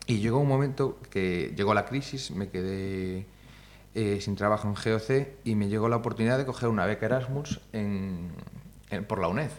y 0.06 0.18
llegó 0.18 0.40
un 0.40 0.50
momento 0.50 1.00
que 1.10 1.54
llegó 1.56 1.74
la 1.74 1.86
crisis, 1.86 2.32
me 2.32 2.50
quedé 2.50 3.26
eh, 3.94 4.20
sin 4.20 4.36
trabajo 4.36 4.68
en 4.68 4.74
GOC 4.74 5.28
y 5.46 5.56
me 5.56 5.70
llegó 5.70 5.88
la 5.88 5.96
oportunidad 5.96 6.38
de 6.38 6.46
coger 6.46 6.68
una 6.68 6.86
beca 6.86 7.06
Erasmus 7.06 7.62
en, 7.72 8.32
en- 8.90 9.06
por 9.06 9.20
la 9.22 9.30
UNED. 9.30 9.52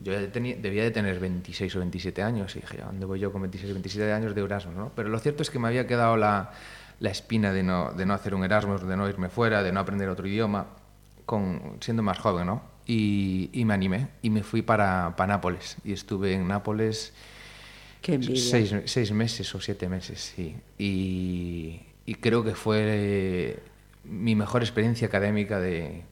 Yo 0.00 0.12
ya 0.18 0.32
tenía- 0.32 0.56
debía 0.56 0.82
de 0.82 0.90
tener 0.92 1.20
26 1.20 1.76
o 1.76 1.80
27 1.80 2.22
años 2.22 2.56
y 2.56 2.60
dije, 2.60 2.80
¿a 2.80 2.86
¿dónde 2.86 3.04
voy 3.04 3.20
yo 3.20 3.30
con 3.32 3.42
26 3.42 3.70
o 3.70 3.74
27 3.74 4.10
años 4.10 4.34
de 4.34 4.40
Erasmus? 4.42 4.74
¿no? 4.74 4.92
Pero 4.96 5.10
lo 5.10 5.18
cierto 5.18 5.42
es 5.42 5.50
que 5.50 5.58
me 5.58 5.68
había 5.68 5.86
quedado 5.86 6.16
la, 6.16 6.52
la 7.00 7.10
espina 7.10 7.52
de 7.52 7.62
no, 7.62 7.92
de 7.92 8.06
no 8.06 8.14
hacer 8.14 8.34
un 8.34 8.44
Erasmus, 8.44 8.86
de 8.86 8.96
no 8.96 9.08
irme 9.08 9.28
fuera, 9.28 9.62
de 9.62 9.72
no 9.72 9.80
aprender 9.80 10.08
otro 10.08 10.26
idioma, 10.26 10.66
con, 11.26 11.78
siendo 11.80 12.02
más 12.02 12.18
joven, 12.18 12.46
¿no? 12.46 12.62
Y, 12.86 13.50
y 13.52 13.64
me 13.64 13.74
animé 13.74 14.08
y 14.22 14.30
me 14.30 14.42
fui 14.42 14.62
para, 14.62 15.14
para 15.16 15.34
Nápoles 15.34 15.76
y 15.84 15.92
estuve 15.92 16.34
en 16.34 16.48
Nápoles 16.48 17.12
seis, 18.02 18.74
seis 18.86 19.12
meses 19.12 19.54
o 19.54 19.60
siete 19.60 19.88
meses, 19.88 20.32
sí. 20.34 20.56
Y, 20.78 21.80
y 22.04 22.14
creo 22.16 22.42
que 22.42 22.54
fue 22.54 22.80
eh, 22.84 23.58
mi 24.04 24.34
mejor 24.34 24.62
experiencia 24.62 25.06
académica 25.06 25.60
de, 25.60 26.02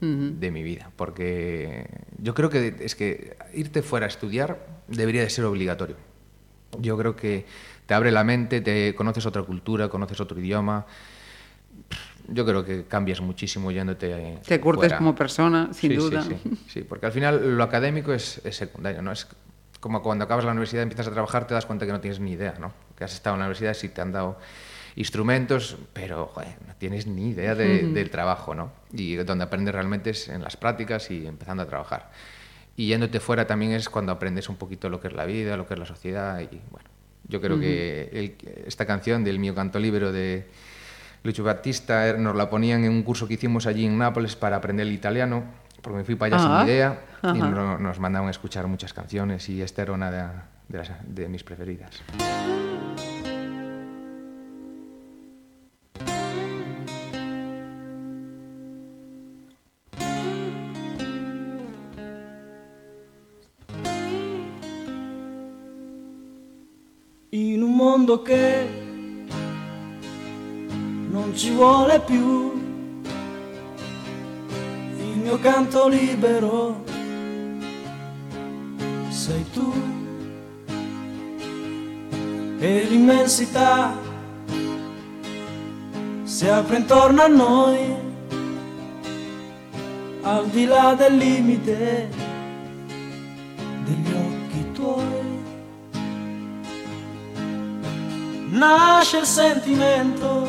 de 0.00 0.50
mi 0.50 0.62
vida, 0.62 0.90
porque 0.96 1.86
yo 2.18 2.34
creo 2.34 2.50
que 2.50 2.76
es 2.80 2.94
que 2.96 3.36
irte 3.54 3.82
fuera 3.82 4.06
a 4.06 4.08
estudiar 4.08 4.66
debería 4.88 5.22
de 5.22 5.30
ser 5.30 5.44
obligatorio. 5.44 5.96
Yo 6.80 6.98
creo 6.98 7.16
que 7.16 7.46
te 7.86 7.94
abre 7.94 8.10
la 8.12 8.24
mente, 8.24 8.60
te 8.60 8.94
conoces 8.94 9.24
otra 9.26 9.42
cultura, 9.42 9.88
conoces 9.88 10.20
otro 10.20 10.38
idioma. 10.38 10.84
Yo 12.28 12.44
creo 12.44 12.64
que 12.64 12.84
cambias 12.84 13.20
muchísimo 13.20 13.70
yéndote. 13.70 14.38
Te 14.46 14.60
curtes 14.60 14.80
fuera. 14.88 14.98
como 14.98 15.14
persona, 15.14 15.68
sin 15.72 15.90
Sí, 15.92 15.96
sí, 15.96 15.96
duda. 15.96 16.22
Sí, 16.22 16.36
sí, 16.68 16.80
porque 16.82 17.06
al 17.06 17.12
final 17.12 17.56
lo 17.56 17.62
académico 17.62 18.12
es, 18.12 18.40
es 18.44 18.56
secundario, 18.56 19.00
¿no? 19.02 19.12
Es 19.12 19.28
como 19.78 20.02
cuando 20.02 20.24
acabas 20.24 20.44
la 20.44 20.50
universidad 20.50 20.82
y 20.82 20.84
empiezas 20.84 21.06
a 21.06 21.12
trabajar, 21.12 21.46
te 21.46 21.54
das 21.54 21.66
cuenta 21.66 21.86
que 21.86 21.92
no 21.92 22.00
tienes 22.00 22.18
ni 22.18 22.32
idea, 22.32 22.54
¿no? 22.58 22.72
Que 22.96 23.04
has 23.04 23.12
estado 23.14 23.36
en 23.36 23.40
la 23.40 23.46
universidad, 23.46 23.74
sí 23.74 23.88
te 23.90 24.00
han 24.00 24.10
dado 24.10 24.38
instrumentos, 24.96 25.76
pero 25.92 26.26
joder, 26.34 26.56
no 26.66 26.74
tienes 26.76 27.06
ni 27.06 27.28
idea 27.30 27.54
de- 27.54 27.86
del 27.86 28.10
trabajo, 28.10 28.54
¿no? 28.54 28.72
Y 28.92 29.14
donde 29.16 29.44
aprendes 29.44 29.74
realmente 29.74 30.10
es 30.10 30.28
en 30.28 30.42
las 30.42 30.56
prácticas 30.56 31.10
y 31.12 31.26
empezando 31.26 31.62
a 31.62 31.66
trabajar. 31.66 32.10
Y 32.76 32.88
yéndote 32.88 33.20
fuera 33.20 33.46
también 33.46 33.72
es 33.72 33.88
cuando 33.88 34.10
aprendes 34.10 34.48
un 34.48 34.56
poquito 34.56 34.88
lo 34.88 35.00
que 35.00 35.08
es 35.08 35.14
la 35.14 35.26
vida, 35.26 35.56
lo 35.56 35.66
que 35.68 35.74
es 35.74 35.80
la 35.80 35.86
sociedad 35.86 36.40
y 36.40 36.60
bueno, 36.70 36.88
yo 37.28 37.40
creo 37.40 37.58
que 37.58 38.08
el- 38.12 38.36
esta 38.66 38.86
canción 38.86 39.24
del 39.24 39.38
mío 39.38 39.54
canto 39.54 39.78
libero 39.78 40.12
de 40.12 40.46
Lucho 41.22 41.42
Battista 41.44 42.08
eh, 42.08 42.18
nos 42.18 42.36
la 42.36 42.48
ponían 42.48 42.84
en 42.84 42.90
un 42.92 43.02
curso 43.02 43.26
que 43.26 43.34
hicimos 43.34 43.66
allí 43.66 43.84
en 43.84 43.98
Nápoles 43.98 44.36
para 44.36 44.56
aprender 44.56 44.86
el 44.86 44.92
italiano, 44.92 45.42
porque 45.82 45.98
me 45.98 46.04
fui 46.04 46.14
para 46.14 46.36
allá 46.36 46.46
Ah, 46.46 46.58
sin 46.60 46.68
idea 46.68 47.00
y 47.34 47.38
no- 47.38 47.78
nos 47.78 47.98
mandaban 47.98 48.28
a 48.28 48.30
escuchar 48.30 48.66
muchas 48.68 48.92
canciones 48.92 49.48
y 49.48 49.60
esta 49.62 49.82
era 49.82 49.92
una 49.92 50.10
de, 50.10 50.22
de 50.68 50.78
las- 50.78 50.90
de 51.06 51.28
mis 51.28 51.42
preferidas. 51.42 52.02
Mondo 68.06 68.22
che 68.22 68.68
non 71.10 71.32
ci 71.34 71.50
vuole 71.50 71.98
più. 71.98 72.52
Il 74.98 75.18
mio 75.18 75.38
canto 75.40 75.88
libero 75.88 76.84
sei 79.08 79.44
tu. 79.52 79.72
E 82.58 82.86
l'immensità 82.88 83.92
si 86.22 86.48
apre 86.48 86.76
intorno 86.76 87.22
a 87.22 87.26
noi 87.26 87.94
al 90.22 90.46
di 90.46 90.64
là 90.64 90.94
del 90.94 91.16
limite 91.16 92.25
nasce 98.56 99.18
il 99.18 99.26
sentimento, 99.26 100.48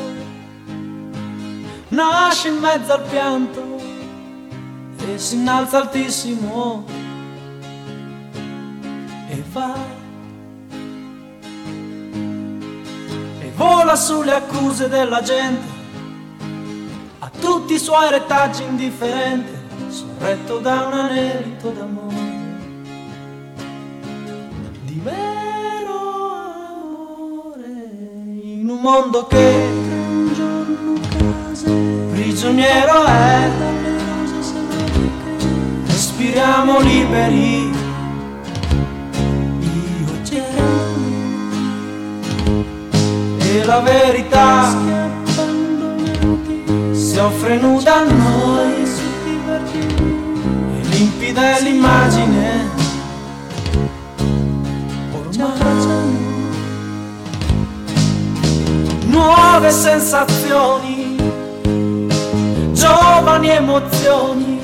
nasce 1.90 2.48
in 2.48 2.58
mezzo 2.58 2.94
al 2.94 3.02
pianto 3.04 3.76
e 5.06 5.18
si 5.18 5.36
innalza 5.36 5.78
altissimo 5.80 6.86
e 9.30 9.44
va. 9.52 9.76
E 13.40 13.52
vola 13.56 13.96
sulle 13.96 14.34
accuse 14.34 14.88
della 14.88 15.22
gente 15.22 15.76
a 17.20 17.30
tutti 17.40 17.74
i 17.74 17.80
suoi 17.80 18.10
retaggi 18.10 18.64
indifferente 18.64 19.66
sorretto 19.90 20.60
da 20.60 20.86
un 20.86 20.94
anelito 20.94 21.70
d'amore 21.70 22.17
mondo 28.88 29.28
che 29.28 29.36
un 29.36 30.34
giorno 30.34 30.94
prigioniero 32.12 33.04
è. 33.04 33.50
Respiriamo 35.88 36.80
liberi. 36.80 37.70
E 39.60 40.22
te 40.24 40.42
e 43.40 43.66
la 43.66 43.80
verità 43.82 44.74
si 46.94 47.18
offre 47.18 47.58
nuda 47.58 47.96
a 47.96 48.04
noi. 48.04 48.86
E 50.76 50.88
limpida 50.88 51.58
è 51.58 51.62
l'immagine 51.62 52.67
nuove 59.18 59.72
sensazioni, 59.72 61.16
giovani 62.72 63.50
emozioni 63.50 64.60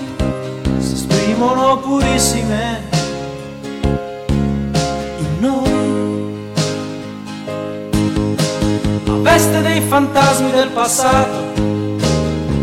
si 0.77 0.93
esprimono 0.93 1.77
purissime 1.77 2.81
in 5.17 5.39
noi. 5.39 5.71
A 9.07 9.21
veste 9.21 9.61
dei 9.61 9.81
fantasmi 9.81 10.51
del 10.51 10.69
passato, 10.69 11.51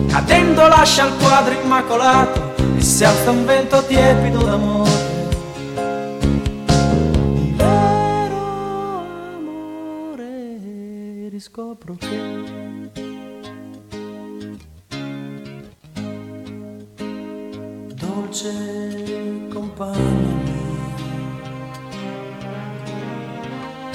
cadendo 0.08 0.68
lascia 0.68 1.06
il 1.06 1.12
quadro 1.20 1.54
immacolato 1.60 2.54
e 2.76 2.80
si 2.80 3.04
alza 3.04 3.30
un 3.30 3.44
vento 3.44 3.84
tiepido 3.84 4.38
d'amore. 4.38 4.79
Riscopro 11.40 11.94
che 11.94 12.18
dolce 17.94 19.46
compagno 19.48 20.34
mio. 20.44 20.68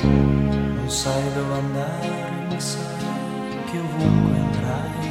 Non 0.01 0.89
sai 0.89 1.33
dove 1.35 1.53
andare, 1.53 2.47
ma 2.49 2.59
sai 2.59 3.61
che 3.69 3.77
ovunque 3.77 4.39
andrai. 4.39 5.05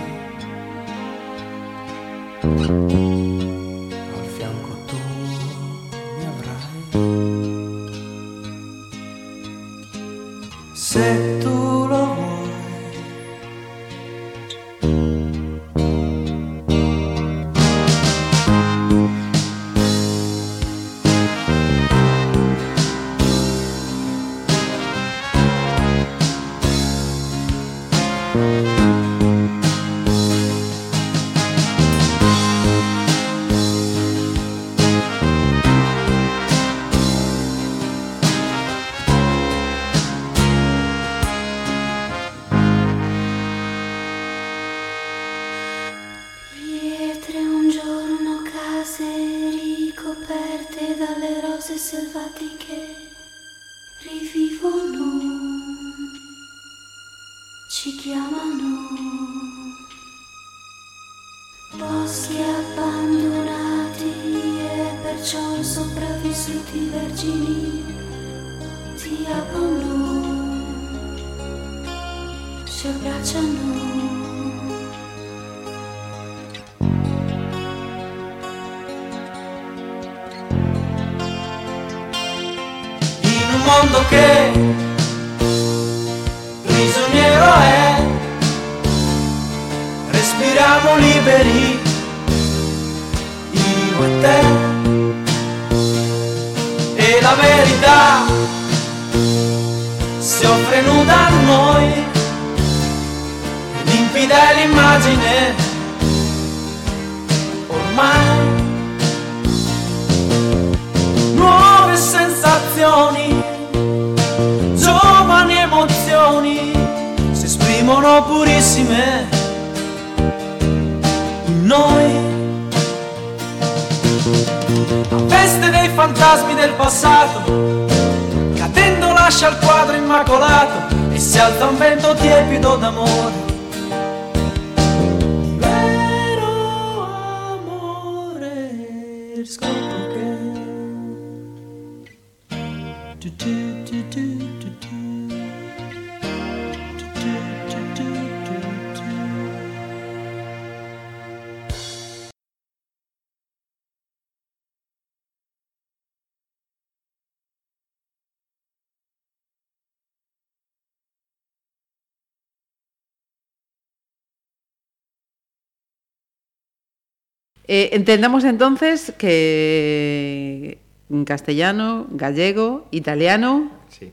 Eh, 167.67 167.91
entendemos 167.93 168.45
entonces 168.45 169.13
que 169.19 170.79
en 171.11 171.25
castellano, 171.25 172.07
gallego, 172.11 172.87
italiano, 172.91 173.71
Sí. 173.89 174.13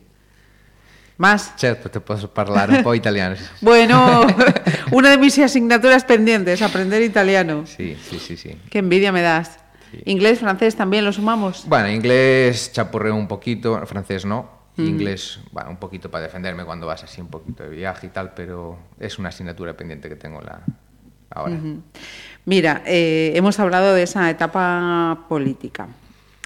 más. 1.18 1.54
Certo, 1.58 1.89
te 1.89 1.99
posso 1.99 2.32
parlare 2.34 2.78
un 2.78 2.84
po' 2.84 2.93
italiano. 2.95 3.36
Bueno, 3.62 4.26
una 4.91 5.10
de 5.10 5.18
mis 5.18 5.38
asignaturas 5.39 6.04
pendientes, 6.06 6.62
aprender 6.62 7.02
italiano. 7.02 7.66
Sí, 7.66 7.97
sí, 8.10 8.20
sí, 8.20 8.38
sí. 8.38 8.58
Qué 8.70 8.80
envidia 8.80 9.12
me 9.12 9.22
das. 9.22 9.58
Inglés, 10.06 10.39
francés 10.39 10.76
también 10.76 11.04
lo 11.04 11.12
sumamos. 11.12 11.66
Bueno, 11.68 11.89
inglés 11.89 12.72
chapurreo 12.72 13.16
un 13.16 13.28
poquito, 13.28 13.86
francés 13.86 14.26
no. 14.26 14.62
Inglés, 14.78 15.39
bueno, 15.52 15.70
un 15.70 15.78
poquito 15.78 16.10
para 16.10 16.24
defenderme 16.24 16.64
cuando 16.64 16.88
vas 16.88 17.04
así 17.04 17.20
un 17.20 17.28
poquito 17.28 17.64
de 17.64 17.70
viaje 17.70 18.08
y 18.08 18.10
tal, 18.10 18.34
pero 18.34 18.80
es 18.99 19.20
una 19.20 19.30
asignatura 19.30 19.74
pendiente 19.76 20.08
que 20.08 20.16
tengo 20.16 20.41
la, 20.41 20.62
ahora. 21.34 21.58
Mira, 22.46 22.82
eh, 22.86 23.32
hemos 23.36 23.60
hablado 23.60 23.94
de 23.94 24.04
esa 24.04 24.30
etapa 24.30 25.26
política. 25.30 25.88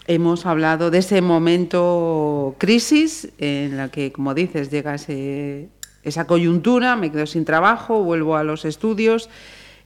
Hemos 0.08 0.46
hablado 0.46 0.92
de 0.92 1.00
ese 1.00 1.22
momento 1.22 2.56
crisis 2.60 3.30
en 3.40 3.78
la 3.78 3.90
que, 3.90 4.12
como 4.12 4.34
dices, 4.34 4.70
llega 4.70 4.96
ese- 4.96 5.70
esa 6.04 6.28
coyuntura, 6.28 6.96
me 6.96 7.12
quedo 7.12 7.26
sin 7.26 7.46
trabajo, 7.46 8.04
vuelvo 8.04 8.36
a 8.36 8.44
los 8.44 8.66
estudios. 8.66 9.30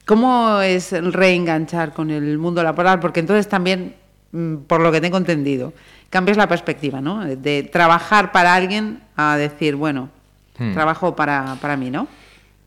¿Cómo 0.06 0.60
es 0.62 0.92
reenganchar 0.92 1.94
con 1.94 2.10
el 2.10 2.38
mundo 2.38 2.64
laboral? 2.64 3.00
Porque 3.00 3.20
entonces 3.22 3.48
también, 3.48 3.96
mm, 4.32 4.56
por 4.68 4.82
lo 4.82 4.92
que 4.92 5.00
tengo 5.00 5.18
entendido, 5.18 5.72
cambias 6.10 6.36
la 6.38 6.48
perspectiva, 6.48 7.00
¿no? 7.00 7.24
De 7.24 7.64
trabajar 7.64 8.32
para 8.32 8.56
alguien 8.56 9.02
a 9.16 9.38
decir, 9.38 9.76
bueno, 9.76 10.10
Hmm. 10.58 10.74
trabajo 10.74 11.16
para, 11.16 11.56
para 11.62 11.78
mí, 11.78 11.90
¿no? 11.92 12.08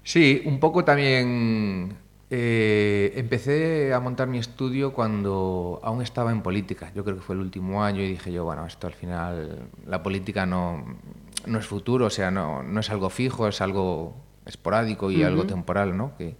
Sí, 0.04 0.40
un 0.46 0.58
poco 0.58 0.84
también 0.84 1.94
eh, 2.34 3.12
empecé 3.16 3.92
a 3.92 4.00
montar 4.00 4.26
mi 4.26 4.38
estudio 4.38 4.94
cuando 4.94 5.78
aún 5.82 6.00
estaba 6.00 6.32
en 6.32 6.40
política. 6.40 6.90
Yo 6.94 7.04
creo 7.04 7.16
que 7.16 7.22
fue 7.22 7.34
el 7.34 7.42
último 7.42 7.84
año 7.84 8.00
y 8.00 8.08
dije 8.08 8.32
yo, 8.32 8.44
bueno, 8.44 8.64
esto 8.66 8.86
al 8.86 8.94
final, 8.94 9.68
la 9.86 10.02
política 10.02 10.46
no, 10.46 10.82
no 11.44 11.58
es 11.58 11.66
futuro, 11.66 12.06
o 12.06 12.10
sea, 12.10 12.30
no, 12.30 12.62
no 12.62 12.80
es 12.80 12.88
algo 12.88 13.10
fijo, 13.10 13.48
es 13.48 13.60
algo 13.60 14.16
esporádico 14.46 15.10
y 15.10 15.22
algo 15.22 15.42
temporal, 15.46 15.94
¿no? 15.94 16.16
Que, 16.16 16.36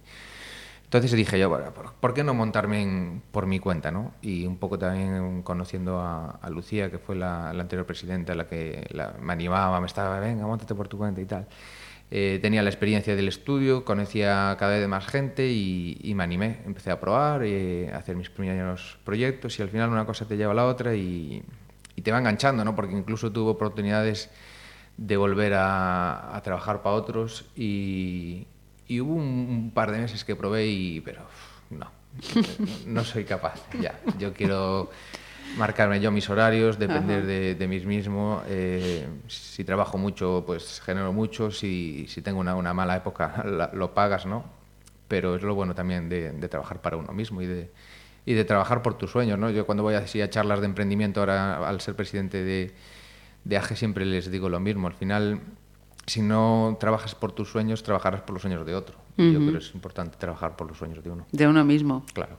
entonces 0.85 1.11
dije 1.11 1.37
yo, 1.39 1.49
bueno, 1.49 1.71
¿por- 1.73 1.93
¿por 1.93 2.13
qué 2.15 2.23
no 2.23 2.33
montarme 2.33 2.81
en- 2.81 3.21
por 3.31 3.45
mi 3.45 3.59
cuenta, 3.59 3.91
no? 3.91 4.13
Y 4.23 4.47
un 4.47 4.57
poco 4.57 4.79
también 4.79 5.43
conociendo 5.43 5.99
a, 5.99 6.31
a 6.41 6.49
Lucía, 6.49 6.89
que 6.89 6.97
fue 6.97 7.15
la, 7.15 7.53
la 7.53 7.61
anterior 7.61 7.85
presidenta, 7.85 8.33
la 8.33 8.47
que 8.47 8.87
la- 8.91 9.13
me 9.21 9.33
animaba, 9.33 9.79
me 9.79 9.85
estaba, 9.87 10.19
venga, 10.19 10.47
montate 10.47 10.73
por 10.73 10.87
tu 10.87 10.97
cuenta 10.97 11.21
y 11.21 11.25
tal. 11.25 11.47
Eh, 12.15 12.37
tenía 12.43 12.61
la 12.61 12.69
experiencia 12.69 13.15
del 13.15 13.27
estudio, 13.27 13.83
conocía 13.83 14.55
cada 14.59 14.77
vez 14.77 14.87
más 14.87 15.07
gente 15.07 15.49
y, 15.51 16.13
me 16.13 16.23
animé. 16.23 16.59
Empecé 16.63 16.91
a 16.91 16.99
probar, 16.99 17.41
eh, 17.43 17.89
a 17.91 17.97
hacer 17.97 18.15
mis 18.15 18.29
primeros 18.29 18.99
proyectos 19.03 19.57
y 19.57 19.63
al 19.63 19.69
final 19.69 19.89
una 19.89 20.05
cosa 20.05 20.27
te 20.27 20.37
lleva 20.37 20.51
a 20.51 20.55
la 20.55 20.67
otra 20.67 20.93
y, 20.93 21.41
te 22.03 22.11
va 22.11 22.19
enganchando, 22.19 22.63
¿no? 22.63 22.75
Porque 22.75 22.93
incluso 22.93 23.31
tuve 23.31 23.49
oportunidades 23.49 24.29
de 24.95 25.17
volver 25.17 25.53
a, 25.55 26.39
trabajar 26.43 26.83
para 26.83 26.93
otros 26.93 27.45
y, 27.55 28.45
hubo 28.91 29.15
un, 29.15 29.23
un 29.49 29.71
par 29.73 29.91
de 29.91 29.97
meses 29.97 30.23
que 30.23 30.35
probé 30.35 30.67
y 30.67 31.01
pero 31.01 31.21
no, 31.71 31.89
no 32.85 33.03
soy 33.03 33.23
capaz 33.23 33.59
ya. 33.81 33.99
Yo 34.19 34.33
quiero 34.33 34.91
marcarme 35.55 35.99
yo 35.99 36.11
mis 36.11 36.29
horarios, 36.29 36.77
depender 36.79 37.25
de, 37.25 37.55
de 37.55 37.67
mí 37.67 37.79
mismo. 37.81 38.41
eh, 38.47 39.07
si 39.27 39.63
trabajo 39.63 39.97
mucho, 39.97 40.43
pues 40.45 40.81
genero 40.83 41.11
mucho. 41.13 41.51
Si, 41.51 42.05
si 42.07 42.21
tengo 42.21 42.39
una, 42.39 42.55
una 42.55 42.73
mala 42.73 42.95
época, 42.97 43.43
la- 43.45 43.69
lo 43.73 43.93
pagas, 43.93 44.25
¿no? 44.25 44.43
Pero 45.07 45.35
es 45.35 45.41
lo 45.43 45.53
bueno 45.55 45.75
también 45.75 46.09
de, 46.09 46.31
de 46.31 46.49
trabajar 46.49 46.81
para 46.81 46.97
uno 46.97 47.11
mismo 47.13 47.41
y 47.41 47.45
de, 47.45 47.71
y 48.25 48.33
de 48.33 48.45
trabajar 48.45 48.81
por 48.81 48.97
tus 48.97 49.11
sueños, 49.11 49.37
¿no? 49.37 49.49
Yo 49.49 49.65
cuando 49.65 49.83
voy 49.83 49.95
así 49.95 50.21
a 50.21 50.29
charlas 50.29 50.59
de 50.61 50.65
emprendimiento 50.65 51.19
ahora 51.19 51.67
al 51.67 51.81
ser 51.81 51.95
presidente 51.95 52.43
de, 52.43 52.73
de 53.43 53.57
AGE 53.57 53.75
siempre 53.75 54.05
les 54.05 54.31
digo 54.31 54.49
lo 54.49 54.59
mismo. 54.59 54.87
Al 54.87 54.93
final, 54.93 55.39
si 56.07 56.21
no 56.21 56.77
trabajas 56.79 57.15
por 57.15 57.31
tus 57.31 57.49
sueños, 57.49 57.83
trabajarás 57.83 58.21
por 58.21 58.33
los 58.33 58.41
sueños 58.41 58.65
de 58.65 58.75
otro. 58.75 58.95
Yo 59.17 59.39
creo 59.39 59.51
que 59.51 59.57
es 59.59 59.75
importante 59.75 60.17
trabajar 60.17 60.55
por 60.55 60.67
los 60.67 60.77
sueños 60.77 61.03
de 61.03 61.11
uno. 61.11 61.27
De 61.31 61.47
uno 61.47 61.63
mismo. 61.63 62.03
Claro. 62.13 62.37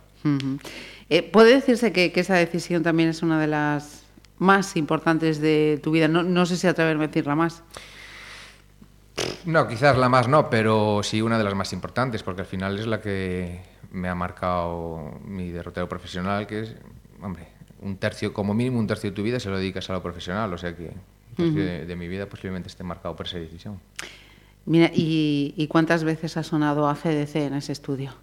Eh, 1.11 1.23
¿Puede 1.23 1.55
decirse 1.55 1.93
que, 1.93 2.13
que 2.13 2.21
esa 2.21 2.35
decisión 2.35 2.83
también 2.83 3.09
es 3.09 3.23
una 3.23 3.41
de 3.41 3.47
las 3.47 4.05
más 4.39 4.77
importantes 4.77 5.41
de 5.41 5.81
tu 5.83 5.91
vida? 5.91 6.09
No, 6.09 6.23
no 6.23 6.47
sé 6.47 6.57
si 6.57 6.67
atreverme 6.67 7.05
a 7.05 7.07
decirla 7.09 7.35
más. 7.35 7.63
No, 9.45 9.69
quizás 9.69 9.97
la 9.97 10.09
más 10.09 10.29
no, 10.29 10.51
pero 10.51 11.03
sí 11.03 11.23
una 11.23 11.39
de 11.39 11.45
las 11.45 11.55
más 11.55 11.73
importantes, 11.73 12.23
porque 12.23 12.41
al 12.41 12.47
final 12.47 12.79
es 12.79 12.87
la 12.87 13.01
que 13.01 13.63
me 13.93 14.09
ha 14.09 14.15
marcado 14.15 15.21
mi 15.25 15.51
derrotero 15.51 15.89
profesional, 15.89 16.47
que 16.47 16.61
es, 16.61 16.75
hombre, 17.23 17.49
un 17.81 17.97
tercio, 17.97 18.33
como 18.33 18.55
mínimo 18.55 18.79
un 18.79 18.87
tercio 18.87 19.11
de 19.11 19.17
tu 19.17 19.23
vida 19.23 19.39
se 19.39 19.51
lo 19.51 19.59
dedicas 19.59 19.89
a 19.91 19.93
lo 19.93 20.03
profesional, 20.03 20.53
o 20.53 20.59
sea 20.59 20.75
que 20.75 20.91
un 21.39 21.55
tercio 21.55 21.87
de 21.87 21.97
mi 21.97 22.09
vida 22.09 22.27
posiblemente 22.27 22.69
esté 22.69 22.83
marcado 22.83 23.15
por 23.15 23.27
esa 23.27 23.39
decisión. 23.39 23.79
Mira, 24.67 24.91
¿y, 24.93 25.55
y 25.57 25.67
cuántas 25.69 26.03
veces 26.03 26.37
ha 26.37 26.43
sonado 26.43 26.89
ACDC 26.89 27.37
en 27.37 27.55
ese 27.55 27.73
estudio? 27.73 28.15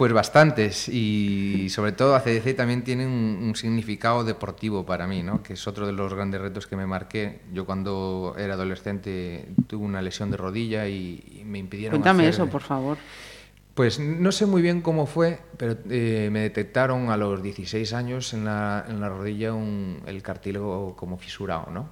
Pues 0.00 0.14
bastantes 0.14 0.88
y 0.88 1.68
sobre 1.68 1.92
todo 1.92 2.14
ACDC 2.14 2.56
también 2.56 2.82
tiene 2.84 3.06
un, 3.06 3.38
un 3.42 3.54
significado 3.54 4.24
deportivo 4.24 4.86
para 4.86 5.06
mí, 5.06 5.22
¿no? 5.22 5.42
que 5.42 5.52
es 5.52 5.66
otro 5.68 5.86
de 5.86 5.92
los 5.92 6.14
grandes 6.14 6.40
retos 6.40 6.66
que 6.66 6.74
me 6.74 6.86
marqué. 6.86 7.40
Yo 7.52 7.66
cuando 7.66 8.34
era 8.38 8.54
adolescente 8.54 9.46
tuve 9.66 9.84
una 9.84 10.00
lesión 10.00 10.30
de 10.30 10.38
rodilla 10.38 10.88
y, 10.88 11.22
y 11.40 11.44
me 11.44 11.58
impidieron 11.58 11.98
Cuéntame 12.00 12.22
hacer- 12.22 12.32
eso, 12.34 12.46
por 12.46 12.62
favor. 12.62 12.96
Pues 13.74 14.00
no 14.00 14.32
sé 14.32 14.46
muy 14.46 14.62
bien 14.62 14.80
cómo 14.80 15.04
fue, 15.04 15.38
pero 15.58 15.76
eh, 15.90 16.30
me 16.32 16.40
detectaron 16.40 17.10
a 17.10 17.18
los 17.18 17.42
16 17.42 17.92
años 17.92 18.32
en 18.32 18.46
la, 18.46 18.86
en 18.88 19.02
la 19.02 19.10
rodilla 19.10 19.52
un- 19.52 20.00
el 20.06 20.22
cartílago 20.22 20.96
como 20.96 21.18
fisurado, 21.18 21.70
¿no? 21.70 21.90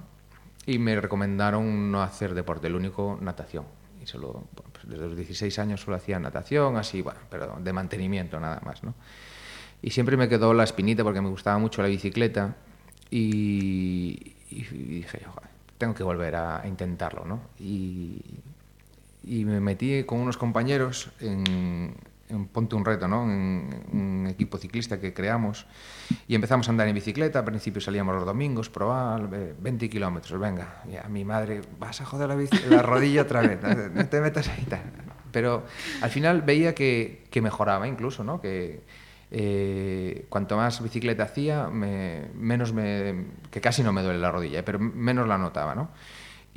Y 0.65 0.79
me 0.79 0.99
recomendaron 0.99 1.91
no 1.91 2.01
hacer 2.01 2.33
deporte, 2.33 2.65
el 2.65 2.73
único 2.73 3.19
natación. 3.21 3.65
Y 4.01 4.07
solo, 4.07 4.45
pues, 4.55 4.68
desde 4.89 5.07
los 5.07 5.15
16 5.15 5.59
años 5.59 5.81
solo 5.81 5.97
hacía 5.97 6.19
natación, 6.19 6.77
así, 6.77 7.01
bueno, 7.01 7.19
pero 7.29 7.57
de 7.59 7.73
mantenimiento 7.73 8.39
nada 8.39 8.61
más, 8.65 8.83
¿no? 8.83 8.93
Y 9.81 9.91
siempre 9.91 10.17
me 10.17 10.27
quedó 10.27 10.53
la 10.53 10.63
espinita 10.63 11.03
porque 11.03 11.21
me 11.21 11.29
gustaba 11.29 11.57
mucho 11.57 11.81
la 11.81 11.87
bicicleta 11.87 12.55
y, 13.09 14.33
dije, 14.49 15.23
"Joder, 15.25 15.49
tengo 15.77 15.93
que 15.93 16.03
volver 16.03 16.35
a, 16.35 16.63
intentarlo, 16.67 17.23
¿no? 17.25 17.39
Y 17.59 19.45
me 19.45 19.61
metí 19.61 20.03
con 20.03 20.19
unos 20.19 20.37
compañeros 20.37 21.11
en, 21.21 21.93
Ponte 22.51 22.75
un 22.75 22.85
Reto, 22.85 23.07
¿no? 23.07 23.23
Un 23.23 24.27
equipo 24.29 24.57
ciclista 24.57 24.99
que 24.99 25.13
creamos 25.13 25.65
y 26.27 26.35
empezamos 26.35 26.67
a 26.67 26.71
andar 26.71 26.87
en 26.87 26.93
bicicleta. 26.95 27.39
Al 27.39 27.45
principio 27.45 27.81
salíamos 27.81 28.13
los 28.15 28.25
domingos, 28.25 28.69
probar 28.69 29.29
eh, 29.33 29.55
20 29.59 29.89
kilómetros, 29.89 30.39
venga. 30.39 30.83
Y 30.91 30.95
a 30.95 31.07
mi 31.09 31.25
madre, 31.25 31.61
vas 31.79 32.01
a 32.01 32.05
joder 32.05 32.29
la, 32.29 32.35
la 32.69 32.81
rodilla 32.83 33.23
otra 33.23 33.41
vez, 33.41 33.59
no, 33.93 34.05
te 34.07 34.21
metas 34.21 34.47
ahí. 34.49 34.63
tal". 34.69 34.81
Pero 35.31 35.65
al 36.01 36.09
final 36.09 36.41
veía 36.43 36.73
que, 36.75 37.25
que 37.31 37.41
mejoraba 37.41 37.87
incluso, 37.87 38.23
¿no? 38.23 38.39
Que 38.41 38.81
eh, 39.31 40.25
cuanto 40.29 40.57
más 40.57 40.81
bicicleta 40.81 41.23
hacía, 41.23 41.67
me- 41.67 42.29
menos 42.35 42.73
me, 42.73 43.25
que 43.51 43.61
casi 43.61 43.83
no 43.83 43.93
me 43.93 44.01
duele 44.01 44.19
la 44.19 44.31
rodilla, 44.31 44.63
pero 44.65 44.79
menos 44.79 45.27
la 45.27 45.37
notaba, 45.37 45.75
¿no? 45.75 45.89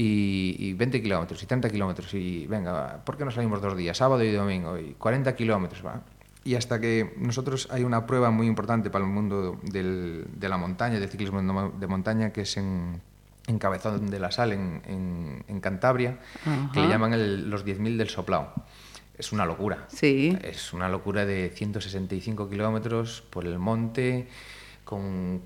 Y, 0.03 0.57
y 0.59 0.73
20 0.75 1.01
kilómetros 1.03 1.43
y 1.43 1.47
30 1.47 1.71
kilómetros 1.71 2.13
y 2.15 2.47
venga, 2.47 3.03
¿por 3.05 3.17
qué 3.17 3.25
no 3.25 3.31
salimos 3.31 3.61
dos 3.63 3.77
días, 3.77 3.97
sábado 3.97 4.23
y 4.25 4.33
domingo? 4.33 4.79
Y 4.79 4.95
40 4.99 5.35
kilómetros, 5.37 5.85
va. 5.85 6.03
Y 6.45 6.57
hasta 6.57 6.81
que 6.81 7.15
nosotros 7.19 7.69
hay 7.71 7.85
una 7.85 8.05
prueba 8.07 8.31
muy 8.31 8.47
importante 8.49 8.91
para 8.91 9.05
el 9.05 9.11
mundo 9.11 9.61
del- 9.63 10.27
de 10.35 10.49
la 10.49 10.57
montaña, 10.57 10.99
del 10.99 11.09
ciclismo 11.09 11.39
de 11.39 11.45
mo- 11.45 11.71
de 11.79 11.87
montaña, 11.87 12.33
que 12.33 12.41
es 12.41 12.57
en, 12.57 13.01
en 13.47 13.59
Cabezón 13.59 14.11
de 14.11 14.19
la 14.19 14.31
Sal, 14.33 14.53
en, 14.53 14.83
en- 14.87 15.45
en 15.47 15.61
Cantabria, 15.61 16.19
que 16.73 16.81
le 16.81 16.89
llaman 16.89 17.13
el- 17.13 17.49
los 17.49 17.65
10.000 17.65 17.97
del 17.97 18.09
Soplao. 18.09 18.53
Es 19.17 19.31
una 19.33 19.47
locura. 19.47 19.87
Sí. 19.89 20.37
Es 20.43 20.73
una 20.73 20.89
locura 20.89 21.25
de 21.27 21.51
165 21.55 22.49
kilómetros 22.49 23.23
por 23.31 23.47
el 23.47 23.59
monte, 23.61 24.27
con 24.85 25.41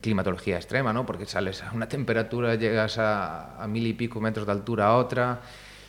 climatología 0.00 0.56
extrema, 0.56 0.92
¿no? 0.92 1.06
Porque 1.06 1.26
sales 1.26 1.62
a 1.62 1.72
una 1.72 1.88
temperatura, 1.88 2.54
llegas 2.54 2.98
a, 2.98 3.62
a 3.62 3.66
mil 3.66 3.86
y 3.86 3.92
pico 3.94 4.20
metros 4.20 4.46
de 4.46 4.52
altura 4.52 4.86
a 4.88 4.96
otra, 4.96 5.40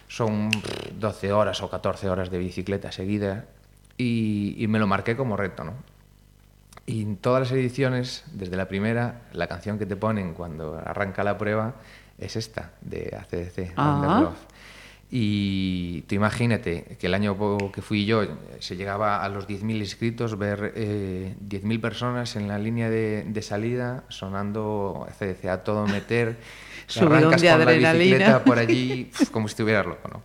son 0.08 0.50
pff, 0.50 0.92
12 1.00 1.32
horas 1.34 1.62
o 1.62 1.70
14 1.70 2.10
horas 2.10 2.30
de 2.32 2.38
bicicleta 2.38 2.92
seguida 2.92 3.46
y, 3.98 4.56
y 4.58 4.68
me 4.68 4.80
lo 4.80 4.88
marqué 4.88 5.16
como 5.16 5.38
reto, 5.38 5.64
¿no? 5.64 5.74
Y 6.86 7.04
en 7.04 7.18
todas 7.18 7.42
las 7.42 7.52
ediciones, 7.52 8.24
desde 8.34 8.58
la 8.58 8.68
primera, 8.68 9.22
la 9.34 9.48
canción 9.48 9.78
que 9.78 9.86
te 9.86 9.96
ponen 9.96 10.34
cuando 10.34 10.82
arranca 10.84 11.24
la 11.24 11.38
prueba 11.38 11.76
es 12.18 12.36
esta, 12.36 12.72
de 12.82 13.16
ACDC, 13.20 13.74
Ah. 13.78 14.32
Y 15.14 16.04
tú 16.04 16.16
imagínate 16.16 16.96
que 16.98 17.08
el 17.08 17.14
año 17.14 17.36
que 17.74 17.82
fui 17.82 18.06
yo 18.06 18.24
se 18.60 18.78
llegaba 18.78 19.22
a 19.24 19.28
los 19.28 19.46
10.000 19.46 19.76
inscritos, 19.80 20.38
ver 20.38 20.72
eh, 20.76 21.36
10.000 21.50 21.82
personas 21.82 22.38
en 22.38 22.48
la 22.48 22.58
línea 22.58 22.90
de, 22.90 23.26
de 23.28 23.42
salida 23.42 24.06
sonando 24.08 25.06
ACDC 25.10 25.46
a 25.50 25.64
todo 25.64 25.86
meter. 25.86 26.38
Arrancas 27.00 27.42
de 27.42 27.48
con 27.50 27.58
la 27.60 27.64
adrenalina. 27.64 27.94
bicicleta 28.18 28.44
por 28.44 28.58
allí 28.60 29.06
pf, 29.18 29.32
como 29.32 29.48
si 29.48 29.54
estuvieras 29.54 29.86
loco, 29.86 30.10
¿no? 30.10 30.24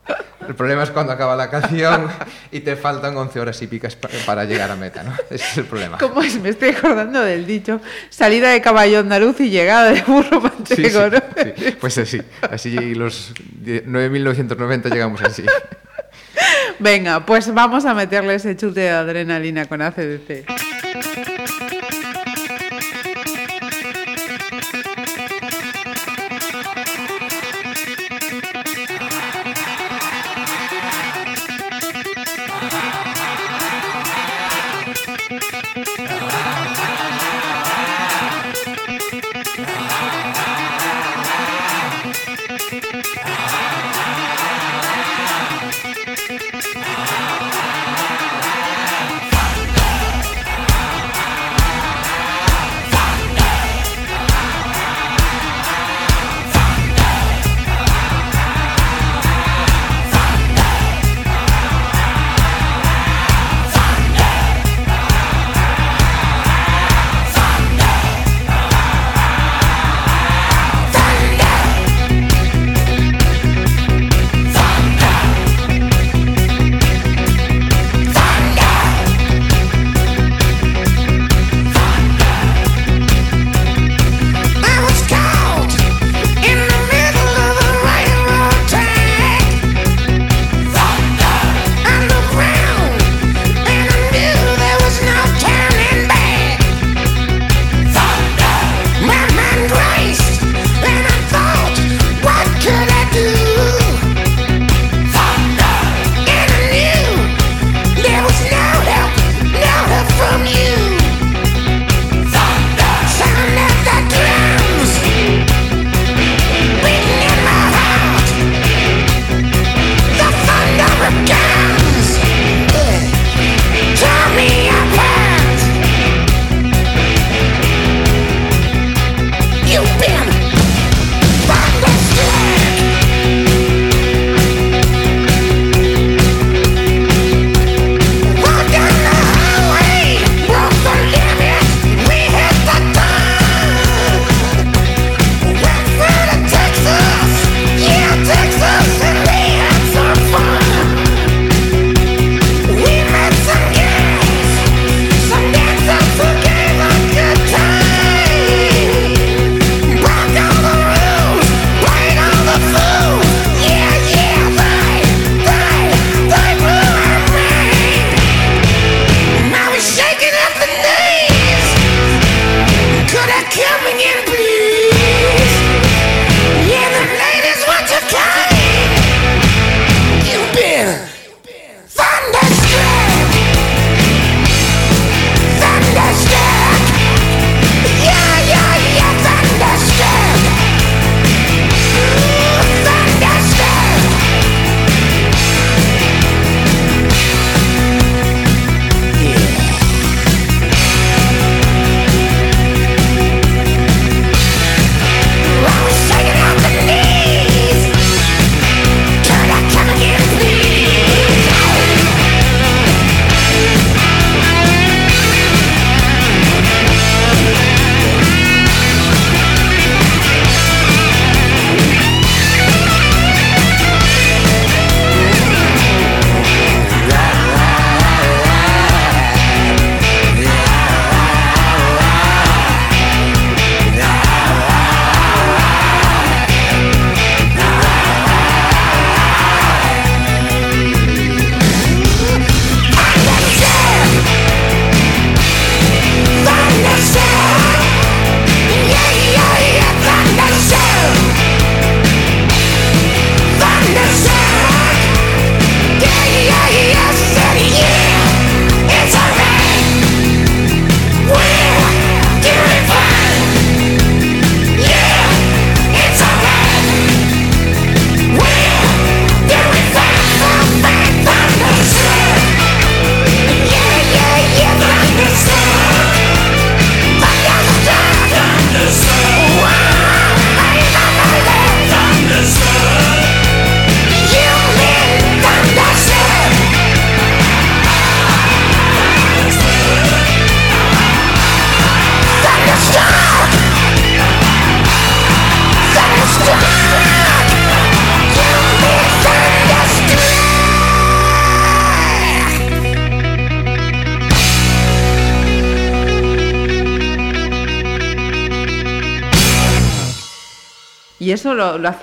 El 0.48 0.54
problema 0.54 0.82
es 0.82 0.90
cuando 0.90 1.12
acaba 1.12 1.36
la 1.36 1.48
canción 1.48 2.08
y 2.50 2.60
te 2.60 2.74
faltan 2.76 3.16
11 3.16 3.38
horas 3.40 3.60
y 3.62 3.66
picas 3.68 3.94
pa- 3.94 4.08
para 4.24 4.44
llegar 4.44 4.70
a 4.72 4.76
meta, 4.76 5.02
¿no? 5.04 5.12
Ese 5.30 5.44
es 5.44 5.58
el 5.58 5.64
problema. 5.64 5.98
¿Cómo 5.98 6.22
es? 6.22 6.40
Me 6.40 6.48
estoy 6.48 6.70
acordando 6.70 7.20
del 7.20 7.46
dicho, 7.46 7.80
salida 8.10 8.50
de 8.50 8.60
caballo 8.60 8.98
andaluz 9.00 9.38
y 9.40 9.50
llegada 9.50 9.90
de 9.92 10.02
burro 10.02 10.40
Sí, 10.40 10.82
manchego, 10.82 11.04
sí, 11.04 11.10
¿no? 11.12 11.42
sí. 11.56 11.76
Pues 11.80 11.98
así, 11.98 12.20
así 12.50 12.94
los 12.96 13.32
10 13.60 13.86
9.990 14.82 14.92
llegamos 14.92 15.22
así. 15.22 15.44
Venga, 16.78 17.24
pues 17.24 17.52
vamos 17.52 17.84
a 17.86 17.94
meterle 17.94 18.34
ese 18.34 18.56
chute 18.56 18.80
de 18.80 18.90
adrenalina 18.90 19.64
con 19.66 19.80
ACDC. 19.82 20.44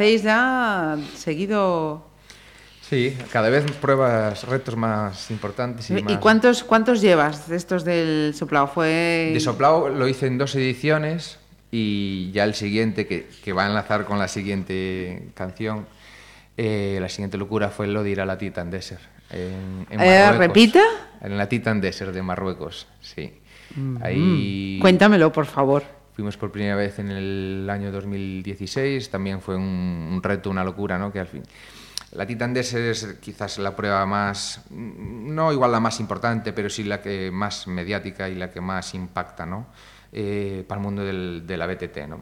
Hacéis 0.04 0.24
ya 0.24 0.98
seguido? 1.16 2.06
Sí, 2.82 3.16
cada 3.32 3.50
vez 3.50 3.64
pruebas 3.80 4.44
retos 4.44 4.76
más 4.76 5.32
importantes 5.32 5.90
y, 5.90 5.98
¿Y 5.98 6.04
más... 6.04 6.18
cuántos, 6.18 6.64
cuántos 6.64 7.02
llevas 7.02 7.48
de 7.48 7.56
estos 7.56 7.86
del 7.86 8.34
soplado? 8.36 8.68
Fue... 8.68 9.32
De 9.34 9.40
soplado 9.40 9.88
lo 9.88 10.08
hice 10.08 10.28
en 10.28 10.38
dos 10.38 10.54
ediciones 10.56 11.40
y 11.72 12.32
ya 12.34 12.44
el 12.44 12.54
siguiente, 12.54 13.08
que, 13.08 13.30
que 13.44 13.54
va 13.54 13.64
a 13.64 13.68
enlazar 13.68 14.06
con 14.06 14.20
la 14.20 14.28
siguiente 14.28 15.30
canción, 15.34 15.88
eh, 16.58 17.00
la 17.02 17.08
siguiente 17.08 17.38
locura 17.38 17.70
fue 17.70 17.88
lo 17.88 18.04
de 18.04 18.10
ir 18.10 18.22
a 18.22 18.26
la 18.26 18.38
Titan 18.38 18.70
Desert. 18.70 19.02
En, 19.32 19.88
en 19.90 20.02
Eh. 20.02 20.32
¿repita? 20.34 20.84
En 21.22 21.38
la 21.38 21.48
Titan 21.48 21.80
Desert 21.80 22.14
de 22.14 22.22
Marruecos, 22.22 22.88
sí. 23.02 23.34
Mm. 23.76 23.98
Ahí 24.04 24.80
Cuéntamelo, 24.82 25.32
por 25.32 25.46
favor. 25.46 26.03
Fuimos 26.14 26.38
por 26.38 26.52
primera 26.52 26.76
vez 26.76 27.00
en 27.00 27.10
el 27.12 27.68
año 27.70 27.92
2016, 27.92 29.10
también 29.10 29.42
fue 29.42 29.56
un, 29.56 30.20
reto, 30.24 30.50
una 30.50 30.64
locura, 30.64 30.98
¿no? 30.98 31.12
Que 31.12 31.20
al 31.20 31.28
fin... 31.28 31.44
La 32.12 32.28
Titan 32.28 32.56
es 32.56 33.18
quizás 33.22 33.58
la 33.58 33.76
prueba 33.76 34.06
más, 34.06 34.62
no 34.70 35.52
igual 35.52 35.72
la 35.72 35.80
más 35.80 36.00
importante, 36.00 36.54
pero 36.54 36.70
sí 36.70 36.84
la 36.84 37.02
que 37.02 37.32
más 37.32 37.66
mediática 37.68 38.30
y 38.30 38.36
la 38.36 38.52
que 38.52 38.62
más 38.62 38.94
impacta, 38.94 39.48
¿no? 39.48 39.66
Eh, 40.12 40.64
para 40.68 40.80
el 40.80 40.84
mundo 40.84 41.04
del, 41.04 41.44
de 41.48 41.58
la 41.58 41.66
BTT, 41.66 41.98
¿no? 42.08 42.20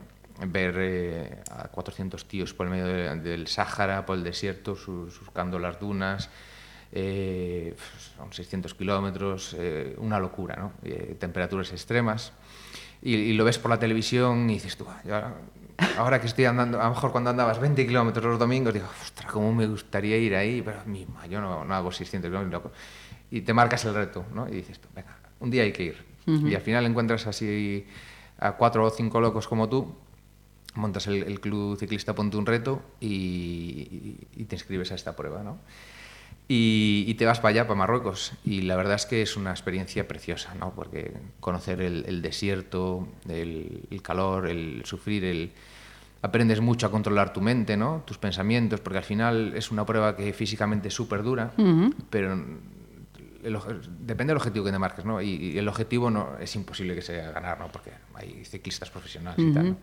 Ver 0.48 0.76
eh, 0.80 1.44
a 1.52 1.68
400 1.68 2.26
tíos 2.26 2.54
por 2.54 2.68
el 2.68 2.72
medio 2.72 2.86
de- 2.88 3.16
del 3.18 3.48
Sáhara, 3.48 4.06
por 4.06 4.16
el 4.18 4.24
desierto, 4.24 4.78
su- 4.78 5.12
surcando 5.12 5.60
las 5.60 5.78
dunas, 5.78 6.30
eh, 6.94 7.76
son 8.16 8.32
600 8.32 8.74
kilómetros, 8.74 9.56
eh, 9.60 9.94
una 9.98 10.20
locura, 10.20 10.56
¿no? 10.56 10.72
Eh, 10.84 11.16
temperaturas 11.20 11.72
extremas. 11.74 12.32
Y, 13.02 13.16
y 13.16 13.34
lo 13.34 13.44
ves 13.46 13.58
por 13.58 13.72
la 13.72 13.80
televisión 13.80 14.50
y 14.50 14.54
dices 14.56 14.78
tú, 14.78 14.86
"Ah, 14.88 15.02
ahora, 15.06 15.34
ahora 15.98 16.22
que 16.22 16.28
estoy 16.28 16.46
andando, 16.46 16.80
a 16.80 16.84
lo 16.84 16.90
mejor 16.92 17.12
cuando 17.12 17.30
andabas 17.32 17.60
20 17.60 17.86
kilómetros 17.88 18.24
los 18.26 18.38
domingos, 18.40 18.74
digo, 18.74 18.86
ostras, 19.02 19.32
cómo 19.32 19.52
me 19.54 19.66
gustaría 19.68 20.18
ir 20.18 20.36
ahí, 20.36 20.62
pero 20.62 20.84
misma, 20.86 21.26
yo 21.28 21.42
no, 21.42 21.66
no 21.66 21.74
hago 21.76 21.92
600 21.92 22.30
kilómetros. 22.30 22.64
loco". 22.64 22.72
Y 23.32 23.42
te 23.42 23.54
marcas 23.54 23.84
el 23.86 23.94
reto, 23.96 24.26
¿no? 24.36 24.48
Y 24.48 24.52
dices, 24.52 24.80
tú, 24.80 24.88
venga, 24.96 25.18
un 25.40 25.50
día 25.50 25.64
hay 25.64 25.72
que 25.72 25.84
ir. 25.84 26.06
Ujú. 26.28 26.48
Y 26.50 26.56
al 26.56 26.62
final 26.62 26.86
encuentras 26.86 27.26
así 27.28 27.86
a 28.38 28.52
cuatro 28.54 28.86
o 28.86 28.90
cinco 28.92 29.20
locos 29.22 29.48
como 29.48 29.68
tú, 29.70 29.96
montas 30.76 31.08
el, 31.08 31.24
el 31.24 31.40
club 31.40 31.78
ciclista 31.78 32.14
Ponte 32.14 32.38
un 32.38 32.46
Reto 32.46 32.82
y, 33.00 33.08
y- 33.08 34.18
y 34.38 34.44
te 34.46 34.56
inscribes 34.56 34.92
a 34.92 34.96
esta 34.96 35.16
prueba, 35.16 35.44
¿no? 35.44 35.58
Y, 36.54 37.06
y 37.08 37.14
te 37.14 37.26
vas 37.26 37.40
para 37.40 37.52
allá, 37.52 37.64
para 37.68 37.78
Marruecos. 37.78 38.34
Y 38.44 38.64
la 38.64 38.76
verdad 38.76 38.96
es 38.96 39.06
que 39.06 39.22
es 39.22 39.38
una 39.38 39.52
experiencia 39.52 40.06
preciosa, 40.06 40.54
¿no? 40.56 40.74
Porque 40.76 41.14
conocer 41.40 41.80
el, 41.82 42.04
el 42.08 42.22
desierto, 42.22 43.08
el, 43.30 43.84
el 43.90 44.02
calor, 44.02 44.50
el 44.50 44.82
sufrir, 44.84 45.24
el... 45.24 45.52
aprendes 46.22 46.60
mucho 46.60 46.88
a 46.88 46.92
controlar 46.92 47.32
tu 47.32 47.40
mente, 47.40 47.78
¿no? 47.78 48.04
Tus 48.06 48.18
pensamientos, 48.18 48.82
porque 48.82 48.98
al 48.98 49.06
final 49.06 49.54
es 49.56 49.72
una 49.72 49.86
prueba 49.86 50.18
que 50.18 50.34
físicamente 50.34 50.90
es 50.90 50.94
súper 50.94 51.24
dura, 51.24 51.54
Ujú. 51.58 51.94
pero 52.10 52.34
el 52.34 53.58
depende 54.00 54.32
del 54.32 54.38
objetivo 54.38 54.66
que 54.66 54.72
te 54.72 54.78
marques, 54.78 55.06
¿no? 55.06 55.22
Y, 55.22 55.30
y 55.54 55.58
el 55.58 55.68
objetivo 55.70 56.12
no 56.12 56.38
es 56.40 56.54
imposible 56.56 56.94
que 56.96 57.02
sea 57.02 57.32
ganar, 57.32 57.60
¿no? 57.60 57.70
Porque 57.72 57.92
hay 58.14 58.44
ciclistas 58.44 58.90
profesionales 58.92 59.40
y 59.40 59.54
tal, 59.54 59.70
¿no? 59.70 59.78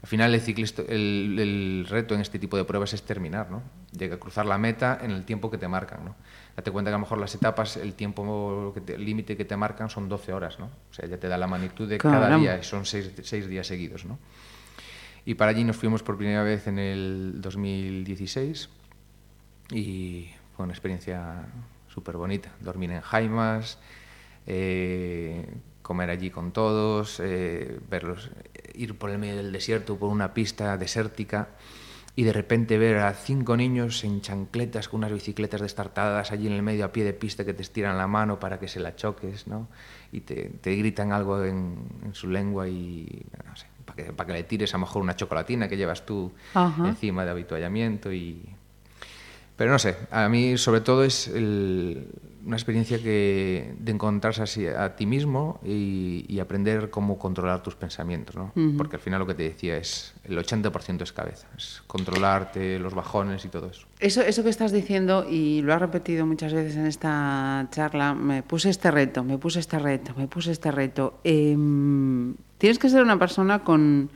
Al 0.00 0.08
final 0.08 0.32
el, 0.32 0.40
ciclista, 0.40 0.82
el, 0.82 1.36
el 1.38 1.86
reto 1.88 2.14
en 2.14 2.20
este 2.20 2.38
tipo 2.38 2.56
de 2.56 2.64
pruebas 2.64 2.94
es 2.94 3.02
terminar, 3.02 3.50
¿no? 3.50 3.62
Llega 3.96 4.14
a 4.14 4.18
cruzar 4.18 4.46
la 4.46 4.56
meta 4.56 4.98
en 5.02 5.10
el 5.10 5.24
tiempo 5.24 5.50
que 5.50 5.58
te 5.58 5.66
marcan, 5.66 6.04
¿no? 6.04 6.14
Date 6.56 6.70
cuenta 6.70 6.90
que 6.90 6.94
a 6.94 6.98
lo 6.98 7.02
mejor 7.02 7.18
las 7.18 7.34
etapas, 7.34 7.76
el 7.76 7.94
tiempo 7.94 8.74
el 8.86 9.04
límite 9.04 9.36
que 9.36 9.44
te 9.44 9.56
marcan 9.56 9.90
son 9.90 10.08
12 10.08 10.32
horas, 10.32 10.58
¿no? 10.58 10.66
O 10.66 10.94
sea, 10.94 11.06
ya 11.06 11.18
te 11.18 11.28
da 11.28 11.36
la 11.36 11.46
magnitud 11.46 11.88
de 11.88 11.98
cada 11.98 12.36
día, 12.36 12.58
y 12.58 12.62
son 12.62 12.84
seis, 12.86 13.12
seis 13.22 13.48
días 13.48 13.66
seguidos, 13.66 14.04
¿no? 14.04 14.18
Y 15.24 15.34
para 15.34 15.50
allí 15.50 15.62
nos 15.62 15.76
fuimos 15.76 16.02
por 16.02 16.16
primera 16.16 16.42
vez 16.42 16.66
en 16.68 16.78
el 16.78 17.40
2016 17.40 18.70
y 19.72 20.30
fue 20.56 20.64
una 20.64 20.72
experiencia 20.72 21.44
súper 21.88 22.16
bonita. 22.16 22.50
Dormir 22.60 22.92
en 22.92 23.02
jaimas, 23.02 23.78
eh, 24.46 25.46
comer 25.82 26.10
allí 26.10 26.30
con 26.30 26.52
todos, 26.52 27.20
eh, 27.22 27.78
verlos, 27.90 28.30
ir 28.78 28.96
por 28.96 29.10
el 29.10 29.18
medio 29.18 29.36
del 29.36 29.52
desierto, 29.52 29.96
por 29.98 30.08
una 30.10 30.32
pista 30.32 30.76
desértica 30.78 31.48
y 32.16 32.24
de 32.24 32.32
repente 32.32 32.78
ver 32.78 32.98
a 32.98 33.12
cinco 33.14 33.56
niños 33.56 34.02
en 34.02 34.20
chancletas 34.20 34.88
con 34.88 34.98
unas 34.98 35.12
bicicletas 35.12 35.60
destartadas 35.60 36.32
allí 36.32 36.46
en 36.48 36.52
el 36.54 36.62
medio 36.62 36.84
a 36.84 36.92
pie 36.92 37.04
de 37.04 37.12
pista 37.12 37.44
que 37.44 37.54
te 37.54 37.62
estiran 37.62 37.96
la 37.96 38.06
mano 38.08 38.40
para 38.40 38.58
que 38.58 38.66
se 38.66 38.80
la 38.80 38.96
choques, 38.96 39.46
¿no? 39.46 39.68
Y 40.10 40.20
te, 40.22 40.50
te 40.60 40.74
gritan 40.74 41.12
algo 41.12 41.44
en, 41.44 41.76
en 42.04 42.14
su 42.14 42.28
lengua 42.28 42.66
y 42.68 43.22
no 43.46 43.54
sé, 43.54 43.66
para 43.84 43.96
que, 43.96 44.12
para 44.12 44.26
que 44.26 44.32
le 44.32 44.42
tires 44.44 44.74
a 44.74 44.78
lo 44.78 44.80
mejor 44.86 45.02
una 45.02 45.14
chocolatina 45.14 45.68
que 45.68 45.76
llevas 45.76 46.04
tú 46.04 46.32
Ajá. 46.54 46.88
encima 46.88 47.24
de 47.24 47.30
habituallamiento 47.30 48.12
y 48.12 48.42
pero 49.56 49.72
no 49.72 49.78
sé, 49.78 49.96
a 50.12 50.28
mí 50.28 50.56
sobre 50.56 50.80
todo 50.82 51.02
es 51.04 51.26
el- 51.28 52.06
una 52.48 52.56
experiencia 52.56 52.98
que 52.98 53.74
de 53.78 53.92
encontrarse 53.92 54.42
así 54.42 54.66
a 54.66 54.96
ti 54.96 55.04
mismo 55.04 55.60
y, 55.62 56.24
y 56.28 56.40
aprender 56.40 56.88
cómo 56.88 57.18
controlar 57.18 57.62
tus 57.62 57.74
pensamientos, 57.74 58.36
¿no? 58.36 58.52
Porque 58.78 58.96
al 58.96 59.02
final 59.02 59.18
lo 59.20 59.26
que 59.26 59.34
te 59.34 59.42
decía 59.42 59.76
es 59.76 60.14
el 60.24 60.38
80% 60.38 61.02
es 61.02 61.12
cabeza, 61.12 61.46
es 61.58 61.82
controlarte, 61.86 62.78
los 62.78 62.94
bajones 62.94 63.44
y 63.44 63.48
todo 63.48 63.66
eso. 63.68 63.86
Eso, 64.00 64.22
eso 64.22 64.42
que 64.42 64.48
estás 64.48 64.72
diciendo, 64.72 65.26
y 65.28 65.60
lo 65.60 65.74
has 65.74 65.80
repetido 65.80 66.24
muchas 66.24 66.54
veces 66.54 66.76
en 66.76 66.86
esta 66.86 67.68
charla, 67.70 68.14
me 68.14 68.42
puse 68.42 68.70
este 68.70 68.90
reto, 68.90 69.22
me 69.22 69.36
puse 69.36 69.60
este 69.60 69.78
reto, 69.78 70.14
me 70.16 70.26
puse 70.26 70.50
este 70.50 70.70
reto. 70.70 71.20
Em, 71.24 72.34
tienes 72.56 72.78
que 72.78 72.88
ser 72.88 73.02
una 73.02 73.18
persona 73.18 73.62
con, 73.62 74.08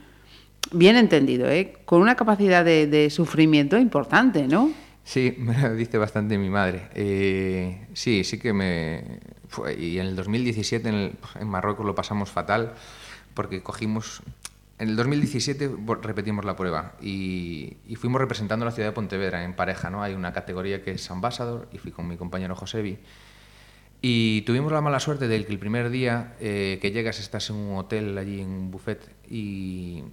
bien 0.71 0.95
entendido, 0.95 1.47
¿eh? 1.51 1.73
con 1.85 2.01
una 2.01 2.15
capacidad 2.15 2.65
de, 2.65 2.87
de 2.87 3.11
sufrimiento 3.11 3.77
importante, 3.77 4.47
¿no? 4.47 4.71
Sí, 5.03 5.35
me 5.39 5.57
lo 5.59 5.73
dice 5.75 5.97
bastante 5.97 6.37
mi 6.37 6.49
madre. 6.49 6.89
Eh, 6.95 7.87
sí, 7.93 8.23
sí 8.23 8.39
que 8.39 8.53
me... 8.53 9.19
y 9.77 9.97
en 9.99 10.07
el 10.07 10.15
2017 10.15 10.89
en, 10.89 11.47
Marruecos 11.47 11.85
lo 11.85 11.95
pasamos 11.95 12.29
fatal 12.31 12.73
porque 13.33 13.61
cogimos... 13.61 14.21
En 14.79 14.89
el 14.89 14.95
2017 14.95 15.69
vo- 15.71 16.01
repetimos 16.01 16.43
la 16.45 16.55
prueba 16.55 16.95
y, 17.01 17.77
fuimos 17.95 18.19
representando 18.19 18.65
la 18.65 18.71
ciudad 18.71 18.89
de 18.89 18.93
Pontevedra 18.93 19.43
en 19.45 19.53
pareja, 19.55 19.89
¿no? 19.89 20.01
Hay 20.03 20.13
una 20.13 20.33
categoría 20.33 20.81
que 20.83 20.91
es 20.91 21.11
Ambassador 21.11 21.69
y 21.71 21.77
fui 21.77 21.91
con 21.91 22.07
mi 22.07 22.17
compañero 22.17 22.55
Josebi. 22.55 22.97
Y 24.01 24.41
tuvimos 24.41 24.71
la 24.71 24.81
mala 24.81 24.99
suerte 24.99 25.27
de 25.29 25.45
que 25.45 25.51
el 25.53 25.59
primer 25.59 25.89
día 25.89 26.35
eh, 26.41 26.79
que 26.81 26.91
llegas 26.91 27.19
estás 27.19 27.49
en 27.49 27.55
un 27.55 27.77
hotel 27.77 28.17
allí 28.17 28.41
en 28.41 28.49
un 28.49 28.71
buffet 28.71 28.99
y, 29.29 30.03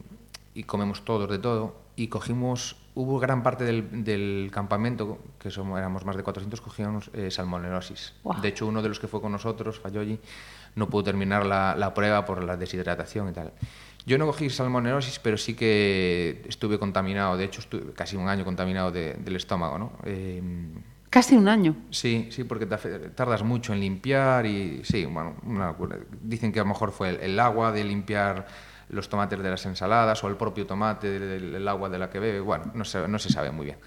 y 0.54 0.62
comemos 0.64 1.04
todos 1.04 1.28
de 1.28 1.38
todo 1.38 1.80
y 1.96 2.06
cogimos, 2.06 2.76
hubo 2.94 3.18
gran 3.18 3.42
parte 3.42 3.64
del, 3.64 4.04
del 4.04 4.50
campamento, 4.52 5.18
que 5.38 5.50
somos, 5.50 5.78
éramos 5.78 6.04
más 6.04 6.16
de 6.16 6.22
400, 6.22 6.60
cogíamos 6.60 7.10
eh, 7.14 7.30
salmonelosis. 7.30 8.14
Guau. 8.22 8.40
De 8.40 8.48
hecho, 8.48 8.66
uno 8.66 8.82
de 8.82 8.88
los 8.88 8.98
que 9.00 9.06
fue 9.08 9.20
con 9.20 9.32
nosotros, 9.32 9.78
Fayoyi, 9.78 10.18
no 10.74 10.88
pudo 10.88 11.04
terminar 11.04 11.46
la, 11.46 11.74
la 11.76 11.94
prueba 11.94 12.24
por 12.24 12.42
la 12.44 12.56
deshidratación 12.56 13.28
y 13.28 13.32
tal. 13.32 13.52
Yo 14.06 14.16
no 14.18 14.26
cogí 14.26 14.48
salmonelosis, 14.50 15.18
pero 15.18 15.36
sí 15.36 15.54
que 15.54 16.42
estuve 16.48 16.78
contaminado, 16.78 17.36
de 17.36 17.44
hecho 17.44 17.60
estuve 17.60 17.92
casi 17.92 18.16
un 18.16 18.28
año 18.28 18.44
contaminado 18.44 18.90
de- 18.90 19.14
del 19.14 19.36
estómago, 19.36 19.78
¿no? 19.78 19.92
Eh, 20.04 20.42
Casi 21.10 21.34
un 21.36 21.48
año. 21.48 21.74
Sí, 21.90 22.28
sí, 22.30 22.44
porque 22.44 22.66
tardas 22.66 23.42
mucho 23.42 23.72
en 23.74 23.80
limpiar 23.80 24.46
y 24.46 24.82
sí, 24.84 25.04
bueno, 25.06 25.34
una 25.44 25.66
locura. 25.66 25.98
Dicen 26.22 26.52
que 26.52 26.60
a 26.60 26.62
lo 26.62 26.68
mejor 26.68 26.92
fue 26.92 27.08
el, 27.10 27.16
el 27.16 27.40
agua 27.40 27.72
de 27.72 27.82
limpiar 27.82 28.46
los 28.90 29.08
tomates 29.08 29.42
de 29.42 29.50
las 29.50 29.64
ensaladas 29.66 30.22
o 30.24 30.28
el 30.28 30.36
propio 30.36 30.66
tomate 30.66 31.18
del 31.18 31.54
el 31.54 31.68
agua 31.68 31.88
de 31.88 31.98
la 31.98 32.10
que 32.10 32.18
bebe, 32.18 32.40
bueno, 32.40 32.70
no 32.74 32.84
se, 32.84 33.06
no 33.08 33.18
se 33.18 33.30
sabe 33.30 33.50
muy 33.50 33.66
bien. 33.66 33.78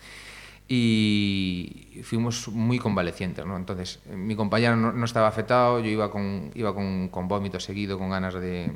Y 0.75 2.01
fuimos 2.03 2.47
muy 2.47 2.79
convalecientes, 2.79 3.45
¿no? 3.45 3.55
Entonces, 3.57 3.99
eh, 4.09 4.15
mi 4.15 4.35
compañero 4.35 4.75
no, 4.75 4.91
no 4.91 5.05
estaba 5.05 5.27
afectado, 5.27 5.79
yo 5.79 5.87
iba 5.89 6.09
con, 6.09 6.51
iba 6.55 6.73
con, 6.73 7.09
con 7.09 7.27
vómito 7.27 7.59
seguido, 7.59 7.97
con 7.99 8.09
ganas 8.09 8.33
de... 8.33 8.71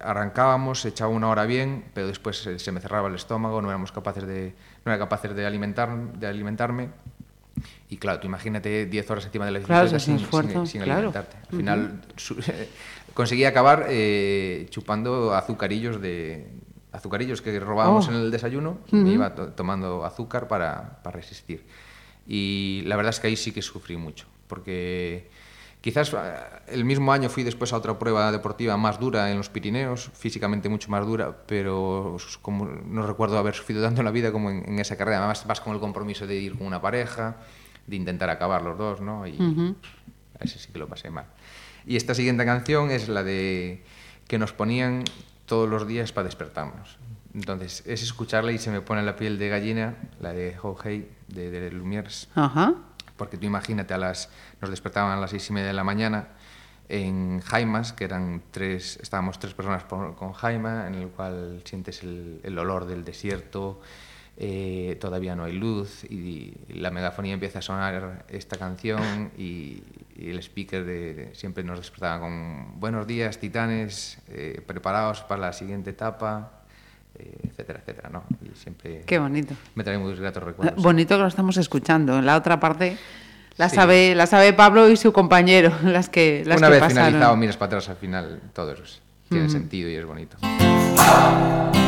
Arrancábamos, 0.00 0.84
echaba 0.84 1.10
una 1.10 1.28
hora 1.28 1.44
bien, 1.46 1.84
pero 1.94 2.06
después 2.08 2.38
se, 2.42 2.58
se 2.58 2.72
me 2.72 2.80
cerraba 2.80 3.08
el 3.08 3.14
estómago, 3.14 3.62
no 3.62 3.68
éramos 3.68 3.92
capaces 3.92 4.26
de, 4.26 4.54
no 4.84 4.92
era 4.92 4.98
capaces 4.98 5.34
de, 5.34 5.46
alimentar, 5.46 5.96
de 6.14 6.26
alimentarme. 6.26 6.88
Y 7.88 7.96
claro, 7.96 8.20
tú 8.20 8.26
imagínate 8.26 8.86
10 8.86 9.10
horas 9.10 9.24
encima 9.26 9.46
de 9.46 9.52
la 9.52 9.60
Claro, 9.60 9.84
bicicleta 9.84 10.12
un 10.12 10.18
sin, 10.18 10.24
esfuerzo, 10.26 10.50
sin- 10.50 10.66
sin 10.66 10.82
claro. 10.82 10.96
alimentarte. 11.12 11.36
Al 11.50 11.56
final 11.56 12.00
su- 12.16 12.36
conseguí 13.18 13.44
acabar 13.44 13.86
eh, 13.88 14.68
chupando 14.70 15.34
azucarillos 15.34 16.00
de 16.00 16.46
azucarillos 16.92 17.42
que 17.42 17.58
robábamos 17.58 18.06
Oh. 18.06 18.10
en 18.12 18.16
el 18.18 18.30
desayuno. 18.30 18.78
Ujú. 18.86 18.96
Me 18.96 19.10
iba 19.10 19.34
to- 19.34 19.48
tomando 19.54 20.04
azúcar 20.04 20.46
para, 20.46 21.02
para 21.02 21.16
resistir. 21.16 21.66
Y 22.28 22.82
la 22.86 22.94
verdad 22.94 23.10
es 23.10 23.18
que 23.18 23.26
ahí 23.26 23.34
sí 23.36 23.50
que 23.50 23.60
sufrí 23.60 23.96
mucho, 23.96 24.26
porque 24.46 25.28
quizás 25.80 26.12
eh, 26.14 26.16
el 26.68 26.84
mismo 26.84 27.12
año 27.12 27.28
fui 27.28 27.42
después 27.42 27.72
a 27.72 27.76
otra 27.78 27.98
prueba 27.98 28.30
deportiva 28.30 28.76
más 28.76 29.00
dura 29.00 29.32
en 29.32 29.38
los 29.38 29.48
Pirineos, 29.48 30.10
físicamente 30.14 30.68
mucho 30.68 30.88
más 30.88 31.04
dura, 31.04 31.34
pero 31.46 32.18
como 32.40 32.66
no 32.66 33.04
recuerdo 33.04 33.36
haber 33.36 33.54
sufrido 33.54 33.82
tanto 33.82 34.00
en 34.00 34.04
la 34.04 34.12
vida 34.12 34.30
como 34.30 34.50
en, 34.50 34.62
en 34.64 34.78
esa 34.78 34.96
carrera. 34.96 35.18
Además 35.18 35.44
vas 35.44 35.60
con 35.60 35.74
el 35.74 35.80
compromiso 35.80 36.24
de 36.24 36.36
ir 36.36 36.56
con 36.56 36.68
una 36.68 36.80
pareja, 36.80 37.36
de 37.84 37.96
intentar 37.96 38.30
acabar 38.30 38.62
los 38.62 38.78
dos, 38.78 39.00
¿no? 39.00 39.26
Y 39.26 39.32
Ujú. 39.42 39.74
ese 40.38 40.58
sí 40.60 40.70
que 40.72 40.78
lo 40.78 40.86
pasé 40.86 41.10
mal. 41.10 41.26
Y 41.86 41.96
esta 41.96 42.14
siguiente 42.14 42.44
canción 42.44 42.90
es 42.90 43.08
la 43.08 43.22
de 43.22 43.82
que 44.26 44.38
nos 44.38 44.52
ponían 44.52 45.04
todos 45.46 45.68
los 45.68 45.86
días 45.86 46.12
para 46.12 46.24
despertarnos. 46.26 46.98
Entonces, 47.34 47.82
es 47.86 48.02
escucharla 48.02 48.52
y 48.52 48.58
se 48.58 48.70
me 48.70 48.80
pone 48.80 49.02
la 49.02 49.16
piel 49.16 49.38
de 49.38 49.48
gallina, 49.48 49.94
la 50.20 50.32
de 50.32 50.56
Ho 50.62 50.76
Hey, 50.82 51.08
de, 51.28 51.50
de 51.50 51.70
Lumières. 51.70 52.28
Ajá. 52.34 52.74
Porque 53.16 53.36
tú 53.36 53.46
imagínate, 53.46 53.94
a 53.94 53.98
las, 53.98 54.28
nos 54.60 54.70
despertaban 54.70 55.16
a 55.16 55.20
las 55.20 55.30
seis 55.30 55.48
y 55.50 55.52
media 55.52 55.68
de 55.68 55.72
la 55.74 55.84
mañana 55.84 56.28
en 56.88 57.40
Jaimas, 57.40 57.92
que 57.92 58.04
eran 58.04 58.42
tres, 58.50 58.98
estábamos 59.02 59.38
tres 59.38 59.52
personas 59.54 59.84
por- 59.84 60.14
con 60.16 60.32
Jaima, 60.32 60.86
en 60.86 60.94
el 60.94 61.08
cual 61.08 61.60
sientes 61.64 62.02
el, 62.02 62.40
el 62.42 62.58
olor 62.58 62.86
del 62.86 63.04
desierto, 63.04 63.80
eh, 64.40 64.96
todavía 65.00 65.34
no 65.34 65.44
hay 65.44 65.52
luz 65.52 66.04
y, 66.04 66.54
la 66.68 66.90
megafonía 66.92 67.34
empieza 67.34 67.58
a 67.58 67.62
sonar 67.62 68.24
esta 68.28 68.56
canción 68.56 69.32
y, 69.36 69.82
y 70.16 70.30
el 70.30 70.38
speaker 70.38 70.84
de, 70.84 71.14
de- 71.14 71.34
siempre 71.34 71.64
nos 71.64 71.78
despertaba 71.80 72.20
con 72.20 72.78
buenos 72.78 73.04
días 73.06 73.38
titanes, 73.38 74.18
eh, 74.28 74.62
preparados 74.64 75.22
para 75.22 75.40
la 75.40 75.52
siguiente 75.52 75.90
etapa, 75.90 76.52
eh, 77.18 77.36
etcétera, 77.48 77.80
etcétera, 77.80 78.10
¿no? 78.10 78.22
Y 78.42 78.56
siempre 78.56 79.02
Qué 79.06 79.18
bonito. 79.18 79.54
me 79.74 79.82
trae 79.82 79.98
muy 79.98 80.14
gratos 80.14 80.40
recuerdos. 80.42 80.80
Bonito 80.82 81.16
que 81.16 81.22
lo 81.22 81.26
estamos 81.28 81.56
escuchando. 81.56 82.16
En 82.18 82.26
la 82.26 82.36
otra 82.36 82.60
parte 82.60 82.96
la 83.56 83.68
Sí. 83.68 83.74
sabe, 83.74 84.14
la 84.14 84.26
sabe 84.28 84.52
Pablo 84.52 84.88
y 84.88 84.96
su 84.96 85.12
compañero, 85.12 85.72
las 85.82 86.08
que, 86.08 86.44
las 86.46 86.58
Una 86.58 86.68
que 86.68 86.72
vez 86.74 86.80
pasaron. 86.82 87.06
finalizado, 87.06 87.36
miras 87.36 87.56
para 87.56 87.66
atrás 87.78 87.88
al 87.88 87.96
final, 87.96 88.40
todo 88.52 88.70
es- 88.72 89.00
tiene 89.28 89.46
Ujú. 89.46 89.52
sentido 89.52 89.90
y 89.90 89.96
es 89.96 90.06
bonito. 90.06 90.36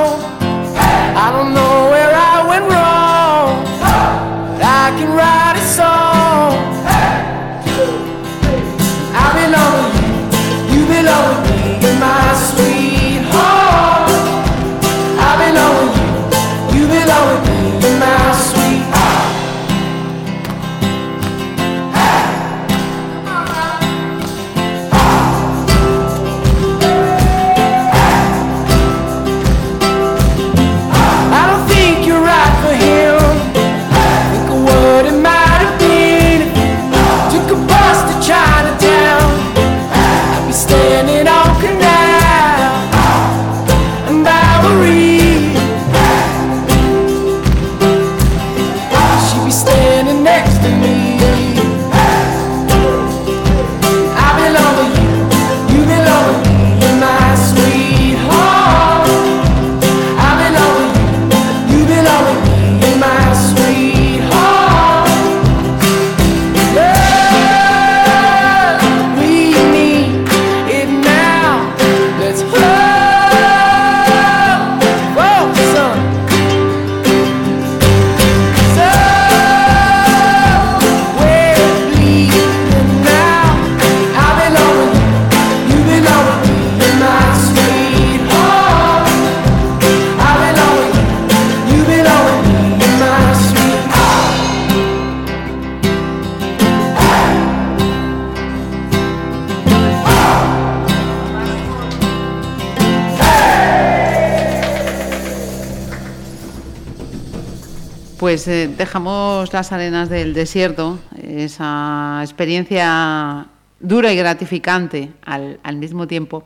Dejamos 108.81 109.53
las 109.53 109.71
arenas 109.71 110.09
del 110.09 110.33
desierto, 110.33 110.97
esa 111.21 112.19
experiencia 112.23 113.45
dura 113.79 114.11
y 114.11 114.15
gratificante 114.15 115.11
al, 115.23 115.59
al 115.61 115.75
mismo 115.75 116.07
tiempo, 116.07 116.45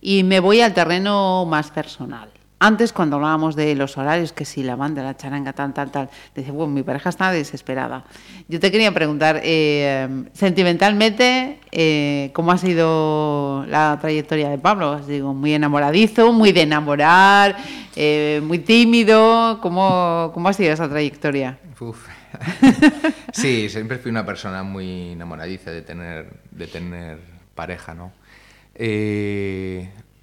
y 0.00 0.24
me 0.24 0.40
voy 0.40 0.62
al 0.62 0.74
terreno 0.74 1.44
más 1.46 1.70
personal. 1.70 2.28
Antes, 2.66 2.92
cuando 2.92 3.14
hablábamos 3.14 3.54
de 3.54 3.76
los 3.76 3.96
horarios, 3.96 4.32
que 4.32 4.44
si 4.44 4.64
la 4.64 4.74
banda, 4.74 5.00
la 5.00 5.16
charanga, 5.16 5.52
tal, 5.52 5.72
tal, 5.72 5.92
tal, 5.92 6.10
decía, 6.34 6.52
bueno, 6.52 6.72
mi 6.72 6.82
pareja 6.82 7.10
está 7.10 7.30
desesperada. 7.30 8.02
Yo 8.48 8.58
te 8.58 8.72
quería 8.72 8.92
preguntar, 8.92 9.40
eh, 9.44 10.24
sentimentalmente, 10.32 11.60
eh, 11.70 12.32
¿cómo 12.34 12.50
ha 12.50 12.58
sido 12.58 13.64
la 13.68 13.96
trayectoria 14.00 14.48
de 14.48 14.58
Pablo? 14.58 14.98
Digo, 14.98 15.32
muy 15.32 15.54
enamoradizo, 15.54 16.32
muy 16.32 16.50
de 16.50 16.62
enamorar, 16.62 17.56
eh, 17.94 18.40
muy 18.42 18.58
tímido. 18.58 19.60
¿Cómo, 19.62 20.32
¿Cómo 20.34 20.48
ha 20.48 20.52
sido 20.52 20.72
esa 20.72 20.88
trayectoria? 20.88 21.60
Sí, 23.32 23.68
siempre 23.68 23.98
fui 23.98 24.10
una 24.10 24.26
persona 24.26 24.64
muy 24.64 25.12
enamoradiza 25.12 25.70
de 25.70 25.82
tener, 25.82 26.32
de 26.50 26.66
tener 26.66 27.18
pareja, 27.54 27.94
¿no? 27.94 28.10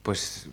Pues 0.02 0.50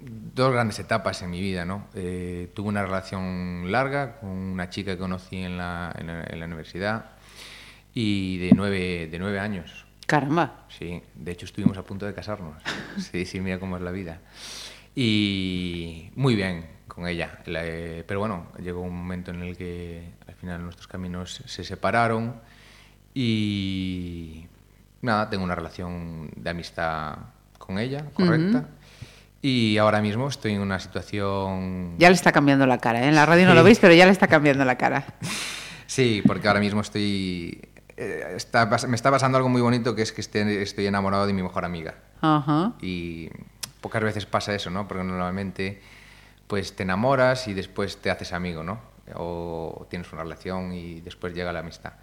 dos 0.00 0.52
grandes 0.52 0.78
etapas 0.78 1.22
en 1.22 1.30
mi 1.30 1.40
vida, 1.40 1.64
¿no? 1.64 1.86
Eh, 1.94 2.50
tuve 2.54 2.68
una 2.68 2.82
relación 2.84 3.70
larga 3.72 4.18
con 4.20 4.30
una 4.30 4.70
chica 4.70 4.92
que 4.92 4.98
conocí 4.98 5.36
en 5.42 5.56
la, 5.58 5.94
en 5.98 6.06
la- 6.06 6.24
en 6.24 6.38
la 6.40 6.46
universidad 6.46 7.06
y 7.94 8.38
de 8.38 8.52
nueve, 8.54 9.08
de 9.10 9.18
nueve 9.18 9.40
años. 9.40 9.86
Caramba. 10.06 10.64
Sí, 10.68 11.02
de 11.14 11.32
hecho 11.32 11.44
estuvimos 11.46 11.76
a 11.78 11.82
punto 11.82 12.06
de 12.06 12.14
casarnos. 12.14 12.62
Sí, 12.98 13.24
sí, 13.26 13.40
mira 13.40 13.58
cómo 13.58 13.76
es 13.76 13.82
la 13.82 13.90
vida. 13.90 14.20
Y 14.94 16.10
muy 16.16 16.34
bien 16.34 16.66
con 16.88 17.06
ella. 17.06 17.38
La- 17.46 17.64
eh, 17.64 18.04
pero 18.06 18.20
bueno, 18.20 18.46
llegó 18.62 18.80
un 18.80 18.96
momento 18.96 19.30
en 19.30 19.42
el 19.42 19.56
que 19.56 20.12
al 20.26 20.34
final 20.34 20.62
nuestros 20.62 20.86
caminos 20.88 21.42
se 21.46 21.62
separaron 21.64 22.40
y 23.14 24.46
nada, 25.02 25.28
tengo 25.30 25.44
una 25.44 25.54
relación 25.54 26.30
de 26.36 26.50
amistad 26.50 27.16
con 27.58 27.78
ella, 27.78 28.04
correcta. 28.14 28.68
Y 29.40 29.78
ahora 29.78 30.00
mismo 30.00 30.28
estoy 30.28 30.54
en 30.54 30.60
una 30.60 30.80
situación... 30.80 31.94
Ya 31.98 32.08
le 32.08 32.14
está 32.14 32.32
cambiando 32.32 32.66
la 32.66 32.78
cara, 32.78 33.04
¿eh? 33.04 33.08
En 33.08 33.14
la 33.14 33.24
radio 33.24 33.46
no 33.46 33.54
lo 33.54 33.62
veis, 33.62 33.78
pero 33.78 33.94
ya 33.94 34.04
le 34.04 34.10
está 34.12 34.26
cambiando 34.26 34.64
la 34.64 34.76
cara. 34.76 35.04
Sí, 35.86 36.22
porque 36.26 36.46
ahora 36.46 36.60
mismo 36.60 36.82
estoy... 36.82 37.62
eh, 37.96 38.34
está 38.36 38.66
me 38.86 38.94
está 38.94 39.10
pasando 39.10 39.38
algo 39.38 39.48
muy 39.48 39.62
bonito 39.62 39.94
que 39.94 40.02
es 40.02 40.12
que 40.12 40.20
estoy 40.20 40.86
enamorado 40.86 41.26
de 41.26 41.32
mi 41.32 41.42
mejor 41.42 41.64
amiga. 41.64 41.94
Ajá. 42.20 42.74
Y 42.82 43.30
pocas 43.80 44.02
veces 44.02 44.26
pasa 44.26 44.54
eso, 44.54 44.68
¿no? 44.68 44.86
Porque 44.86 45.02
normalmente 45.02 45.80
pues 46.46 46.76
te 46.76 46.82
enamoras 46.82 47.48
y 47.48 47.54
después 47.54 47.96
te 47.96 48.10
haces 48.10 48.34
amigo, 48.34 48.62
¿no? 48.62 48.80
O 49.14 49.86
tienes 49.88 50.12
una 50.12 50.24
relación 50.24 50.74
y 50.74 51.00
después 51.00 51.32
llega 51.32 51.50
la 51.52 51.60
amistad. 51.60 51.94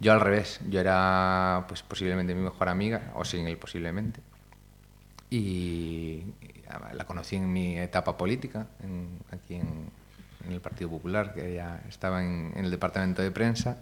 Yo 0.00 0.12
al 0.12 0.20
revés, 0.20 0.60
yo 0.68 0.80
era 0.80 1.64
pues 1.68 1.84
posiblemente 1.84 2.34
mi 2.34 2.42
mejor 2.42 2.68
amiga, 2.68 3.12
o 3.14 3.24
sin 3.24 3.46
él 3.46 3.56
posiblemente. 3.56 4.20
Y 5.30 6.24
la 6.94 7.04
conocí 7.04 7.36
en 7.36 7.52
mi 7.52 7.78
etapa 7.78 8.16
política, 8.16 8.66
en- 8.82 9.18
aquí 9.30 9.54
en, 9.54 9.90
en 10.46 10.52
el 10.52 10.60
Partido 10.60 10.90
Popular, 10.90 11.34
que 11.34 11.54
ya 11.54 11.82
estaba 11.88 12.22
en, 12.24 12.52
en 12.54 12.64
el 12.64 12.70
departamento 12.70 13.22
de 13.22 13.30
prensa, 13.30 13.78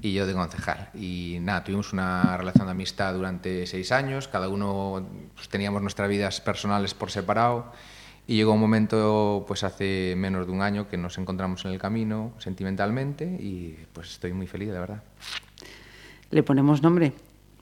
y 0.00 0.14
yo 0.14 0.26
de 0.26 0.32
concejal. 0.32 0.88
Y 0.94 1.38
nada, 1.42 1.62
tuvimos 1.64 1.92
una 1.92 2.36
relación 2.36 2.66
de 2.66 2.72
amistad 2.72 3.12
durante 3.14 3.66
seis 3.66 3.92
años, 3.92 4.26
cada 4.26 4.48
uno 4.48 5.06
pues, 5.34 5.48
teníamos 5.48 5.82
nuestras 5.82 6.08
vidas 6.08 6.40
personales 6.40 6.94
por 6.94 7.10
separado. 7.10 7.72
Y 8.26 8.36
llegó 8.36 8.52
un 8.52 8.60
momento, 8.60 9.44
pues 9.48 9.64
hace 9.64 10.14
menos 10.16 10.46
de 10.46 10.52
un 10.52 10.62
año, 10.62 10.88
que 10.88 10.96
nos 10.96 11.18
encontramos 11.18 11.64
en 11.64 11.72
el 11.72 11.78
camino 11.78 12.32
sentimentalmente 12.38 13.24
y 13.24 13.76
pues 13.92 14.12
estoy 14.12 14.32
muy 14.32 14.46
feliz, 14.46 14.68
de 14.72 14.78
verdad. 14.78 15.02
¿Le 16.30 16.42
ponemos 16.44 16.80
nombre? 16.82 17.12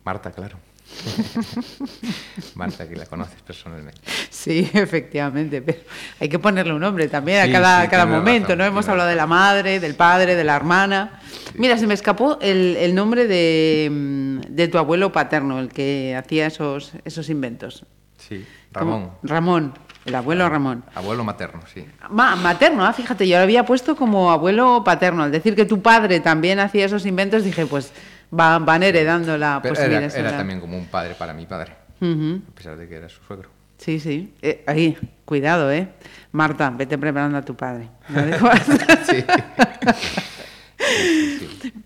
Marta, 0.04 0.30
claro. 0.30 0.58
Marta, 2.54 2.88
que 2.88 2.96
la 2.96 3.06
conoces 3.06 3.40
personalmente. 3.42 4.00
Sí, 4.40 4.70
efectivamente, 4.74 5.60
pero 5.60 5.80
hay 6.18 6.28
que 6.30 6.38
ponerle 6.38 6.72
un 6.72 6.80
nombre 6.80 7.08
también 7.08 7.44
Sí, 7.44 7.50
a 7.50 7.52
cada, 7.52 7.82
sí, 7.82 7.88
cada 7.88 8.06
momento, 8.06 8.48
razón, 8.48 8.58
¿no? 8.58 8.64
Hemos 8.64 8.88
hablado 8.88 9.10
de 9.10 9.16
la 9.16 9.26
madre, 9.26 9.80
del 9.80 9.94
padre, 9.94 10.34
de 10.34 10.44
la 10.44 10.56
hermana. 10.56 11.20
Mira, 11.56 11.76
se 11.76 11.86
me 11.86 11.92
escapó 11.92 12.38
el, 12.40 12.76
el 12.76 12.94
nombre 12.94 13.26
de, 13.26 14.40
de 14.48 14.68
tu 14.68 14.78
abuelo 14.78 15.12
paterno, 15.12 15.58
el 15.60 15.68
que 15.68 16.16
hacía 16.16 16.46
esos, 16.46 16.92
esos 17.04 17.28
inventos. 17.28 17.84
Sí. 18.16 18.46
Ramón. 18.72 19.10
Ramón, 19.22 19.74
el 20.06 20.14
abuelo 20.14 20.48
Ramón. 20.48 20.84
Abuelo 20.94 21.22
materno, 21.22 21.60
sí. 21.72 21.84
Ma- 22.08 22.34
materno, 22.36 22.86
ah, 22.86 22.92
fíjate, 22.94 23.28
yo 23.28 23.36
lo 23.36 23.42
había 23.42 23.66
puesto 23.66 23.94
como 23.94 24.30
abuelo 24.30 24.82
paterno. 24.84 25.22
Al 25.24 25.32
decir 25.32 25.54
que 25.54 25.66
tu 25.66 25.82
padre 25.82 26.20
también 26.20 26.60
hacía 26.60 26.86
esos 26.86 27.04
inventos, 27.04 27.44
dije, 27.44 27.66
pues 27.66 27.92
va- 28.32 28.58
van 28.58 28.82
heredando 28.84 29.36
la 29.36 29.58
Pero 29.62 29.74
posibilidad. 29.74 30.16
era, 30.16 30.36
también 30.36 30.60
como 30.60 30.78
un 30.78 30.86
padre 30.86 31.14
para 31.14 31.34
mi 31.34 31.44
padre, 31.46 31.72
a 32.00 32.54
pesar 32.54 32.78
de 32.78 32.88
que 32.88 32.94
era 32.94 33.08
su 33.10 33.20
suegro. 33.24 33.50
Sí, 33.80 33.98
sí. 33.98 34.34
Eh, 34.42 34.62
ahí, 34.66 34.96
cuidado, 35.24 35.72
¿eh? 35.72 35.88
Marta, 36.32 36.70
vete 36.70 36.98
preparando 36.98 37.38
a 37.38 37.42
tu 37.42 37.56
padre. 37.56 37.88
Sí. 39.10 39.24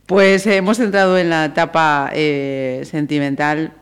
Pues 0.06 0.46
eh, 0.46 0.56
hemos 0.56 0.78
entrado 0.78 1.18
en 1.18 1.28
la 1.28 1.46
etapa 1.46 2.10
eh, 2.12 2.82
sentimental 2.84 3.72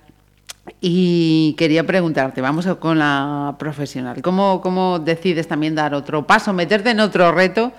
y 0.81 1.55
quería 1.59 1.85
preguntarte, 1.87 2.41
vamos 2.41 2.67
con 2.81 2.99
la 2.99 3.57
profesional, 3.59 4.23
¿cómo, 4.23 4.63
¿cómo 4.63 4.99
decides 4.99 5.49
también 5.49 5.75
dar 5.75 5.95
otro 5.95 6.27
paso, 6.27 6.55
meterte 6.55 6.91
en 6.91 7.01
otro 7.01 7.31
reto, 7.31 7.73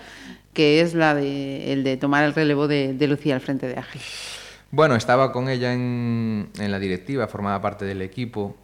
que 0.54 0.82
es 0.82 0.94
la 0.94 1.16
de, 1.16 1.74
el 1.74 1.84
de 1.84 1.98
tomar 1.98 2.24
el 2.24 2.36
relevo 2.36 2.68
de, 2.68 2.94
de 2.94 3.08
Lucía 3.08 3.34
al 3.34 3.42
frente 3.42 3.68
de 3.68 3.80
AGI? 3.80 4.00
Bueno, 4.70 4.96
estaba 4.96 5.32
con 5.32 5.50
ella 5.50 5.74
en, 5.74 6.50
en 6.60 6.72
la 6.72 6.78
directiva, 6.78 7.28
formaba 7.28 7.62
parte 7.62 7.86
del 7.86 8.04
equipo 8.04 8.56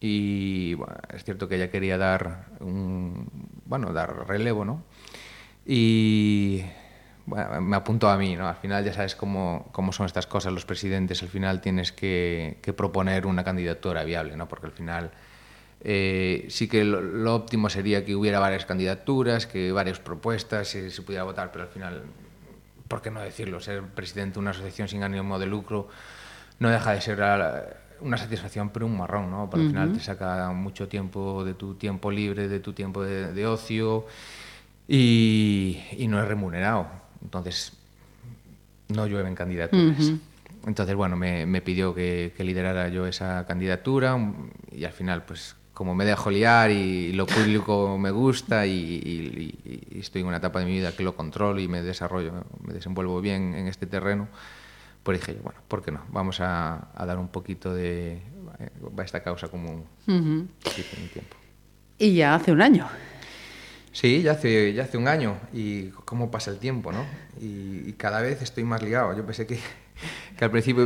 y 0.00 0.74
bueno, 0.74 0.94
es 1.12 1.24
cierto 1.24 1.48
que 1.48 1.56
ella 1.56 1.70
quería 1.70 1.98
dar 1.98 2.46
un, 2.60 3.28
bueno, 3.64 3.92
dar 3.92 4.26
relevo, 4.28 4.64
¿no? 4.64 4.84
Y 5.64 6.62
bueno, 7.26 7.60
me 7.60 7.76
apuntó 7.76 8.08
a 8.08 8.16
mí, 8.16 8.36
¿no? 8.36 8.48
Al 8.48 8.56
final 8.56 8.84
ya 8.84 8.92
sabes 8.92 9.16
cómo, 9.16 9.68
cómo 9.72 9.92
son 9.92 10.06
estas 10.06 10.26
cosas, 10.26 10.52
los 10.52 10.64
presidentes, 10.64 11.22
al 11.22 11.28
final 11.28 11.60
tienes 11.60 11.92
que, 11.92 12.58
proponer 12.76 13.26
una 13.26 13.42
candidatura 13.44 14.04
viable, 14.04 14.36
¿no? 14.36 14.48
Porque 14.48 14.66
al 14.66 14.72
final 14.72 15.10
eh, 15.80 16.46
sí 16.48 16.68
que 16.68 16.84
lo, 16.84 17.34
óptimo 17.34 17.68
sería 17.68 18.04
que 18.04 18.14
hubiera 18.14 18.38
varias 18.38 18.66
candidaturas, 18.66 19.46
que 19.46 19.72
varias 19.72 19.98
propuestas, 19.98 20.74
y 20.74 20.90
se 20.90 21.02
pudiera 21.02 21.24
votar, 21.24 21.50
pero 21.52 21.64
al 21.64 21.70
final 21.70 22.02
¿por 22.88 23.02
qué 23.02 23.10
no 23.10 23.20
decirlo? 23.20 23.60
Ser 23.60 23.82
presidente 23.82 24.34
de 24.34 24.40
una 24.40 24.50
asociación 24.50 24.88
sin 24.88 25.02
ánimo 25.02 25.38
de 25.38 25.46
lucro 25.46 25.88
no 26.58 26.70
deja 26.70 26.92
de 26.92 27.00
ser 27.00 27.20
una 28.00 28.16
satisfacción, 28.16 28.70
pero 28.70 28.86
un 28.86 28.96
marrón, 28.96 29.30
¿no? 29.30 29.48
Porque 29.50 29.64
al 29.66 29.70
final 29.70 29.88
te 29.92 30.00
saca 30.00 30.50
mucho 30.52 30.88
tiempo 30.88 31.44
de 31.44 31.54
tu 31.54 31.74
tiempo 31.74 32.10
libre, 32.10 32.48
de 32.48 32.60
tu 32.60 32.72
tiempo 32.72 33.02
de, 33.02 33.32
de 33.32 33.46
ocio 33.46 34.06
y, 34.88 35.80
y 35.96 36.06
no 36.08 36.20
es 36.20 36.28
remunerado. 36.28 36.86
Entonces, 37.22 37.72
no 38.88 39.06
llueven 39.06 39.34
candidaturas. 39.34 40.12
Entonces, 40.66 40.94
bueno, 40.96 41.16
me, 41.16 41.46
me 41.46 41.60
pidió 41.60 41.94
que, 41.94 42.32
que 42.36 42.44
liderara 42.44 42.88
yo 42.88 43.06
esa 43.06 43.44
candidatura 43.46 44.14
um, 44.14 44.50
y 44.72 44.84
al 44.84 44.92
final, 44.92 45.24
pues 45.24 45.54
como 45.74 45.94
me 45.94 46.04
dejo 46.04 46.30
liar 46.30 46.70
y 46.70 47.12
lo 47.12 47.26
público 47.26 47.98
me 48.00 48.10
gusta 48.10 48.66
y, 48.66 48.72
y- 48.72 49.58
y- 49.64 49.96
y 49.96 50.00
estoy 50.00 50.22
en 50.22 50.28
una 50.28 50.38
etapa 50.38 50.58
de 50.60 50.64
mi 50.66 50.72
vida 50.72 50.92
que 50.92 51.02
lo 51.02 51.14
controlo 51.14 51.60
y 51.60 51.68
me 51.68 51.82
desarrollo, 51.82 52.32
me 52.66 52.72
desenvuelvo 52.74 53.20
bien 53.20 53.54
en 53.54 53.66
este 53.68 53.86
terreno, 53.86 54.28
pues 55.06 55.20
dije, 55.20 55.38
bueno, 55.42 55.60
¿por 55.68 55.82
qué 55.82 55.92
no? 55.92 56.00
Vamos 56.10 56.40
a, 56.40 56.88
a 56.94 57.06
dar 57.06 57.16
un 57.16 57.28
poquito 57.28 57.72
de 57.72 58.20
a 59.02 59.04
esta 59.04 59.22
causa 59.22 59.48
Ujú. 60.06 60.46
poquito 60.62 60.96
de 60.96 61.08
tiempo. 61.08 61.36
Y 61.98 62.14
ya 62.16 62.34
hace 62.34 62.50
un 62.52 62.60
año. 62.60 62.86
Sí, 63.92 64.20
ya 64.22 64.32
hace, 64.32 64.74
ya 64.74 64.82
hace 64.82 64.98
un 64.98 65.08
año 65.08 65.38
y 65.54 65.88
cómo 66.04 66.30
pasa 66.30 66.50
el 66.50 66.58
tiempo, 66.58 66.92
¿no? 66.92 67.06
Y, 67.40 67.88
y 67.88 67.94
cada 67.96 68.20
vez 68.20 68.42
estoy 68.42 68.64
más 68.64 68.82
ligado. 68.82 69.16
Yo 69.16 69.24
pensé 69.24 69.46
que, 69.46 69.58
que 70.38 70.44
al 70.44 70.50
principio 70.50 70.84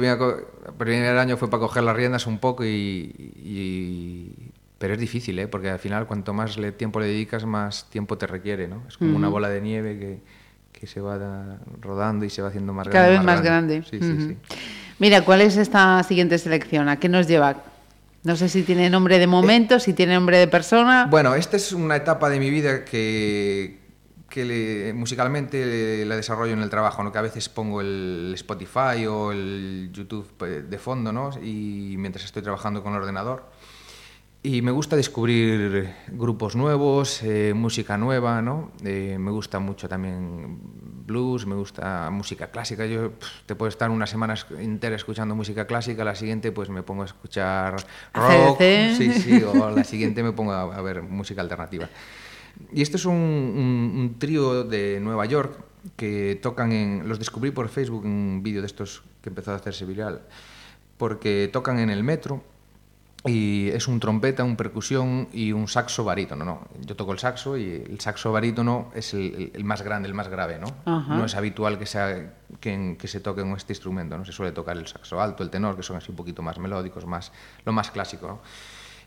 el 0.69 0.75
primer 0.75 1.17
año 1.17 1.37
fue 1.37 1.51
para 1.51 1.61
coger 1.61 1.83
las 1.83 1.97
riendas 1.97 2.27
un 2.29 2.39
poco 2.39 2.65
y, 2.65 3.33
y- 3.43 4.53
pero 4.79 4.95
es 4.95 5.01
difícil, 5.01 5.39
¿eh? 5.39 5.49
Porque 5.49 5.71
al 5.71 5.79
final 5.79 6.07
cuanto 6.07 6.33
más 6.35 6.57
le- 6.57 6.73
tiempo 6.73 7.01
le 7.01 7.07
dedicas, 7.07 7.45
más 7.47 7.89
tiempo 7.91 8.17
te 8.17 8.27
requiere, 8.27 8.69
¿no? 8.69 8.85
Es 8.87 8.97
como 8.97 9.17
una 9.17 9.27
Ujú. 9.29 9.33
bola 9.35 9.49
de 9.49 9.61
nieve 9.61 9.99
que, 9.99 10.21
que 10.81 10.87
se 10.87 11.01
va 11.03 11.19
da- 11.19 11.59
rodando 11.83 12.25
y 12.25 12.31
se 12.31 12.41
va 12.41 12.49
haciendo 12.49 12.73
más 12.73 12.89
Cada 12.89 13.09
grande. 13.09 13.19
vez 13.19 13.27
más 13.27 13.43
grande. 13.43 13.83
Sí, 13.91 13.99
sí, 14.01 14.13
Ujú. 14.13 14.29
sí. 14.29 14.37
Mira, 14.99 15.23
¿cuál 15.23 15.43
es 15.43 15.59
esta 15.59 16.03
siguiente 16.05 16.39
selección? 16.39 16.89
¿A 16.89 16.97
qué 16.99 17.09
nos 17.11 17.29
lleva? 17.29 17.63
No 18.23 18.35
sé 18.35 18.49
si 18.49 18.63
tiene 18.63 18.89
nombre 18.89 19.19
de 19.19 19.27
momento, 19.27 19.79
si 19.79 19.93
tiene 19.93 20.15
nombre 20.15 20.39
de 20.39 20.49
persona. 20.49 21.07
Bueno, 21.11 21.35
esta 21.35 21.57
es 21.59 21.73
una 21.73 21.97
etapa 21.97 22.31
de 22.31 22.39
mi 22.39 22.49
vida 22.51 22.85
que, 22.87 23.79
que 24.31 24.45
le- 24.47 24.93
musicalmente 24.95 25.65
le- 25.67 26.07
la 26.07 26.17
desarrollo 26.17 26.55
en 26.55 26.61
el 26.63 26.71
trabajo, 26.71 27.03
¿no? 27.03 27.13
que 27.13 27.19
a 27.19 27.23
veces 27.23 27.49
pongo 27.51 27.83
el 27.83 28.33
Spotify 28.35 29.05
o 29.07 29.33
el 29.33 29.91
YouTube 29.93 30.27
pues, 30.39 30.69
de 30.69 30.79
fondo 30.79 31.13
¿no? 31.13 31.31
y 31.43 31.95
mientras 31.99 32.25
estoy 32.25 32.41
trabajando 32.43 32.83
con 32.83 32.95
el 32.95 33.01
ordenador. 33.01 33.45
Y 34.43 34.63
me 34.63 34.71
gusta 34.71 34.97
descubrir 34.97 35.93
grupos 36.13 36.57
nuevos, 36.57 37.23
eh, 37.23 37.53
música 37.55 37.99
nueva, 37.99 38.41
¿no? 38.41 38.71
Eh, 38.83 39.19
me 39.21 39.31
gusta 39.31 39.59
mucho 39.59 39.87
también 39.87 40.59
blues, 41.07 41.45
me 41.45 41.55
gusta 41.55 42.09
música 42.11 42.51
clásica. 42.51 42.87
Yo 42.87 43.11
pff, 43.11 43.43
te 43.45 43.55
puedo 43.55 43.69
estar 43.69 43.91
una 43.91 44.07
semana 44.07 44.33
es- 44.33 44.47
entera 44.59 44.97
escuchando 44.97 45.35
música 45.35 45.67
clásica, 45.67 46.05
la 46.05 46.15
siguiente 46.15 46.53
pues 46.53 46.71
me 46.71 46.83
pongo 46.83 47.03
a 47.03 47.05
escuchar 47.05 47.77
rock, 48.15 48.61
ACDC. 48.63 48.97
sí, 48.97 49.13
sí, 49.13 49.43
o 49.43 49.71
la 49.73 49.85
siguiente 49.85 50.23
me 50.23 50.33
pongo 50.33 50.53
a, 50.53 50.63
a 50.75 50.81
ver 50.81 51.03
música 51.03 51.43
alternativa. 51.43 51.91
Y 52.73 52.81
este 52.81 52.97
es 52.97 53.05
un, 53.05 53.15
un- 53.17 53.93
un 53.95 54.19
trío 54.19 54.65
de 54.65 55.01
Nueva 55.01 55.27
York 55.27 55.59
que 55.97 56.39
tocan 56.43 56.73
en... 56.73 57.07
Los 57.07 57.19
descubrí 57.19 57.51
por 57.51 57.69
Facebook 57.69 58.07
en 58.07 58.11
un 58.13 58.43
vídeo 58.43 58.63
de 58.63 58.67
estos 58.69 59.03
que 59.21 59.29
empezó 59.29 59.53
a 59.53 59.57
hacerse 59.57 59.85
viral, 59.85 60.23
porque 60.97 61.51
tocan 61.53 61.79
en 61.79 61.91
el 61.91 62.03
metro 62.05 62.43
y 63.27 63.69
es 63.69 63.87
un 63.87 64.01
trompeta, 64.01 64.45
un 64.45 64.57
percusión 64.57 65.29
y 65.33 65.53
un 65.53 65.69
saxo 65.69 66.05
barítono, 66.05 66.45
¿no? 66.45 66.69
Yo 66.81 66.97
toco 66.97 67.13
el 67.13 67.19
saxo 67.19 67.57
y 67.59 67.65
el 67.89 68.01
saxo 68.01 68.33
barítono 68.33 68.91
es 68.95 69.13
el, 69.13 69.51
el- 69.55 69.65
más 69.65 69.83
grande, 69.83 70.09
el 70.09 70.15
más 70.15 70.29
grave, 70.29 70.59
¿no? 70.59 70.69
Ajá. 70.87 71.17
No 71.17 71.25
es 71.27 71.35
habitual 71.35 71.79
que, 71.79 71.85
sea, 71.85 72.33
que, 72.61 72.73
en- 72.73 72.97
que 72.97 73.09
se 73.09 73.21
toque 73.21 73.43
en 73.43 73.53
este 73.53 73.75
instrumento, 73.75 74.17
¿no? 74.17 74.25
Se 74.25 74.33
suele 74.33 74.53
tocar 74.53 74.77
el 74.79 74.87
saxo 74.87 75.21
alto, 75.21 75.43
el 75.43 75.51
tenor, 75.51 75.77
que 75.77 75.83
son 75.83 75.97
así 75.97 76.11
un 76.11 76.17
poquito 76.17 76.41
más 76.41 76.59
melódicos, 76.59 77.05
más, 77.05 77.31
lo 77.67 77.73
más 77.73 77.91
clásico, 77.91 78.27
¿no? 78.27 78.41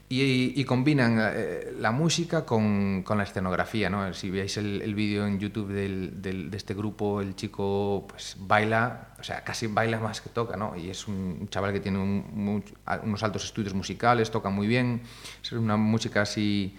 Y, 0.09 0.53
y 0.59 0.63
combinan 0.65 1.17
eh, 1.19 1.73
la 1.79 1.91
música 1.91 2.45
con, 2.45 3.01
con 3.03 3.17
la 3.17 3.23
escenografía, 3.23 3.89
¿no? 3.89 4.13
Si 4.13 4.29
veis 4.29 4.57
el, 4.57 4.81
el 4.83 4.93
vídeo 4.93 5.25
en 5.25 5.39
YouTube 5.39 5.69
del- 5.71 6.21
del- 6.21 6.51
de 6.51 6.57
este 6.57 6.75
grupo, 6.75 7.19
el 7.21 7.35
chico 7.35 8.05
pues 8.07 8.35
baila, 8.39 9.15
o 9.19 9.23
sea, 9.23 9.43
casi 9.43 9.65
baila 9.65 9.99
más 9.99 10.21
que 10.21 10.29
toca, 10.29 10.55
¿no? 10.55 10.75
Y 10.75 10.89
es 10.91 11.07
un 11.07 11.47
chaval 11.49 11.73
que 11.73 11.79
tiene 11.79 11.97
un- 11.97 12.63
unos 13.03 13.23
altos 13.23 13.45
estudios 13.45 13.73
musicales, 13.73 14.29
toca 14.29 14.49
muy 14.49 14.67
bien, 14.67 15.01
es 15.41 15.51
una 15.53 15.77
música 15.77 16.21
así 16.21 16.75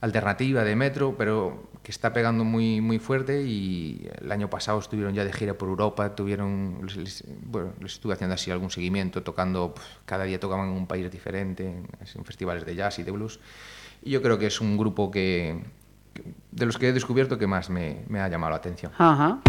alternativa 0.00 0.64
de 0.64 0.76
metro, 0.76 1.14
pero 1.16 1.70
que 1.82 1.90
está 1.90 2.12
pegando 2.12 2.44
muy, 2.44 2.80
muy 2.80 2.98
fuerte 2.98 3.42
y 3.42 4.08
el 4.20 4.32
año 4.32 4.48
pasado 4.50 4.78
estuvieron 4.78 5.14
ya 5.14 5.24
de 5.24 5.32
gira 5.32 5.54
por 5.54 5.68
Europa, 5.68 6.14
tuvieron, 6.14 6.80
les, 6.96 7.24
bueno, 7.44 7.72
les 7.80 7.94
estuve 7.94 8.14
haciendo 8.14 8.34
así 8.34 8.50
algún 8.50 8.70
seguimiento, 8.70 9.22
tocando, 9.22 9.74
pues, 9.74 9.86
cada 10.04 10.24
día 10.24 10.38
tocaban 10.40 10.68
en 10.68 10.76
un 10.76 10.86
país 10.86 11.10
diferente, 11.10 11.66
en, 11.66 12.24
festivales 12.24 12.64
de 12.64 12.74
jazz 12.74 12.98
y 12.98 13.02
de 13.02 13.10
blues. 13.10 13.40
Y 14.02 14.10
yo 14.10 14.22
creo 14.22 14.38
que 14.38 14.46
es 14.46 14.60
un 14.60 14.76
grupo 14.78 15.10
que- 15.10 15.62
de 16.50 16.66
los 16.66 16.76
que 16.78 16.88
he 16.88 16.92
descubierto 16.92 17.38
que 17.38 17.46
más 17.46 17.70
me, 17.70 18.04
me 18.08 18.20
ha 18.20 18.28
llamado 18.28 18.50
la 18.50 18.56
atención. 18.56 18.92
Ajá. 18.98 19.40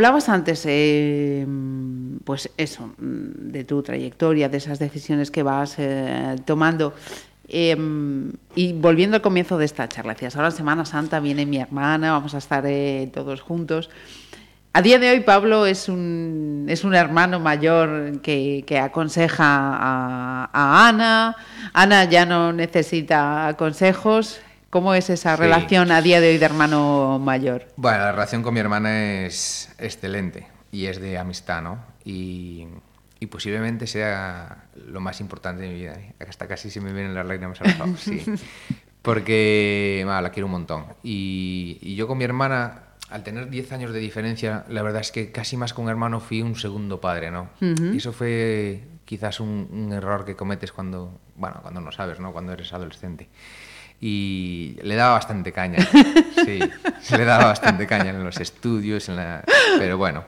Hablabas 0.00 0.30
antes, 0.30 0.64
eh, 0.66 1.46
pues 2.24 2.48
eso, 2.56 2.86
mm, 2.96 3.50
de 3.52 3.64
tu 3.64 3.82
trayectoria, 3.82 4.48
de 4.48 4.56
esas 4.56 4.78
decisiones 4.78 5.30
que 5.30 5.42
vas 5.42 5.74
eh, 5.76 6.36
tomando. 6.46 6.94
Eh, 7.46 7.76
y 8.54 8.72
volviendo 8.72 9.16
al 9.16 9.22
comienzo 9.22 9.58
de 9.58 9.66
esta 9.66 9.90
charla, 9.90 10.14
decías, 10.14 10.36
ahora 10.36 10.52
Semana 10.52 10.86
Santa 10.86 11.20
viene 11.20 11.44
mi 11.44 11.58
hermana, 11.58 12.12
vamos 12.12 12.34
a 12.34 12.38
estar 12.38 12.64
eh, 12.66 13.10
todos 13.12 13.42
juntos. 13.42 13.90
A 14.72 14.80
día 14.80 14.98
de 14.98 15.10
hoy 15.10 15.20
Pablo 15.20 15.66
es 15.66 15.90
un, 15.90 16.64
es 16.70 16.82
un 16.82 16.94
hermano 16.94 17.38
mayor 17.38 18.22
que, 18.22 18.64
que 18.66 18.78
aconseja 18.78 19.44
a, 19.44 20.48
a 20.50 20.88
Ana. 20.88 21.36
Ana 21.74 22.04
ya 22.04 22.24
no 22.24 22.54
necesita 22.54 23.54
consejos. 23.58 24.40
¿Cómo 24.70 24.94
es 24.94 25.10
esa 25.10 25.36
Sí. 25.36 25.42
relación 25.42 25.90
a 25.90 26.00
día 26.00 26.20
de 26.20 26.30
hoy 26.30 26.38
de 26.38 26.44
hermano 26.44 27.18
mayor? 27.18 27.66
Bueno, 27.76 27.98
la 27.98 28.12
relación 28.12 28.42
con 28.42 28.54
mi 28.54 28.60
hermana 28.60 29.24
es 29.26 29.72
excelente 29.78 30.46
y 30.70 30.86
es 30.86 31.00
de 31.00 31.18
amistad, 31.18 31.60
¿no? 31.62 31.78
Y, 32.04 32.66
y 33.18 33.26
posiblemente 33.26 33.86
sea 33.88 34.64
lo 34.86 35.00
más 35.00 35.20
importante 35.20 35.62
de 35.62 35.68
mi 35.70 35.74
vida. 35.74 35.94
¿eh? 35.94 36.14
Hasta 36.28 36.46
casi 36.46 36.70
se 36.70 36.80
me 36.80 36.92
vienen 36.92 37.14
las 37.14 37.26
lágrimas 37.26 37.60
a 37.60 37.64
los 37.64 37.80
ojos, 37.80 38.00
sí. 38.00 38.22
Porque 39.02 40.02
bueno, 40.04 40.20
la 40.20 40.30
quiero 40.30 40.46
un 40.46 40.52
montón. 40.52 40.84
Y, 41.02 41.78
y 41.80 41.96
yo 41.96 42.06
con 42.06 42.18
mi 42.18 42.24
hermana, 42.24 42.82
al 43.08 43.22
tener 43.24 43.48
10 43.48 43.72
años 43.72 43.92
de 43.92 43.98
diferencia, 43.98 44.64
la 44.68 44.82
verdad 44.82 45.00
es 45.00 45.10
que 45.10 45.32
casi 45.32 45.56
más 45.56 45.72
que 45.72 45.80
un 45.80 45.88
hermano 45.88 46.20
fui 46.20 46.42
un 46.42 46.54
segundo 46.54 47.00
padre, 47.00 47.30
¿no? 47.30 47.48
Ujú. 47.60 47.86
Y 47.94 47.96
eso 47.96 48.12
fue 48.12 48.84
quizás 49.06 49.40
un, 49.40 49.68
un 49.72 49.92
error 49.92 50.24
que 50.24 50.36
cometes 50.36 50.70
cuando, 50.70 51.18
bueno, 51.34 51.56
cuando 51.62 51.80
no 51.80 51.90
sabes, 51.92 52.20
¿no? 52.20 52.32
Cuando 52.32 52.52
eres 52.52 52.72
adolescente. 52.72 53.28
Y 54.00 54.76
le 54.82 54.94
daba 54.94 55.14
bastante 55.14 55.52
caña. 55.52 55.78
Sí, 56.40 56.58
le 57.16 57.24
daba 57.26 57.46
bastante 57.46 57.86
caña 57.86 58.10
en 58.10 58.24
los 58.24 58.38
estudios, 58.40 59.08
en 59.10 59.16
la... 59.16 59.44
pero 59.78 59.98
bueno. 59.98 60.24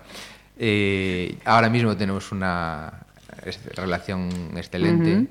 eh, 0.59 1.39
ahora 1.47 1.71
mismo 1.71 1.97
tenemos 1.97 2.33
una 2.33 3.07
relación 3.77 4.29
excelente. 4.57 5.27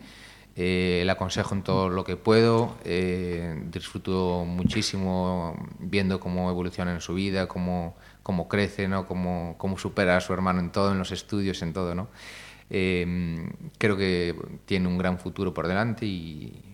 Eh, 0.56 1.04
le 1.06 1.12
aconsejo 1.12 1.54
en 1.56 1.62
todo 1.62 1.90
lo 1.90 2.04
que 2.04 2.18
puedo. 2.18 2.78
eh, 2.84 3.62
disfruto 3.72 4.44
muchísimo 4.46 5.56
viendo 5.80 6.20
cómo 6.20 6.50
evoluciona 6.50 6.92
en 6.94 7.02
su 7.02 7.14
vida, 7.14 7.48
cómo, 7.48 7.96
cómo 8.24 8.48
crece, 8.48 8.88
¿no? 8.88 9.06
cómo, 9.08 9.56
cómo 9.60 9.78
supera 9.78 10.18
a 10.18 10.22
su 10.22 10.34
hermano 10.34 10.60
en 10.62 10.72
todo, 10.72 10.92
en 10.92 10.98
los 10.98 11.12
estudios, 11.12 11.62
en 11.62 11.74
todo. 11.74 11.94
¿no? 11.94 12.08
Creo 12.70 13.98
que 13.98 14.36
tiene 14.66 14.88
un 14.88 14.98
gran 14.98 15.20
futuro 15.20 15.54
por 15.54 15.68
delante 15.68 16.06
y 16.08 16.71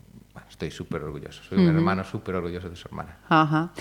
estoy 0.57 0.71
súper 0.71 1.03
orgulloso. 1.03 1.43
Soy 1.43 1.59
un 1.59 1.67
hermano 1.67 2.03
súper 2.03 2.34
orgulloso 2.34 2.67
de 2.67 2.75
su 2.75 2.88
hermana. 2.88 3.17
Ajá. 3.29 3.71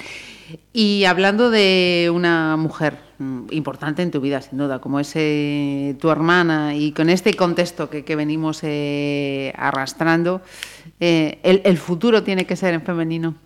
Y 0.74 1.04
hablando 1.06 1.50
de 1.50 2.10
una 2.12 2.58
mujer 2.58 2.98
mm, 3.18 3.46
importante 3.50 4.02
en 4.02 4.10
tu 4.10 4.20
vida, 4.20 4.42
sin 4.42 4.58
duda, 4.58 4.78
como 4.78 5.00
es 5.00 5.10
eh, 5.14 5.96
tu 5.98 6.10
hermana, 6.10 6.74
y 6.74 6.92
con 6.92 7.08
este 7.08 7.32
contexto 7.32 7.88
que, 7.88 8.04
que 8.04 8.14
venimos 8.14 8.60
eh, 8.62 9.54
arrastrando, 9.56 10.42
eh, 11.00 11.38
el, 11.42 11.62
el 11.64 11.78
futuro 11.78 12.22
tiene 12.22 12.44
que 12.44 12.56
ser 12.56 12.74
en 12.74 12.82
femenino? 12.82 13.36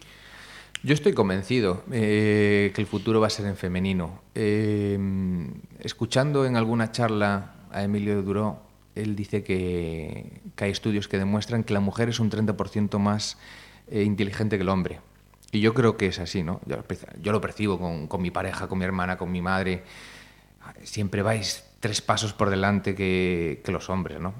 Yo 0.82 0.94
estoy 0.94 1.12
convencido 1.12 1.84
que 1.88 2.72
el 2.74 2.86
futuro 2.86 3.20
va 3.20 3.28
a 3.28 3.30
ser 3.30 3.46
en 3.46 3.56
femenino. 3.56 4.22
Escuchando 5.78 6.46
en 6.46 6.56
alguna 6.56 6.90
charla 6.90 7.52
a 7.70 7.84
Emilio 7.84 8.22
Duró, 8.22 8.69
él 9.00 9.16
dice 9.16 9.42
que, 9.42 10.40
hay 10.56 10.70
estudios 10.70 11.08
que 11.08 11.18
demuestran 11.18 11.64
que 11.64 11.74
la 11.74 11.80
mujer 11.80 12.08
es 12.08 12.20
un 12.20 12.30
30% 12.30 12.98
más 12.98 13.38
eh, 13.88 14.02
inteligente 14.02 14.56
que 14.56 14.62
el 14.62 14.68
hombre. 14.68 15.00
Y 15.52 15.60
yo 15.60 15.74
creo 15.74 15.96
que 15.96 16.06
es 16.06 16.18
así, 16.18 16.42
¿no? 16.42 16.60
Yo, 17.20 17.32
lo 17.32 17.40
percibo 17.40 18.08
con, 18.08 18.22
mi 18.22 18.30
pareja, 18.30 18.68
con 18.68 18.78
mi 18.78 18.84
hermana, 18.84 19.16
con 19.16 19.32
mi 19.32 19.42
madre. 19.42 19.82
Siempre 20.84 21.22
vais 21.22 21.64
tres 21.80 22.00
pasos 22.00 22.32
por 22.32 22.50
delante 22.50 22.94
que, 22.94 23.62
los 23.66 23.90
hombres, 23.90 24.20
¿no? 24.20 24.32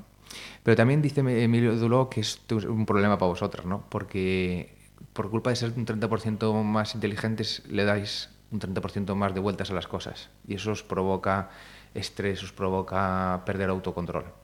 Pero 0.62 0.76
también 0.76 1.02
dice 1.02 1.20
Emilio 1.20 1.74
Duló 1.76 2.10
que 2.10 2.20
es 2.20 2.40
un 2.50 2.86
problema 2.86 3.18
para 3.18 3.30
vosotras, 3.30 3.66
¿no? 3.66 3.82
Porque 3.88 4.76
por 5.12 5.30
culpa 5.30 5.50
de 5.50 5.56
ser 5.56 5.72
un 5.74 5.86
30% 5.86 6.62
más 6.62 6.94
inteligentes 6.94 7.62
le 7.66 7.84
dais 7.84 8.30
un 8.52 8.60
30% 8.60 9.14
más 9.14 9.34
de 9.34 9.40
vueltas 9.40 9.70
a 9.70 9.74
las 9.74 9.86
cosas 9.86 10.28
y 10.46 10.54
eso 10.54 10.72
os 10.72 10.82
provoca 10.82 11.50
estrés, 11.94 12.42
os 12.42 12.52
provoca 12.52 13.42
perder 13.46 13.70
autocontrol. 13.70 14.39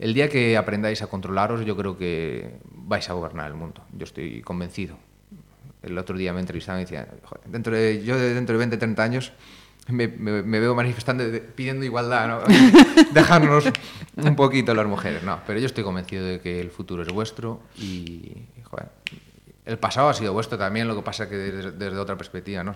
El 0.00 0.14
día 0.14 0.30
que 0.30 0.56
aprendáis 0.56 1.02
a 1.02 1.08
controlaros, 1.08 1.66
yo 1.66 1.76
creo 1.76 1.98
que 1.98 2.58
vais 2.72 3.08
a 3.10 3.12
gobernar 3.12 3.48
el 3.48 3.54
mundo. 3.54 3.84
Yo 3.92 4.04
estoy 4.04 4.40
convencido. 4.40 4.96
El 5.82 5.98
otro 5.98 6.16
día 6.16 6.32
me 6.32 6.40
entrevistaban 6.40 6.80
y 6.80 6.84
decían, 6.84 7.06
"Joder, 7.22 7.46
dentro 7.46 7.76
de, 7.76 8.02
yo 8.02 8.18
de 8.18 8.32
dentro 8.32 8.54
de 8.54 8.58
20, 8.58 8.78
30 8.78 9.02
años 9.02 9.32
me, 9.88 10.06
veo 10.06 10.74
manifestando, 10.74 11.24
pidiendo 11.54 11.84
igualdad, 11.84 12.28
¿no? 12.28 12.40
dejarnos 13.12 13.64
un 14.16 14.36
poquito 14.36 14.74
las 14.74 14.86
mujeres. 14.86 15.22
No, 15.22 15.40
pero 15.46 15.58
yo 15.58 15.66
estoy 15.66 15.84
convencido 15.84 16.24
de 16.24 16.40
que 16.40 16.60
el 16.60 16.70
futuro 16.70 17.02
es 17.02 17.08
vuestro 17.08 17.60
y, 17.76 18.46
joder, 18.64 18.88
el 19.66 19.78
pasado 19.78 20.08
ha 20.08 20.14
sido 20.14 20.32
vuestro 20.32 20.56
también, 20.56 20.88
lo 20.88 20.96
que 20.96 21.02
pasa 21.02 21.28
que 21.28 21.36
desde, 21.36 21.72
desde 21.72 21.98
otra 21.98 22.16
perspectiva, 22.16 22.64
¿no? 22.64 22.74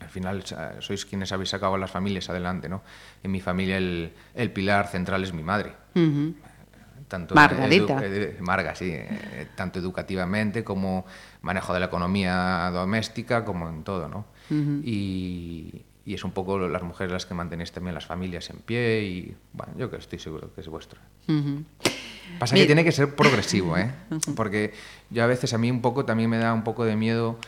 Al 0.00 0.08
final 0.08 0.42
sois 0.80 1.04
quienes 1.04 1.30
habéis 1.32 1.50
sacado 1.50 1.74
a 1.74 1.78
las 1.78 1.90
familias 1.90 2.28
adelante, 2.30 2.68
¿no? 2.68 2.82
En 3.22 3.30
mi 3.30 3.40
familia 3.40 3.76
el, 3.76 4.12
el 4.34 4.50
pilar 4.50 4.88
central 4.88 5.22
es 5.22 5.32
mi 5.32 5.42
madre. 5.42 5.72
Ujú. 5.94 6.34
Tanto 7.06 7.34
Margarita. 7.34 8.00
eh, 8.02 8.36
Marga, 8.40 8.74
sí. 8.74 8.90
eh, 8.92 9.48
tanto 9.56 9.78
educativamente 9.78 10.62
como 10.64 11.04
manejo 11.42 11.74
de 11.74 11.80
la 11.80 11.86
economía 11.86 12.70
doméstica, 12.72 13.44
como 13.44 13.68
en 13.68 13.82
todo, 13.84 14.08
¿no? 14.08 14.24
Ujú. 14.50 14.80
y, 14.82 15.82
y 16.04 16.14
es 16.14 16.24
un 16.24 16.32
poco 16.32 16.58
las 16.58 16.82
mujeres 16.82 17.12
las 17.12 17.24
que 17.26 17.34
mantenéis 17.34 17.70
también 17.70 17.94
las 17.94 18.06
familias 18.06 18.48
en 18.50 18.56
pie 18.58 19.02
y, 19.04 19.36
bueno, 19.52 19.74
yo 19.76 19.90
que 19.90 19.96
estoy 19.98 20.18
seguro 20.18 20.52
que 20.54 20.60
es 20.62 20.68
vuestro. 20.68 20.98
Ujú. 21.28 21.62
Pasa 22.38 22.54
Mi- 22.54 22.60
que 22.62 22.66
tiene 22.66 22.84
que 22.84 22.92
ser 22.92 23.14
progresivo, 23.14 23.76
¿eh? 23.76 23.92
Porque 24.36 24.72
yo 25.10 25.22
a 25.22 25.26
veces 25.26 25.52
a 25.52 25.58
mí 25.58 25.70
un 25.70 25.82
poco 25.82 26.04
también 26.04 26.30
me 26.30 26.38
da 26.38 26.52
un 26.54 26.64
poco 26.64 26.84
de 26.84 26.96
miedo 26.96 27.38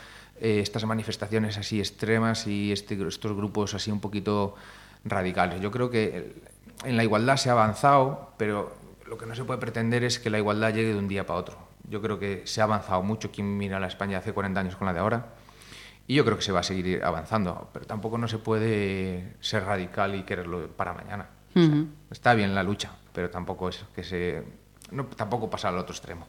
eh, 0.43 0.59
estas 0.59 0.83
manifestaciones 0.83 1.57
así 1.57 1.79
extremas 1.79 2.47
y 2.47 2.73
este, 2.73 3.01
estos 3.07 3.33
grupos 3.33 3.73
así 3.75 3.91
un 3.91 4.01
poquito 4.01 4.55
radicales. 5.05 5.61
Yo 5.61 5.71
creo 5.71 5.89
que 5.89 6.35
en 6.83 6.97
la 6.97 7.03
igualdad 7.05 7.37
se 7.37 7.49
ha 7.49 7.53
avanzado, 7.53 8.33
pero 8.35 8.75
lo 9.07 9.17
que 9.17 9.25
no 9.25 9.35
se 9.35 9.45
puede 9.45 9.61
pretender 9.61 10.03
es 10.03 10.19
que 10.19 10.29
la 10.29 10.37
igualdad 10.37 10.73
llegue 10.73 10.91
de 10.91 10.99
un 10.99 11.07
día 11.07 11.25
para 11.25 11.39
otro. 11.39 11.57
Yo 11.89 12.01
creo 12.01 12.19
que 12.19 12.41
se 12.45 12.59
ha 12.59 12.65
avanzado 12.65 13.01
mucho. 13.03 13.31
Quien 13.31 13.57
mira 13.57 13.77
a 13.77 13.79
la 13.79 13.87
España 13.87 14.17
hace 14.17 14.33
40 14.33 14.59
años 14.59 14.75
con 14.75 14.85
la 14.85 14.93
de 14.93 14.99
ahora. 14.99 15.27
Y 16.07 16.15
yo 16.15 16.25
creo 16.25 16.35
que 16.35 16.43
se 16.43 16.51
va 16.51 16.59
a 16.59 16.63
seguir 16.63 17.01
avanzando, 17.05 17.69
pero 17.71 17.85
tampoco 17.85 18.17
no 18.17 18.27
se 18.27 18.37
puede 18.37 19.37
ser 19.39 19.63
radical 19.63 20.13
y 20.13 20.23
quererlo 20.23 20.67
para 20.67 20.93
mañana. 20.93 21.27
Ujú. 21.55 21.87
Está 22.11 22.33
bien 22.33 22.53
la 22.53 22.63
lucha, 22.63 22.91
pero 23.13 23.29
tampoco 23.29 23.69
es 23.69 23.85
que 23.95 24.03
se 24.03 24.43
no, 24.91 25.05
tampoco 25.05 25.49
pasar 25.49 25.73
al 25.73 25.79
otro 25.79 25.93
extremo. 25.93 26.27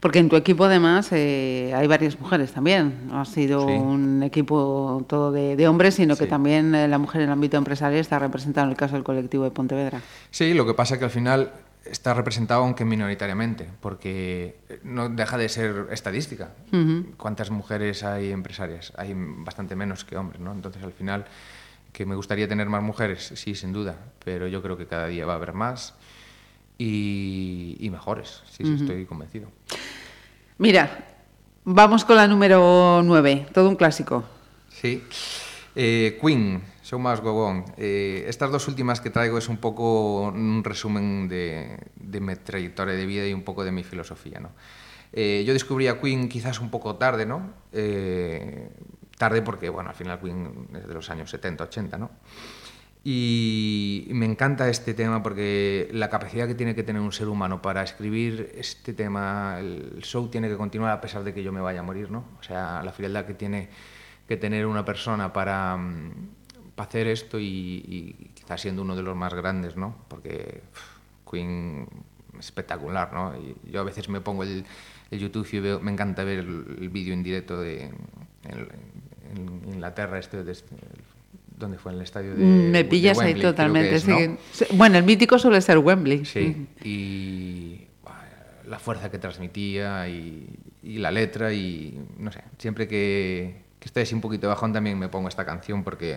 Porque 0.00 0.18
en 0.18 0.28
tu 0.28 0.36
equipo 0.36 0.64
además 0.64 1.08
eh, 1.12 1.72
hay 1.74 1.86
varias 1.86 2.20
mujeres 2.20 2.52
también. 2.52 3.08
No 3.08 3.20
ha 3.20 3.24
sido 3.24 3.66
Sí. 3.66 3.72
un 3.72 4.22
equipo 4.22 5.04
todo 5.08 5.32
de, 5.32 5.56
de 5.56 5.68
hombres, 5.68 5.94
sino 5.94 6.16
que 6.16 6.24
Sí. 6.24 6.30
también 6.30 6.74
eh, 6.74 6.86
la 6.88 6.98
mujer 6.98 7.22
en 7.22 7.28
el 7.28 7.32
ámbito 7.32 7.56
empresarial 7.56 8.00
está 8.00 8.18
representada 8.18 8.66
en 8.66 8.72
el 8.72 8.76
caso 8.76 8.94
del 8.94 9.04
colectivo 9.04 9.44
de 9.44 9.50
Pontevedra. 9.50 10.00
Sí, 10.30 10.52
lo 10.54 10.66
que 10.66 10.74
pasa 10.74 10.94
es 10.94 10.98
que 10.98 11.04
al 11.06 11.10
final 11.10 11.50
está 11.84 12.14
representado 12.14 12.62
aunque 12.62 12.84
minoritariamente, 12.84 13.68
porque 13.80 14.56
no 14.84 15.08
deja 15.08 15.36
de 15.38 15.48
ser 15.48 15.86
estadística. 15.90 16.50
¿Cuántas 17.16 17.50
mujeres 17.50 18.02
hay 18.04 18.30
empresarias? 18.32 18.92
Hay 18.96 19.14
bastante 19.16 19.76
menos 19.76 20.04
que 20.04 20.16
hombres, 20.16 20.40
¿no? 20.40 20.52
Entonces 20.52 20.82
al 20.82 20.92
final 20.92 21.24
que 21.92 22.06
me 22.06 22.16
gustaría 22.16 22.48
tener 22.48 22.68
más 22.68 22.82
mujeres, 22.82 23.32
sí, 23.36 23.54
sin 23.54 23.72
duda, 23.72 23.96
pero 24.24 24.48
yo 24.48 24.60
creo 24.62 24.76
que 24.76 24.86
cada 24.86 25.06
día 25.06 25.26
va 25.26 25.34
a 25.34 25.36
haber 25.36 25.52
más 25.52 25.94
y, 26.78 27.76
y 27.80 27.90
mejores, 27.90 28.42
sí, 28.50 28.64
sí, 28.64 28.72
Ujú. 28.74 28.84
estoy 28.84 29.06
convencido. 29.06 29.48
Mira, 30.58 31.06
vamos 31.64 32.04
con 32.04 32.16
la 32.16 32.26
número 32.26 33.02
9, 33.04 33.46
todo 33.52 33.68
un 33.68 33.76
clásico. 33.76 34.24
Sí. 34.70 35.02
Eh, 35.76 36.18
Queen, 36.20 36.62
Show 36.84 36.98
Must 37.00 37.22
Go 37.22 37.46
On. 37.46 37.64
Eh, 37.76 38.24
estas 38.28 38.50
dos 38.52 38.68
últimas 38.68 39.00
que 39.00 39.10
traigo 39.10 39.38
es 39.38 39.48
un 39.48 39.56
poco 39.56 40.22
un 40.28 40.62
resumen 40.62 41.28
de, 41.28 41.78
de 41.96 42.20
mi 42.20 42.36
trayectoria 42.36 42.94
de 42.94 43.06
vida 43.06 43.26
y 43.26 43.34
un 43.34 43.42
poco 43.42 43.64
de 43.64 43.72
mi 43.72 43.82
filosofía. 43.82 44.38
¿no? 44.38 44.50
Eh, 45.12 45.42
yo 45.46 45.52
descubrí 45.52 45.88
a 45.88 46.00
Queen 46.00 46.28
quizás 46.28 46.60
un 46.60 46.70
poco 46.70 46.96
tarde, 46.96 47.26
¿no? 47.26 47.52
Eh, 47.72 48.68
tarde 49.18 49.42
porque, 49.42 49.68
bueno, 49.68 49.90
al 49.90 49.96
final 49.96 50.20
Queen 50.20 50.68
es 50.76 50.86
de 50.86 50.94
los 50.94 51.08
años 51.10 51.30
70, 51.30 51.64
80, 51.64 51.98
¿no? 51.98 52.10
Y 53.06 54.06
me 54.12 54.24
encanta 54.24 54.66
este 54.70 54.94
tema 54.94 55.22
porque 55.22 55.90
la 55.92 56.08
capacidad 56.08 56.48
que 56.48 56.54
tiene 56.54 56.74
que 56.74 56.82
tener 56.82 57.02
un 57.02 57.12
ser 57.12 57.28
humano 57.28 57.60
para 57.60 57.82
escribir 57.82 58.50
este 58.54 58.94
tema, 58.94 59.58
el 59.60 60.00
show 60.02 60.28
tiene 60.28 60.48
que 60.48 60.56
continuar 60.56 60.90
a 60.92 61.02
pesar 61.02 61.22
de 61.22 61.34
que 61.34 61.42
yo 61.42 61.52
me 61.52 61.60
vaya 61.60 61.80
a 61.80 61.82
morir, 61.82 62.10
¿no? 62.10 62.24
O 62.40 62.42
sea, 62.42 62.82
la 62.82 62.92
frialdad 62.92 63.26
que 63.26 63.34
tiene 63.34 63.68
que 64.26 64.38
tener 64.38 64.64
una 64.64 64.86
persona 64.86 65.34
para, 65.34 65.76
mm, 65.76 66.12
para 66.74 66.88
hacer 66.88 67.06
esto 67.08 67.38
y, 67.38 67.44
y 67.86 68.30
quizás 68.32 68.62
siendo 68.62 68.80
uno 68.80 68.96
de 68.96 69.02
los 69.02 69.14
más 69.14 69.34
grandes, 69.34 69.76
¿no? 69.76 69.94
Porque 70.08 70.62
uf, 70.72 71.30
Queen 71.30 71.86
es 72.38 72.46
espectacular, 72.46 73.12
¿no? 73.12 73.34
Y 73.36 73.54
yo 73.70 73.82
a 73.82 73.84
veces 73.84 74.08
me 74.08 74.22
pongo 74.22 74.44
el, 74.44 74.64
el 75.10 75.18
YouTube 75.18 75.46
y 75.52 75.60
veo, 75.60 75.78
me 75.78 75.92
encanta 75.92 76.24
ver 76.24 76.38
el, 76.38 76.78
el 76.80 76.88
vídeo 76.88 77.12
en 77.12 77.22
directo 77.22 77.60
de 77.60 77.82
en, 77.84 78.68
en 79.36 79.74
Inglaterra, 79.74 80.18
este, 80.18 80.42
de 80.42 80.52
este- 80.52 80.74
¿Dónde 81.56 81.78
fue? 81.78 81.92
En 81.92 81.98
el 81.98 82.04
estadio 82.04 82.34
de. 82.34 82.44
Mm, 82.44 82.70
Me 82.70 82.84
pillas 82.84 83.18
ahí 83.18 83.28
Wembley, 83.28 83.42
totalmente. 83.42 83.94
es, 83.94 84.02
sí. 84.02 84.10
¿no? 84.10 84.36
Sí, 84.52 84.64
Bueno, 84.72 84.98
el 84.98 85.04
mítico 85.04 85.38
suele 85.38 85.60
ser 85.60 85.78
Wembley. 85.78 86.24
Sí, 86.24 86.66
y 86.82 87.86
la 88.66 88.78
fuerza 88.78 89.10
que 89.10 89.18
transmitía 89.18 90.08
y, 90.08 90.48
y 90.82 90.98
la 90.98 91.10
letra 91.10 91.52
y 91.52 91.98
no 92.18 92.32
sé, 92.32 92.42
siempre 92.58 92.88
que, 92.88 93.62
que 93.78 93.86
estoy 93.86 94.04
así 94.04 94.14
un 94.14 94.20
poquito 94.22 94.48
bajón 94.48 94.72
también 94.72 94.98
me 94.98 95.08
pongo 95.08 95.28
esta 95.28 95.44
canción 95.44 95.84
porque 95.84 96.16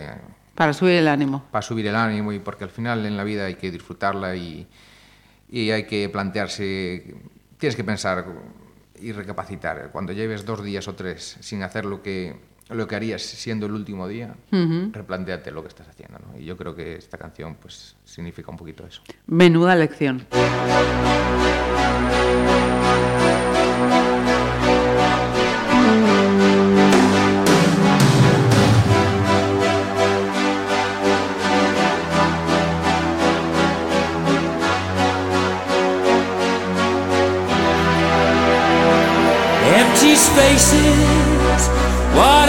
Para 0.54 0.72
subir 0.72 0.94
el 0.94 1.08
ánimo. 1.08 1.44
para 1.50 1.60
subir 1.62 1.86
el 1.86 1.94
ánimo 1.94 2.32
y 2.32 2.38
porque 2.38 2.64
al 2.64 2.70
final 2.70 3.04
en 3.04 3.16
la 3.18 3.24
vida 3.24 3.44
hay 3.44 3.56
que 3.56 3.70
disfrutarla 3.70 4.34
y, 4.34 4.66
y 5.50 5.70
hay 5.70 5.84
que 5.84 6.08
plantearse, 6.08 7.14
tienes 7.58 7.76
que 7.76 7.84
pensar 7.84 8.24
y 9.00 9.12
recapacitar. 9.12 9.90
Cuando 9.92 10.12
lleves 10.14 10.46
dos 10.46 10.64
días 10.64 10.88
o 10.88 10.94
tres 10.94 11.36
sin 11.40 11.62
hacer 11.62 11.84
lo 11.84 12.02
que, 12.02 12.34
lo 12.70 12.86
que 12.86 12.96
harías 12.96 13.22
siendo 13.22 13.66
el 13.66 13.72
último 13.72 14.06
día, 14.08 14.34
Ujú. 14.52 14.90
replanteate 14.92 15.50
lo 15.50 15.62
que 15.62 15.68
estás 15.68 15.88
haciendo. 15.88 16.18
¿no? 16.18 16.38
Y 16.38 16.44
yo 16.44 16.56
creo 16.56 16.74
que 16.74 16.96
esta 16.96 17.16
canción 17.18 17.56
pues 17.56 17.96
significa 18.04 18.50
un 18.50 18.56
poquito 18.56 18.86
eso. 18.86 19.02
Menuda 19.26 19.74
lección. 19.74 20.26
Empty 39.80 40.14
spaces, 40.16 41.68
what 42.16 42.48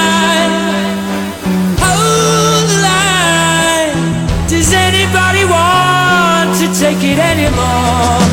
Anymore? 7.43 8.30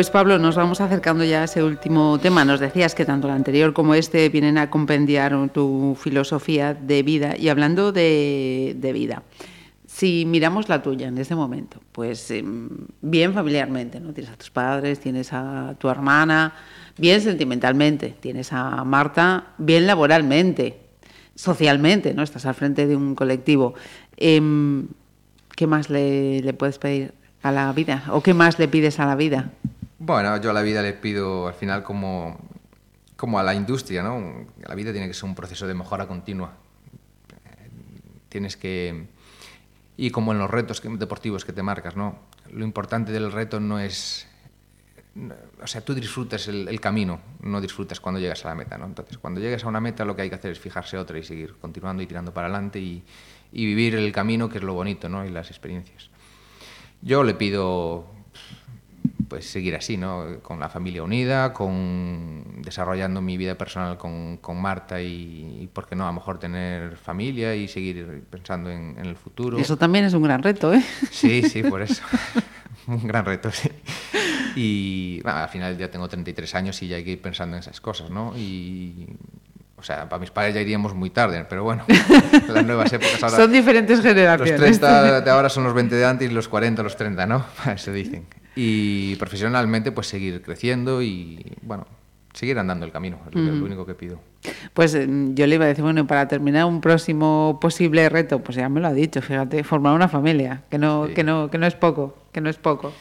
Pues 0.00 0.08
Pablo, 0.08 0.38
nos 0.38 0.56
vamos 0.56 0.80
acercando 0.80 1.24
ya 1.24 1.42
a 1.42 1.44
ese 1.44 1.62
último 1.62 2.18
tema. 2.18 2.42
Nos 2.46 2.58
decías 2.58 2.94
que 2.94 3.04
tanto 3.04 3.28
el 3.28 3.34
anterior 3.34 3.74
como 3.74 3.94
este 3.94 4.30
vienen 4.30 4.56
a 4.56 4.70
compendiar 4.70 5.50
tu 5.50 5.94
filosofía 6.00 6.72
de 6.72 7.02
vida. 7.02 7.36
Y 7.36 7.50
hablando 7.50 7.92
de, 7.92 8.90
vida, 8.94 9.24
Si 9.86 10.24
miramos 10.24 10.70
la 10.70 10.82
tuya 10.82 11.08
en 11.08 11.18
este 11.18 11.34
momento, 11.34 11.82
pues 11.92 12.30
em, 12.30 12.70
bien 13.02 13.34
familiarmente, 13.34 14.00
¿no? 14.00 14.14
Tienes 14.14 14.32
a 14.32 14.38
tus 14.38 14.48
padres, 14.48 15.00
tienes 15.00 15.34
a 15.34 15.74
tu 15.78 15.90
hermana, 15.90 16.54
bien 16.96 17.20
sentimentalmente, 17.20 18.16
tienes 18.20 18.54
a 18.54 18.82
Marta, 18.84 19.48
bien 19.58 19.86
laboralmente, 19.86 20.80
socialmente, 21.34 22.14
¿no? 22.14 22.22
Estás 22.22 22.46
al 22.46 22.54
frente 22.54 22.86
de 22.86 22.96
un 22.96 23.14
colectivo. 23.14 23.74
Em, 24.16 24.88
¿Qué 25.54 25.66
más 25.66 25.90
le 25.90 26.54
puedes 26.54 26.78
pedir 26.78 27.12
a 27.42 27.52
la 27.52 27.70
vida? 27.74 28.04
¿O 28.12 28.22
qué 28.22 28.32
más 28.32 28.58
le 28.58 28.66
pides 28.66 28.98
a 28.98 29.04
la 29.04 29.14
vida? 29.14 29.50
Bueno, 30.02 30.34
yo 30.38 30.48
a 30.48 30.54
la 30.54 30.62
vida 30.62 30.80
le 30.80 30.94
pido 30.94 31.46
al 31.46 31.52
final 31.52 31.82
como, 31.82 32.40
como 33.18 33.38
a 33.38 33.42
la 33.42 33.54
industria, 33.54 34.02
¿no? 34.02 34.46
La 34.66 34.74
vida 34.74 34.92
tiene 34.92 35.06
que 35.06 35.12
ser 35.12 35.26
un 35.26 35.34
proceso 35.34 35.66
de 35.66 35.74
mejora 35.74 36.08
continua. 36.08 36.54
Tienes 38.30 38.56
que... 38.56 39.08
Y 39.98 40.10
como 40.10 40.32
en 40.32 40.38
los 40.38 40.50
retos 40.50 40.80
deportivos 40.82 41.44
que 41.44 41.52
te 41.52 41.62
marcas, 41.62 41.96
¿no? 41.96 42.18
Lo 42.50 42.64
importante 42.64 43.12
del 43.12 43.30
reto 43.30 43.60
no 43.60 43.78
es... 43.78 44.26
O 45.62 45.66
sea, 45.66 45.82
tú 45.82 45.92
disfrutas 45.92 46.48
el, 46.48 46.66
el 46.68 46.80
camino, 46.80 47.20
no 47.42 47.60
disfrutas 47.60 48.00
cuando 48.00 48.20
llegas 48.20 48.42
a 48.46 48.48
la 48.48 48.54
meta, 48.54 48.78
¿no? 48.78 48.86
Entonces, 48.86 49.18
cuando 49.18 49.38
llegas 49.38 49.64
a 49.64 49.68
una 49.68 49.82
meta 49.82 50.06
lo 50.06 50.16
que 50.16 50.22
hay 50.22 50.30
que 50.30 50.36
hacer 50.36 50.52
es 50.52 50.58
fijarse 50.58 50.96
otra 50.96 51.18
y 51.18 51.24
seguir 51.24 51.56
continuando 51.60 52.02
y 52.02 52.06
tirando 52.06 52.32
para 52.32 52.46
adelante 52.46 52.80
y, 52.80 53.04
y 53.52 53.66
vivir 53.66 53.96
el 53.96 54.10
camino, 54.12 54.48
que 54.48 54.56
es 54.56 54.64
lo 54.64 54.72
bonito, 54.72 55.10
¿no? 55.10 55.26
Y 55.26 55.28
las 55.28 55.50
experiencias. 55.50 56.08
Yo 57.02 57.22
le 57.22 57.34
pido 57.34 58.06
pues 59.30 59.48
seguir 59.48 59.76
así, 59.76 59.96
¿no? 59.96 60.40
Con 60.42 60.58
la 60.58 60.68
familia 60.68 61.04
unida, 61.04 61.52
con 61.52 62.60
desarrollando 62.62 63.22
mi 63.22 63.36
vida 63.36 63.54
personal 63.54 63.96
con, 63.96 64.38
con 64.38 64.60
Marta 64.60 65.00
y, 65.00 65.58
y, 65.60 65.70
¿por 65.72 65.86
qué 65.86 65.94
no? 65.94 66.04
A 66.04 66.08
lo 66.08 66.14
mejor 66.14 66.40
tener 66.40 66.96
familia 66.96 67.54
y 67.54 67.68
seguir 67.68 68.24
pensando 68.28 68.70
en, 68.70 68.96
en 68.98 69.06
el 69.06 69.14
futuro. 69.14 69.56
Eso 69.56 69.76
también 69.76 70.04
es 70.04 70.14
un 70.14 70.24
gran 70.24 70.42
reto, 70.42 70.74
¿eh? 70.74 70.82
Sí, 71.12 71.44
sí, 71.44 71.62
por 71.62 71.80
eso. 71.80 72.02
un 72.88 73.06
gran 73.06 73.24
reto, 73.24 73.52
sí. 73.52 73.70
Y 74.56 75.20
bueno, 75.22 75.38
al 75.38 75.48
final 75.48 75.78
ya 75.78 75.88
tengo 75.88 76.08
33 76.08 76.54
años 76.56 76.82
y 76.82 76.88
ya 76.88 76.96
hay 76.96 77.04
que 77.04 77.12
ir 77.12 77.22
pensando 77.22 77.56
en 77.56 77.60
esas 77.60 77.80
cosas, 77.80 78.10
¿no? 78.10 78.36
Y, 78.36 79.06
o 79.76 79.82
sea, 79.84 80.08
para 80.08 80.18
mis 80.18 80.32
padres 80.32 80.56
ya 80.56 80.60
iríamos 80.60 80.92
muy 80.92 81.10
tarde, 81.10 81.46
pero 81.48 81.62
bueno, 81.62 81.84
las 82.48 82.66
nuevas 82.66 82.92
épocas 82.92 83.22
ahora... 83.22 83.36
Son 83.36 83.52
diferentes 83.52 84.02
generaciones. 84.02 84.60
Los 84.60 84.80
30 84.80 85.20
de 85.20 85.30
ahora 85.30 85.48
son 85.48 85.62
los 85.62 85.72
20 85.72 85.94
de 85.94 86.04
antes 86.04 86.28
y 86.28 86.34
los 86.34 86.48
40 86.48 86.82
los 86.82 86.96
30, 86.96 87.26
¿no? 87.26 87.46
Se 87.76 87.92
dicen. 87.92 88.26
Y 88.62 89.16
profesionalmente, 89.16 89.90
pues 89.90 90.06
seguir 90.08 90.42
creciendo 90.42 91.00
y, 91.00 91.42
bueno, 91.62 91.86
seguir 92.34 92.58
andando 92.58 92.84
el 92.84 92.92
camino, 92.92 93.18
es 93.28 93.34
lo- 93.34 93.40
Ujú. 93.42 93.56
lo 93.60 93.64
único 93.64 93.86
que 93.86 93.94
pido. 93.94 94.20
Pues 94.74 94.94
eh, 94.94 95.06
yo 95.34 95.46
le 95.46 95.54
iba 95.54 95.64
a 95.64 95.68
decir, 95.68 95.82
bueno, 95.82 96.06
para 96.06 96.28
terminar 96.28 96.66
un 96.66 96.82
próximo 96.82 97.58
posible 97.58 98.06
reto, 98.10 98.40
pues 98.40 98.56
ya 98.56 98.68
me 98.68 98.80
lo 98.80 98.88
ha 98.88 98.92
dicho, 98.92 99.22
fíjate, 99.22 99.64
formar 99.64 99.94
una 99.94 100.08
familia, 100.08 100.62
que 100.70 100.76
no, 100.76 101.08
que 101.14 101.24
no, 101.24 101.50
que 101.50 101.56
no 101.56 101.66
es 101.66 101.74
poco, 101.74 102.18
que 102.32 102.42
no 102.42 102.50
es 102.50 102.56
poco. 102.58 102.92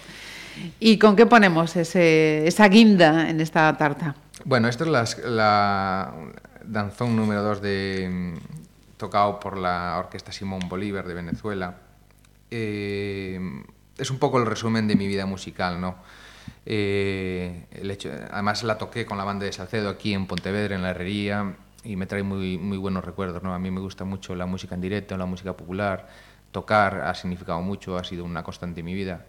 ¿Y 0.79 0.97
con 0.97 1.17
qué 1.17 1.25
ponemos 1.25 1.75
ese, 1.75 2.47
esa 2.47 2.69
guinda 2.69 3.29
en 3.29 3.41
esta 3.41 3.75
tarta? 3.75 4.15
Bueno, 4.45 4.69
esto 4.69 4.85
es 4.85 4.89
las- 4.89 5.19
la, 5.25 6.13
danzón 6.63 7.17
número 7.17 7.43
2 7.43 7.61
de 7.61 8.07
mm, 8.09 8.97
tocado 8.97 9.41
por 9.41 9.57
la 9.57 9.97
Orquesta 9.99 10.31
Simón 10.31 10.61
Bolívar 10.69 11.05
de 11.05 11.13
Venezuela. 11.15 11.75
Eh, 12.49 13.39
es 13.99 14.09
un 14.09 14.19
poco 14.19 14.39
el 14.39 14.45
resumen 14.45 14.87
de 14.87 14.95
mi 14.95 15.07
vida 15.07 15.25
musical, 15.25 15.79
¿no? 15.79 15.95
Eh, 16.65 17.65
además 18.31 18.63
la 18.63 18.77
toqué 18.77 19.05
con 19.05 19.17
la 19.17 19.23
banda 19.23 19.45
de 19.45 19.53
Salcedo 19.53 19.89
aquí 19.89 20.13
en 20.13 20.25
Pontevedra, 20.25 20.75
en 20.75 20.81
la 20.81 20.91
Herrería, 20.91 21.55
y 21.83 21.95
me 21.95 22.05
trae 22.05 22.23
muy, 22.23 22.57
muy 22.57 22.77
buenos 22.77 23.03
recuerdos, 23.03 23.43
¿no? 23.43 23.53
A 23.53 23.59
mí 23.59 23.71
me 23.71 23.79
gusta 23.79 24.05
mucho 24.05 24.35
la 24.35 24.45
música 24.45 24.75
en 24.75 24.81
directo, 24.81 25.17
la 25.17 25.25
música 25.25 25.53
popular. 25.53 26.09
Tocar 26.51 27.01
ha 27.01 27.13
significado 27.13 27.61
mucho, 27.61 27.97
ha 27.97 28.03
sido 28.03 28.25
una 28.25 28.43
constante 28.43 28.79
en 28.81 28.85
mi 28.85 28.93
vida. 28.93 29.25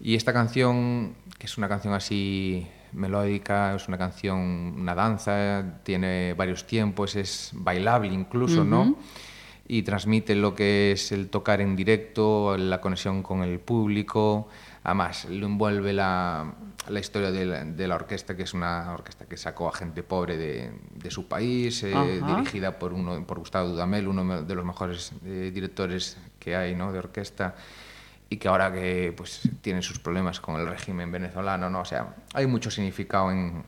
Y 0.00 0.16
esta 0.16 0.32
canción, 0.32 1.14
que 1.38 1.46
es 1.46 1.56
una 1.56 1.68
canción 1.68 1.94
así 1.94 2.66
melódica, 2.92 3.74
es 3.74 3.88
una 3.88 3.96
canción, 3.96 4.74
una 4.76 4.94
danza, 4.94 5.80
tiene 5.84 6.34
varios 6.34 6.66
tiempos, 6.66 7.16
es 7.16 7.50
bailable 7.54 8.12
incluso, 8.12 8.64
¿no? 8.64 8.96
Y 9.72 9.84
transmite 9.84 10.34
lo 10.34 10.54
que 10.54 10.92
es 10.92 11.12
el 11.12 11.30
tocar 11.30 11.62
en 11.62 11.76
directo, 11.76 12.58
la 12.58 12.78
conexión 12.82 13.22
con 13.22 13.42
el 13.42 13.58
público. 13.58 14.48
Además, 14.84 15.24
lo 15.30 15.46
envuelve 15.46 15.94
la, 15.94 16.52
la 16.90 17.00
historia 17.00 17.30
de 17.30 17.46
la, 17.46 17.64
de 17.64 17.88
la 17.88 17.94
orquesta, 17.94 18.36
que 18.36 18.42
es 18.42 18.52
una 18.52 18.92
orquesta 18.92 19.24
que 19.24 19.38
sacó 19.38 19.68
a 19.68 19.72
gente 19.72 20.02
pobre 20.02 20.36
de, 20.36 20.72
de 20.94 21.10
su 21.10 21.26
país, 21.26 21.82
eh, 21.84 21.94
dirigida 22.26 22.78
por, 22.78 22.92
uno, 22.92 23.26
por 23.26 23.38
Gustavo 23.38 23.70
Dudamel, 23.70 24.08
uno 24.08 24.42
de 24.42 24.54
los 24.54 24.64
mejores 24.64 25.12
eh, 25.24 25.50
directores 25.54 26.18
que 26.38 26.54
hay 26.54 26.74
¿no? 26.74 26.92
de 26.92 26.98
orquesta 26.98 27.54
y 28.28 28.36
que 28.36 28.48
ahora 28.48 28.70
que 28.74 29.14
pues 29.16 29.40
tiene 29.62 29.80
sus 29.80 29.98
problemas 30.00 30.38
con 30.38 30.60
el 30.60 30.66
régimen 30.66 31.10
venezolano, 31.10 31.70
¿no? 31.70 31.80
O 31.80 31.84
sea, 31.86 32.14
hay 32.34 32.46
mucho 32.46 32.70
significado 32.70 33.30
en, 33.30 33.62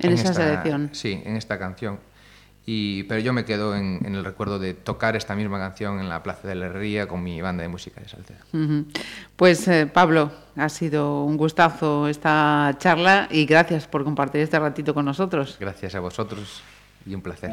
En 0.00 0.12
esa 0.12 0.30
esta- 0.30 0.42
selección. 0.42 0.90
Sí, 0.92 1.22
en 1.24 1.36
esta 1.36 1.56
canción. 1.56 2.00
Y, 2.68 3.04
pero 3.04 3.20
yo 3.20 3.32
me 3.32 3.44
quedo 3.44 3.76
en, 3.76 4.00
en 4.04 4.16
el 4.16 4.24
recuerdo 4.24 4.58
de 4.58 4.74
tocar 4.74 5.14
esta 5.14 5.36
misma 5.36 5.58
canción 5.60 6.00
en 6.00 6.08
la 6.08 6.24
Plaza 6.24 6.48
de 6.48 6.56
la 6.56 6.66
Herrería 6.66 7.06
con 7.06 7.22
mi 7.22 7.40
banda 7.40 7.62
de 7.62 7.68
música 7.68 8.00
de 8.00 8.08
Salcedo. 8.08 8.40
Ujú. 8.52 8.86
Pues 9.36 9.68
eh, 9.68 9.86
Pablo, 9.86 10.32
ha 10.56 10.68
sido 10.68 11.22
un 11.22 11.36
gustazo 11.36 12.08
esta 12.08 12.74
charla 12.78 13.28
y 13.30 13.46
gracias 13.46 13.86
por 13.86 14.02
compartir 14.02 14.40
este 14.40 14.58
ratito 14.58 14.94
con 14.94 15.04
nosotros. 15.04 15.56
Gracias 15.60 15.94
a 15.94 16.00
vosotros 16.00 16.60
y 17.06 17.14
un 17.14 17.22
placer. 17.22 17.52